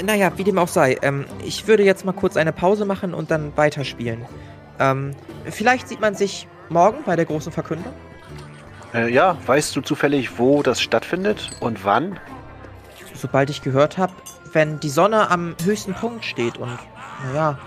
Naja, 0.05 0.33
wie 0.37 0.45
dem 0.45 0.59
auch 0.59 0.69
sei. 0.69 0.99
Ähm, 1.03 1.25
ich 1.45 1.67
würde 1.67 1.83
jetzt 1.83 2.05
mal 2.05 2.13
kurz 2.13 2.37
eine 2.37 2.53
Pause 2.53 2.85
machen 2.85 3.15
und 3.15 3.31
dann 3.31 3.57
weiterspielen. 3.57 4.27
Ähm, 4.79 5.15
vielleicht 5.47 5.89
sieht 5.89 6.01
man 6.01 6.15
sich 6.15 6.47
morgen 6.69 6.99
bei 7.05 7.17
der 7.17 7.25
großen 7.25 7.53
Verkündung. 7.53 7.93
äh, 8.95 9.11
ja, 9.13 9.37
weißt 9.47 9.75
du 9.77 9.81
zufällig, 9.81 10.39
wo 10.39 10.63
das 10.63 10.81
stattfindet 10.81 11.51
und 11.61 11.85
wann? 11.85 12.19
Sobald 13.15 13.51
ich 13.51 13.63
gehört 13.63 13.99
habe, 13.99 14.13
wenn 14.53 14.79
die 14.81 14.89
Sonne 14.91 15.31
am 15.31 15.55
höchsten 15.65 15.95
Punkt 15.95 16.25
steht 16.25 16.57
und, 16.59 16.79
naja, 17.27 17.59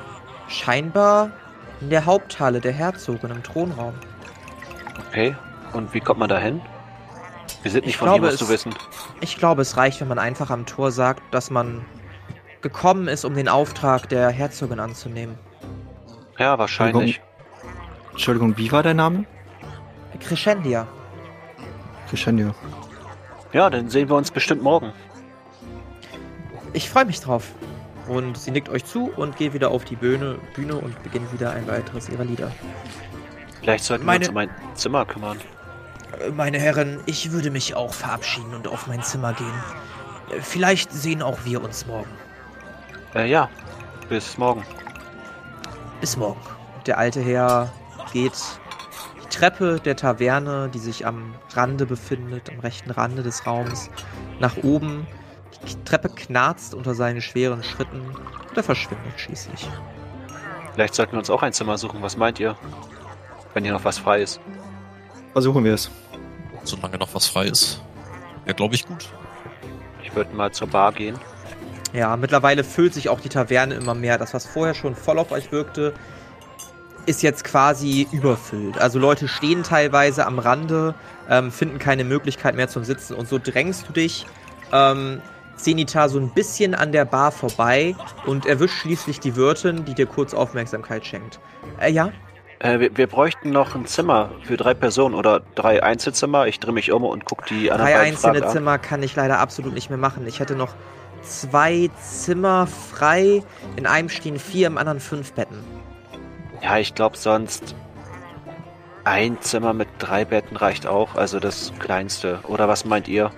scheinbar 0.47 1.31
in 1.81 1.89
der 1.89 2.05
Haupthalle 2.05 2.61
der 2.61 2.71
Herzogin 2.71 3.31
im 3.31 3.43
Thronraum. 3.43 3.93
Okay. 5.09 5.35
Und 5.73 5.93
wie 5.93 5.99
kommt 5.99 6.19
man 6.19 6.29
da 6.29 6.37
hin? 6.37 6.61
Wir 7.63 7.71
sind 7.71 7.85
nicht 7.85 7.95
Ich 7.95 7.97
von 7.97 8.07
glaube, 8.07 8.25
ihm 8.25 8.29
was 8.31 8.37
zu 8.37 8.45
es- 8.45 8.49
wissen. 8.51 8.73
Ich 9.19 9.37
glaube, 9.37 9.61
es 9.61 9.77
reicht, 9.77 9.99
wenn 10.01 10.07
man 10.07 10.19
einfach 10.19 10.49
am 10.49 10.65
Tor 10.65 10.91
sagt, 10.91 11.21
dass 11.33 11.49
man 11.51 11.85
gekommen 12.61 13.07
ist, 13.07 13.25
um 13.25 13.33
den 13.35 13.47
Auftrag 13.47 14.07
der 14.09 14.29
Herzogin 14.29 14.79
anzunehmen. 14.79 15.37
Ja, 16.37 16.57
wahrscheinlich. 16.57 17.21
Entschuldigung, 18.11 18.57
wie 18.57 18.71
war 18.71 18.83
dein 18.83 18.97
Name? 18.97 19.25
Crescendia. 20.19 20.87
Crescendio. 22.09 22.53
Ja, 23.53 23.69
dann 23.69 23.89
sehen 23.89 24.09
wir 24.09 24.15
uns 24.15 24.31
bestimmt 24.31 24.61
morgen. 24.61 24.91
Ich 26.73 26.89
freue 26.89 27.05
mich 27.05 27.19
drauf. 27.19 27.47
Und 28.07 28.37
sie 28.37 28.51
nickt 28.51 28.69
euch 28.69 28.83
zu 28.85 29.11
und 29.15 29.37
geht 29.37 29.53
wieder 29.53 29.69
auf 29.71 29.85
die 29.85 29.95
Bühne, 29.95 30.37
Bühne 30.55 30.75
und 30.75 31.01
beginnt 31.03 31.31
wieder 31.31 31.51
ein 31.51 31.67
weiteres 31.67 32.09
ihrer 32.09 32.23
Lieder. 32.25 32.51
Vielleicht 33.61 33.83
sollten 33.83 34.05
Meine- 34.05 34.21
wir 34.21 34.21
uns 34.21 34.29
um 34.29 34.35
mein 34.35 34.49
Zimmer 34.75 35.05
kümmern. 35.05 35.37
Äh, 36.19 36.31
Meine 36.31 36.57
Herren, 36.59 36.99
ich 37.05 37.31
würde 37.31 37.51
mich 37.51 37.75
auch 37.75 37.93
verabschieden 37.93 38.53
und 38.55 38.67
auf 38.67 38.87
mein 38.87 39.01
Zimmer 39.03 39.33
gehen. 39.33 39.53
Äh, 40.35 40.41
Vielleicht 40.41 40.91
sehen 40.91 41.21
auch 41.21 41.37
wir 41.45 41.63
uns 41.63 41.85
morgen. 41.85 42.09
Äh, 43.13 43.29
ja. 43.29 43.49
Bis 44.09 44.37
morgen. 44.37 44.63
Bis 46.01 46.17
morgen. 46.17 46.41
Der 46.87 46.97
alte 46.97 47.21
Herr 47.21 47.71
geht 48.11 48.33
die 49.23 49.29
Treppe 49.29 49.79
der 49.79 49.95
Taverne, 49.95 50.67
die 50.73 50.79
sich 50.79 51.05
am 51.05 51.35
Rande 51.53 51.85
befindet, 51.85 52.49
am 52.49 52.59
rechten 52.59 52.89
Rande 52.89 53.21
des 53.21 53.45
Raums, 53.45 53.91
nach 54.39 54.57
oben. 54.63 55.05
Die 55.67 55.83
Treppe 55.83 56.09
knarzt 56.09 56.73
unter 56.73 56.95
seinen 56.95 57.21
schweren 57.21 57.61
Schritten 57.61 58.01
und 58.01 58.57
er 58.57 58.63
verschwindet 58.63 59.13
schließlich. 59.17 59.69
Vielleicht 60.73 60.95
sollten 60.95 61.11
wir 61.11 61.19
uns 61.19 61.29
auch 61.29 61.43
ein 61.43 61.53
Zimmer 61.53 61.77
suchen. 61.77 62.01
Was 62.01 62.17
meint 62.17 62.39
ihr? 62.39 62.57
Wenn 63.53 63.63
hier 63.63 63.73
noch 63.73 63.85
was 63.85 63.99
frei 63.99 64.23
ist. 64.23 64.41
Versuchen 65.33 65.63
wir 65.63 65.75
es. 65.75 65.91
Solange 66.63 66.97
noch 66.97 67.13
was 67.13 67.27
frei 67.27 67.45
ist. 67.45 67.79
Ja, 68.47 68.53
glaube 68.53 68.73
ich 68.73 68.87
gut. 68.87 69.07
Ich 70.01 70.15
würde 70.15 70.33
mal 70.35 70.51
zur 70.51 70.67
Bar 70.67 70.93
gehen. 70.93 71.19
Ja, 71.93 72.15
mittlerweile 72.15 72.63
füllt 72.63 72.93
sich 72.93 73.09
auch 73.09 73.19
die 73.19 73.29
Taverne 73.29 73.75
immer 73.75 73.93
mehr. 73.93 74.17
Das, 74.17 74.33
was 74.33 74.45
vorher 74.45 74.73
schon 74.73 74.95
voll 74.95 75.19
auf 75.19 75.31
euch 75.31 75.51
wirkte, 75.51 75.93
ist 77.05 77.23
jetzt 77.23 77.43
quasi 77.43 78.07
überfüllt. 78.11 78.77
Also 78.79 78.99
Leute 78.99 79.27
stehen 79.27 79.63
teilweise 79.63 80.25
am 80.25 80.39
Rande, 80.39 80.93
ähm, 81.29 81.51
finden 81.51 81.79
keine 81.79 82.03
Möglichkeit 82.03 82.55
mehr 82.55 82.67
zum 82.67 82.83
Sitzen 82.83 83.15
und 83.15 83.27
so 83.27 83.39
drängst 83.39 83.89
du 83.89 83.93
dich, 83.93 84.25
ähm, 84.71 85.21
Zenita 85.55 86.09
so 86.09 86.19
ein 86.19 86.29
bisschen 86.29 86.73
an 86.73 86.91
der 86.91 87.05
Bar 87.05 87.31
vorbei 87.31 87.95
und 88.25 88.45
erwischt 88.45 88.75
schließlich 88.75 89.19
die 89.19 89.35
Wirtin, 89.35 89.85
die 89.85 89.93
dir 89.93 90.05
kurz 90.05 90.33
Aufmerksamkeit 90.33 91.05
schenkt. 91.05 91.39
Äh, 91.79 91.91
ja? 91.91 92.11
Äh, 92.59 92.79
wir, 92.79 92.97
wir 92.97 93.07
bräuchten 93.07 93.49
noch 93.51 93.75
ein 93.75 93.85
Zimmer 93.85 94.31
für 94.43 94.57
drei 94.57 94.73
Personen 94.73 95.15
oder 95.15 95.41
drei 95.55 95.83
Einzelzimmer. 95.83 96.47
Ich 96.47 96.59
drehe 96.59 96.73
mich 96.73 96.91
um 96.91 97.03
und 97.03 97.25
gucke 97.25 97.45
die 97.49 97.71
anderen 97.71 97.91
Drei 97.91 97.97
beiden 97.97 98.13
einzelne 98.13 98.45
an. 98.45 98.51
Zimmer 98.51 98.77
kann 98.77 99.03
ich 99.03 99.15
leider 99.15 99.39
absolut 99.39 99.73
nicht 99.73 99.89
mehr 99.89 99.99
machen. 99.99 100.25
Ich 100.27 100.39
hätte 100.39 100.55
noch 100.55 100.73
zwei 101.23 101.89
Zimmer 102.01 102.67
frei. 102.67 103.43
In 103.75 103.85
einem 103.87 104.09
stehen 104.09 104.39
vier, 104.39 104.67
im 104.67 104.77
anderen 104.77 104.99
fünf 104.99 105.33
Betten. 105.33 105.63
Ja, 106.61 106.77
ich 106.77 106.93
glaube 106.93 107.17
sonst 107.17 107.75
ein 109.03 109.41
Zimmer 109.41 109.73
mit 109.73 109.87
drei 109.97 110.25
Betten 110.25 110.55
reicht 110.57 110.85
auch. 110.85 111.15
Also 111.15 111.39
das 111.39 111.73
kleinste. 111.79 112.39
Oder 112.47 112.67
was 112.67 112.85
meint 112.85 113.07
ihr? 113.07 113.31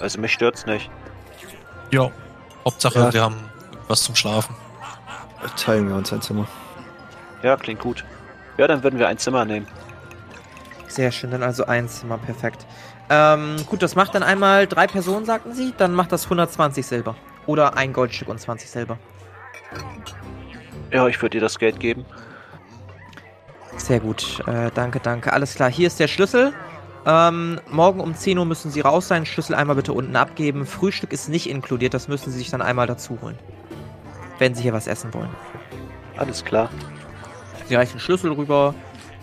Also 0.00 0.20
mich 0.20 0.32
stört's 0.32 0.66
nicht. 0.66 0.90
Ja. 1.90 2.10
Hauptsache, 2.64 2.98
Ja. 2.98 3.12
wir 3.12 3.22
haben 3.22 3.50
was 3.88 4.02
zum 4.04 4.14
Schlafen. 4.14 4.54
Teilen 5.56 5.88
wir 5.88 5.96
uns 5.96 6.12
ein 6.12 6.20
Zimmer. 6.22 6.46
Ja, 7.42 7.56
klingt 7.56 7.80
gut. 7.80 8.04
Ja, 8.58 8.66
dann 8.68 8.82
würden 8.82 8.98
wir 8.98 9.08
ein 9.08 9.18
Zimmer 9.18 9.44
nehmen. 9.44 9.66
Sehr 10.86 11.10
schön, 11.10 11.30
dann 11.30 11.42
also 11.42 11.64
ein 11.66 11.88
Zimmer, 11.88 12.18
perfekt. 12.18 12.66
Ähm, 13.10 13.56
gut, 13.66 13.82
das 13.82 13.96
macht 13.96 14.14
dann 14.14 14.22
einmal 14.22 14.68
drei 14.68 14.86
Personen, 14.86 15.26
sagten 15.26 15.52
sie. 15.52 15.74
Dann 15.76 15.92
macht 15.92 16.12
das 16.12 16.24
120 16.24 16.86
Silber. 16.86 17.16
Oder 17.46 17.76
ein 17.76 17.92
Goldstück 17.92 18.28
und 18.28 18.40
20 18.40 18.70
Silber. 18.70 18.98
Ja, 20.92 21.06
ich 21.08 21.20
würde 21.20 21.38
dir 21.38 21.40
das 21.40 21.58
Geld 21.58 21.80
geben. 21.80 22.06
Sehr 23.76 24.00
gut, 24.00 24.40
äh, 24.46 24.70
danke, 24.74 25.00
danke. 25.00 25.32
Alles 25.32 25.54
klar, 25.54 25.70
hier 25.70 25.88
ist 25.88 25.98
der 25.98 26.08
Schlüssel. 26.08 26.52
Ähm, 27.06 27.60
morgen 27.70 28.00
um 28.00 28.14
10 28.14 28.38
Uhr 28.38 28.44
müssen 28.44 28.70
Sie 28.70 28.80
raus 28.80 29.08
sein. 29.08 29.26
Schlüssel 29.26 29.54
einmal 29.54 29.76
bitte 29.76 29.92
unten 29.92 30.14
abgeben. 30.16 30.66
Frühstück 30.66 31.12
ist 31.12 31.28
nicht 31.28 31.48
inkludiert, 31.48 31.94
das 31.94 32.06
müssen 32.06 32.30
Sie 32.30 32.38
sich 32.38 32.50
dann 32.50 32.62
einmal 32.62 32.86
dazu 32.86 33.18
holen. 33.22 33.38
Wenn 34.38 34.54
Sie 34.54 34.62
hier 34.62 34.72
was 34.72 34.86
essen 34.86 35.12
wollen. 35.14 35.30
Alles 36.16 36.44
klar. 36.44 36.70
Sie 37.66 37.74
reicht 37.74 37.94
den 37.94 38.00
Schlüssel 38.00 38.32
rüber, 38.32 38.74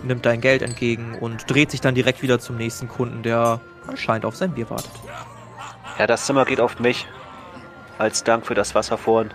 nimmt 0.03 0.25
dein 0.25 0.41
Geld 0.41 0.61
entgegen 0.61 1.15
und 1.19 1.49
dreht 1.49 1.69
sich 1.69 1.81
dann 1.81 1.95
direkt 1.95 2.21
wieder 2.21 2.39
zum 2.39 2.57
nächsten 2.57 2.87
Kunden, 2.87 3.21
der 3.23 3.59
anscheinend 3.87 4.25
auf 4.25 4.35
sein 4.35 4.51
Bier 4.51 4.69
wartet. 4.69 4.91
Ja, 5.97 6.07
das 6.07 6.25
Zimmer 6.25 6.45
geht 6.45 6.59
auf 6.61 6.79
mich. 6.79 7.07
Als 7.97 8.23
Dank 8.23 8.45
für 8.45 8.53
das 8.53 8.75
Wasser 8.75 8.97
vorhin. 8.97 9.31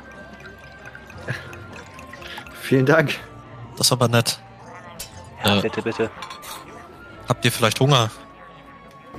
Vielen 2.61 2.87
Dank. 2.87 3.19
Das 3.77 3.89
ist 3.89 3.93
aber 3.93 4.09
nett. 4.09 4.39
Ja, 5.45 5.59
Äh. 5.59 5.63
bitte, 5.63 5.83
bitte. 5.83 6.11
Habt 7.29 7.45
ihr 7.45 7.53
vielleicht 7.53 7.81
Hunger? 7.81 8.11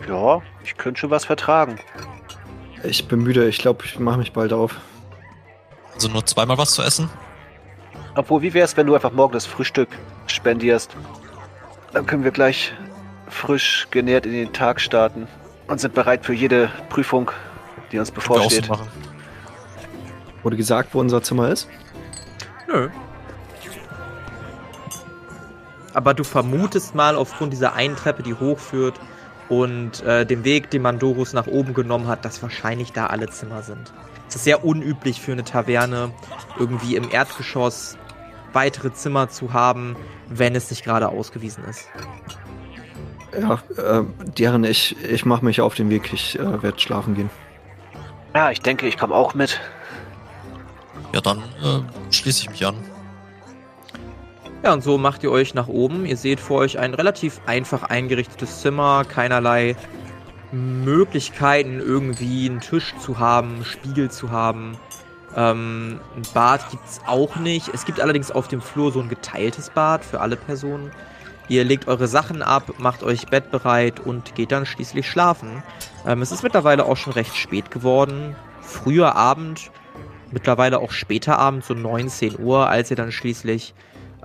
Ja, 0.07 0.41
ich 0.63 0.77
könnte 0.77 0.99
schon 1.01 1.09
was 1.09 1.25
vertragen. 1.25 1.79
Ich 2.84 3.07
bin 3.07 3.19
müde. 3.23 3.47
Ich 3.47 3.59
glaube, 3.59 3.84
ich 3.86 3.99
mache 3.99 4.17
mich 4.17 4.34
bald 4.34 4.53
auf. 4.53 4.75
Also 5.93 6.09
nur 6.09 6.25
zweimal 6.25 6.57
was 6.57 6.71
zu 6.71 6.81
essen? 6.81 7.09
Obwohl, 8.15 8.41
wie 8.41 8.53
wär's, 8.53 8.75
wenn 8.77 8.88
du 8.88 8.95
einfach 8.95 9.11
morgen 9.11 9.34
das 9.34 9.45
Frühstück 9.45 9.89
spendierst? 10.27 10.95
Dann 11.93 12.05
können 12.05 12.23
wir 12.23 12.31
gleich 12.31 12.73
frisch 13.34 13.88
genährt 13.91 14.25
in 14.25 14.34
den 14.34 14.53
Tag 14.53 14.79
starten 14.79 15.27
und 15.67 15.79
sind 15.79 15.93
bereit 15.93 16.25
für 16.25 16.34
jede 16.34 16.69
Prüfung, 16.89 17.31
die 17.91 17.99
uns 17.99 18.11
bevorsteht. 18.11 18.69
Wurde 20.43 20.57
gesagt, 20.57 20.93
wo 20.93 20.99
unser 20.99 21.21
Zimmer 21.21 21.49
ist? 21.49 21.67
Nö. 22.67 22.89
Aber 25.93 26.13
du 26.13 26.23
vermutest 26.23 26.95
mal 26.95 27.15
aufgrund 27.15 27.53
dieser 27.53 27.73
einen 27.73 27.95
Treppe, 27.95 28.23
die 28.23 28.34
hochführt 28.34 28.99
und 29.47 30.01
äh, 30.03 30.25
dem 30.25 30.43
Weg, 30.43 30.69
den 30.71 30.81
Mandorus 30.81 31.34
nach 31.34 31.47
oben 31.47 31.73
genommen 31.73 32.07
hat, 32.07 32.25
dass 32.25 32.41
wahrscheinlich 32.41 32.91
da 32.93 33.07
alle 33.07 33.29
Zimmer 33.29 33.61
sind. 33.61 33.93
Es 34.27 34.36
ist 34.36 34.43
sehr 34.45 34.65
unüblich 34.65 35.21
für 35.21 35.34
eine 35.34 35.43
Taverne, 35.43 36.11
irgendwie 36.57 36.95
im 36.95 37.11
Erdgeschoss 37.11 37.97
weitere 38.53 38.93
Zimmer 38.93 39.29
zu 39.29 39.53
haben, 39.53 39.95
wenn 40.27 40.55
es 40.55 40.69
nicht 40.69 40.84
gerade 40.84 41.09
ausgewiesen 41.09 41.63
ist. 41.65 41.88
Ja, 43.39 43.59
äh, 43.77 44.03
deren, 44.38 44.63
ich, 44.63 44.95
ich 45.03 45.25
mache 45.25 45.43
mich 45.43 45.61
auf 45.61 45.75
den 45.75 45.89
Weg. 45.89 46.13
Ich 46.13 46.38
äh, 46.38 46.63
werde 46.63 46.79
schlafen 46.79 47.15
gehen. 47.15 47.29
Ja, 48.36 48.51
ich 48.51 48.61
denke, 48.61 48.88
ich 48.88 48.97
komme 48.97 49.13
auch 49.13 49.34
mit. 49.34 49.59
Ja, 51.13 51.21
dann 51.21 51.39
äh, 51.39 52.11
schließe 52.11 52.43
ich 52.43 52.49
mich 52.49 52.65
an. 52.65 52.75
Ja, 54.63 54.73
und 54.73 54.84
so 54.84 54.97
macht 54.97 55.23
ihr 55.23 55.31
euch 55.31 55.53
nach 55.53 55.67
oben. 55.67 56.05
Ihr 56.05 56.17
seht 56.17 56.39
vor 56.39 56.59
euch 56.59 56.79
ein 56.79 56.93
relativ 56.93 57.41
einfach 57.45 57.84
eingerichtetes 57.84 58.61
Zimmer, 58.61 59.03
keinerlei 59.03 59.75
Möglichkeiten, 60.53 61.79
irgendwie 61.79 62.49
einen 62.49 62.61
Tisch 62.61 62.93
zu 62.99 63.19
haben, 63.19 63.65
Spiegel 63.65 64.09
zu 64.09 64.31
haben. 64.31 64.77
Ähm, 65.36 65.99
ein 66.15 66.21
Bad 66.34 66.69
gibt 66.69 66.86
es 66.88 67.01
auch 67.05 67.36
nicht. 67.38 67.69
Es 67.73 67.86
gibt 67.86 67.99
allerdings 67.99 68.31
auf 68.31 68.47
dem 68.47 68.61
Flur 68.61 68.91
so 68.91 69.01
ein 69.01 69.09
geteiltes 69.09 69.69
Bad 69.69 70.05
für 70.05 70.21
alle 70.21 70.36
Personen. 70.36 70.91
Ihr 71.50 71.66
legt 71.66 71.88
eure 71.88 72.08
Sachen 72.08 72.41
ab, 72.41 72.76
macht 72.78 73.04
euch 73.04 73.28
bettbereit 73.28 74.00
und 74.00 74.34
geht 74.36 74.52
dann 74.52 74.66
schließlich 74.66 75.10
schlafen. 75.10 75.62
Ähm, 76.06 76.22
es 76.22 76.32
ist 76.32 76.44
mittlerweile 76.44 76.86
auch 76.86 76.98
schon 76.98 77.14
recht 77.14 77.36
spät 77.36 77.70
geworden. 77.70 78.36
Früher 78.62 79.16
Abend, 79.16 79.70
mittlerweile 80.32 80.80
auch 80.80 80.91
später 80.91 81.38
Abend, 81.38 81.66
so 81.66 81.74
19 81.74 82.39
Uhr, 82.39 82.70
als 82.70 82.89
ihr 82.91 82.98
dann 82.98 83.12
schließlich 83.12 83.74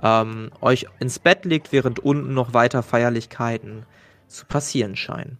ähm, 0.01 0.51
euch 0.61 0.87
ins 0.99 1.19
Bett 1.19 1.43
legt, 1.43 1.73
während 1.73 1.99
unten 1.99 2.33
noch 2.33 2.53
weiter 2.53 2.83
Feierlichkeiten 2.83 3.85
zu 4.27 4.45
passieren 4.45 4.95
scheinen. 4.95 5.37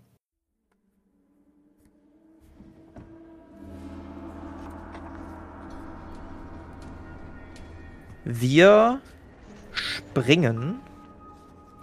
Wir 8.25 9.01
springen 9.71 10.81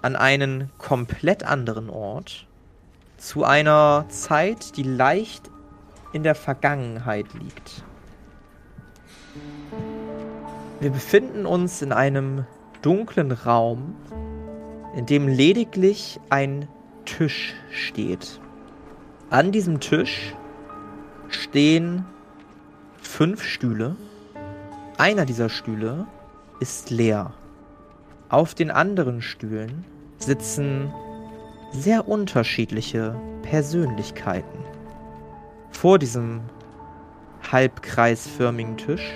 an 0.07 0.15
einen 0.15 0.71
komplett 0.79 1.43
anderen 1.43 1.91
Ort 1.91 2.47
zu 3.17 3.43
einer 3.43 4.05
Zeit, 4.09 4.77
die 4.77 4.85
leicht 4.85 5.51
in 6.13 6.23
der 6.23 6.37
Vergangenheit 6.37 7.27
liegt. 7.35 7.83
Wir 10.79 10.91
befinden 10.91 11.45
uns 11.45 11.83
in 11.83 11.93
einem 11.93 12.47
dunklen 12.83 13.33
Raum, 13.33 13.97
in 14.95 15.07
dem 15.07 15.27
lediglich 15.27 16.21
ein 16.31 16.69
Tisch 17.05 17.55
steht. 17.73 18.41
An 19.29 19.51
diesem 19.51 19.81
Tisch 19.81 20.37
stehen 21.31 22.05
fünf 23.03 23.43
Stühle. 23.43 23.97
Einer 24.99 25.27
dieser 25.27 25.49
Stühle 25.49 26.07
ist 26.61 26.91
leer. 26.91 27.33
Auf 28.29 28.55
den 28.55 28.71
anderen 28.71 29.21
Stühlen 29.21 29.85
sitzen 30.19 30.93
sehr 31.73 32.09
unterschiedliche 32.09 33.15
Persönlichkeiten. 33.43 34.59
Vor 35.71 35.99
diesem 35.99 36.41
halbkreisförmigen 37.53 38.77
Tisch 38.77 39.13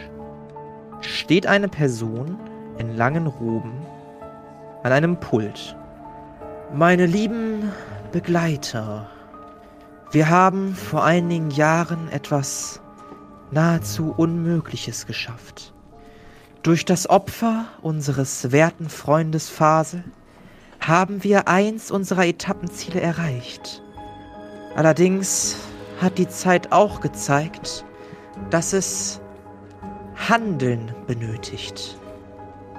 steht 1.00 1.46
eine 1.46 1.68
Person 1.68 2.36
in 2.78 2.96
langen 2.96 3.26
Roben 3.26 3.72
an 4.82 4.92
einem 4.92 5.18
Pult. 5.18 5.76
Meine 6.72 7.06
lieben 7.06 7.72
Begleiter, 8.12 9.08
wir 10.12 10.28
haben 10.28 10.74
vor 10.74 11.04
einigen 11.04 11.50
Jahren 11.50 12.08
etwas 12.10 12.80
nahezu 13.50 14.12
Unmögliches 14.16 15.06
geschafft. 15.06 15.72
Durch 16.62 16.84
das 16.84 17.08
Opfer 17.08 17.66
unseres 17.80 18.52
werten 18.52 18.88
Freundes 18.88 19.48
Fasel 19.48 20.04
haben 20.80 21.22
wir 21.22 21.48
eins 21.48 21.90
unserer 21.90 22.26
Etappenziele 22.26 23.00
erreicht. 23.00 23.82
Allerdings 24.74 25.56
hat 26.00 26.18
die 26.18 26.28
Zeit 26.28 26.72
auch 26.72 27.00
gezeigt, 27.00 27.84
dass 28.50 28.72
es 28.72 29.20
Handeln 30.28 30.94
benötigt. 31.06 31.98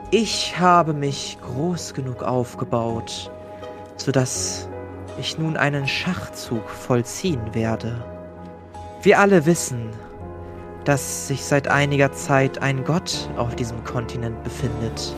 Ich 0.09 0.59
habe 0.59 0.93
mich 0.93 1.37
groß 1.41 1.93
genug 1.93 2.23
aufgebaut, 2.23 3.31
sodass 3.97 4.67
ich 5.19 5.37
nun 5.37 5.57
einen 5.57 5.87
Schachzug 5.87 6.69
vollziehen 6.69 7.53
werde. 7.53 8.03
Wir 9.03 9.19
alle 9.19 9.45
wissen, 9.45 9.89
dass 10.85 11.27
sich 11.27 11.43
seit 11.45 11.67
einiger 11.67 12.11
Zeit 12.11 12.61
ein 12.61 12.83
Gott 12.83 13.29
auf 13.37 13.55
diesem 13.55 13.83
Kontinent 13.83 14.43
befindet. 14.43 15.15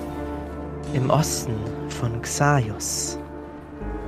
Im 0.92 1.10
Osten 1.10 1.56
von 1.90 2.22
Xaios. 2.22 3.18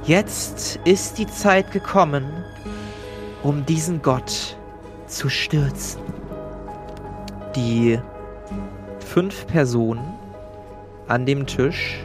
Jetzt 0.03 0.79
ist 0.83 1.17
die 1.17 1.27
Zeit 1.27 1.71
gekommen, 1.71 2.25
um 3.43 3.65
diesen 3.65 4.01
Gott 4.01 4.57
zu 5.07 5.29
stürzen. 5.29 6.01
Die 7.55 7.99
fünf 8.99 9.47
Personen 9.47 10.03
an 11.07 11.25
dem 11.25 11.47
Tisch 11.47 12.03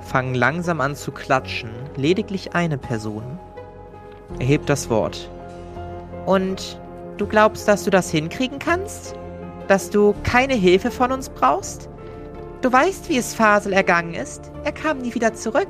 fangen 0.00 0.34
langsam 0.34 0.80
an 0.80 0.96
zu 0.96 1.12
klatschen. 1.12 1.70
Lediglich 1.96 2.54
eine 2.54 2.78
Person 2.78 3.38
erhebt 4.38 4.68
das 4.68 4.88
Wort. 4.88 5.30
Und 6.24 6.80
Du 7.16 7.26
glaubst, 7.26 7.66
dass 7.66 7.84
du 7.84 7.90
das 7.90 8.10
hinkriegen 8.10 8.58
kannst? 8.58 9.14
Dass 9.68 9.88
du 9.88 10.14
keine 10.22 10.54
Hilfe 10.54 10.90
von 10.90 11.12
uns 11.12 11.30
brauchst? 11.30 11.88
Du 12.62 12.72
weißt, 12.72 13.08
wie 13.08 13.18
es 13.18 13.34
Fasel 13.34 13.72
ergangen 13.72 14.14
ist. 14.14 14.50
Er 14.64 14.72
kam 14.72 14.98
nie 14.98 15.14
wieder 15.14 15.34
zurück. 15.34 15.68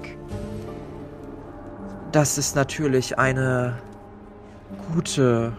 Das 2.13 2.39
ist 2.39 2.55
natürlich 2.55 3.19
eine 3.19 3.79
gute, 4.95 5.53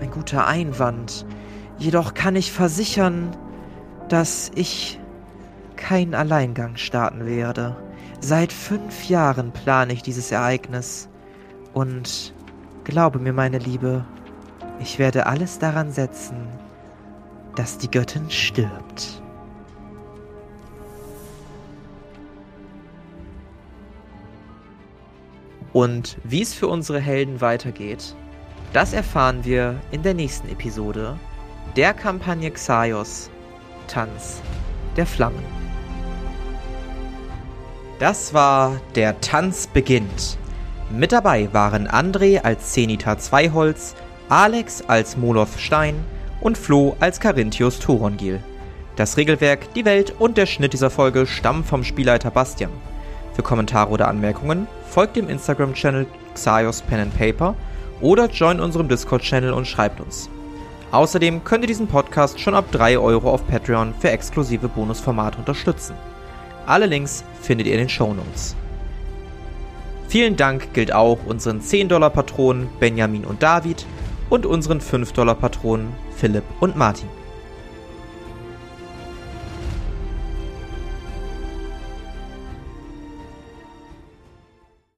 ein 0.00 0.10
guter 0.10 0.46
Einwand. 0.46 1.26
Jedoch 1.78 2.14
kann 2.14 2.36
ich 2.36 2.52
versichern, 2.52 3.36
dass 4.08 4.50
ich 4.54 5.00
keinen 5.76 6.14
Alleingang 6.14 6.76
starten 6.76 7.24
werde. 7.26 7.76
Seit 8.20 8.52
fünf 8.52 9.08
Jahren 9.08 9.52
plane 9.52 9.92
ich 9.92 10.02
dieses 10.02 10.30
Ereignis. 10.30 11.08
Und 11.72 12.34
glaube 12.84 13.18
mir, 13.18 13.32
meine 13.32 13.58
Liebe, 13.58 14.04
ich 14.80 14.98
werde 14.98 15.26
alles 15.26 15.58
daran 15.58 15.92
setzen, 15.92 16.36
dass 17.56 17.78
die 17.78 17.90
Göttin 17.90 18.30
stirbt. 18.30 19.22
Und 25.78 26.16
wie 26.24 26.42
es 26.42 26.54
für 26.54 26.66
unsere 26.66 26.98
Helden 26.98 27.40
weitergeht, 27.40 28.16
das 28.72 28.92
erfahren 28.92 29.44
wir 29.44 29.76
in 29.92 30.02
der 30.02 30.12
nächsten 30.12 30.48
Episode 30.48 31.16
der 31.76 31.94
Kampagne 31.94 32.50
Xaios 32.50 33.30
Tanz 33.86 34.42
der 34.96 35.06
Flammen. 35.06 35.44
Das 38.00 38.34
war 38.34 38.80
Der 38.96 39.20
Tanz 39.20 39.68
beginnt. 39.68 40.36
Mit 40.90 41.12
dabei 41.12 41.48
waren 41.52 41.86
André 41.86 42.40
als 42.40 42.72
Zenita 42.72 43.16
Zweiholz, 43.16 43.94
Alex 44.28 44.82
als 44.88 45.16
Moloth 45.16 45.60
Stein 45.60 45.94
und 46.40 46.58
Flo 46.58 46.96
als 46.98 47.20
Carinthius 47.20 47.78
Thorongil. 47.78 48.42
Das 48.96 49.16
Regelwerk, 49.16 49.72
die 49.74 49.84
Welt 49.84 50.12
und 50.18 50.38
der 50.38 50.46
Schnitt 50.46 50.72
dieser 50.72 50.90
Folge 50.90 51.24
stammen 51.28 51.62
vom 51.62 51.84
Spielleiter 51.84 52.32
Bastian. 52.32 52.72
Für 53.38 53.44
Kommentare 53.44 53.90
oder 53.90 54.08
Anmerkungen 54.08 54.66
folgt 54.88 55.14
dem 55.14 55.28
Instagram-Channel 55.28 56.08
Xaios 56.34 56.82
Pen 56.82 56.98
and 56.98 57.16
Paper 57.16 57.54
oder 58.00 58.26
join 58.28 58.58
unserem 58.58 58.88
Discord-Channel 58.88 59.52
und 59.52 59.64
schreibt 59.64 60.00
uns. 60.00 60.28
Außerdem 60.90 61.44
könnt 61.44 61.62
ihr 61.62 61.68
diesen 61.68 61.86
Podcast 61.86 62.40
schon 62.40 62.56
ab 62.56 62.64
3 62.72 62.98
Euro 62.98 63.30
auf 63.30 63.46
Patreon 63.46 63.94
für 64.00 64.10
exklusive 64.10 64.66
Bonusformate 64.66 65.38
unterstützen. 65.38 65.94
Alle 66.66 66.86
Links 66.86 67.22
findet 67.40 67.68
ihr 67.68 67.74
in 67.74 67.78
den 67.78 67.88
Show 67.88 68.12
Notes. 68.12 68.56
Vielen 70.08 70.34
Dank 70.34 70.74
gilt 70.74 70.92
auch 70.92 71.18
unseren 71.24 71.60
10-Dollar-Patronen 71.60 72.68
Benjamin 72.80 73.24
und 73.24 73.40
David 73.40 73.86
und 74.30 74.46
unseren 74.46 74.80
5-Dollar-Patronen 74.80 75.92
Philipp 76.16 76.42
und 76.58 76.74
Martin. 76.74 77.08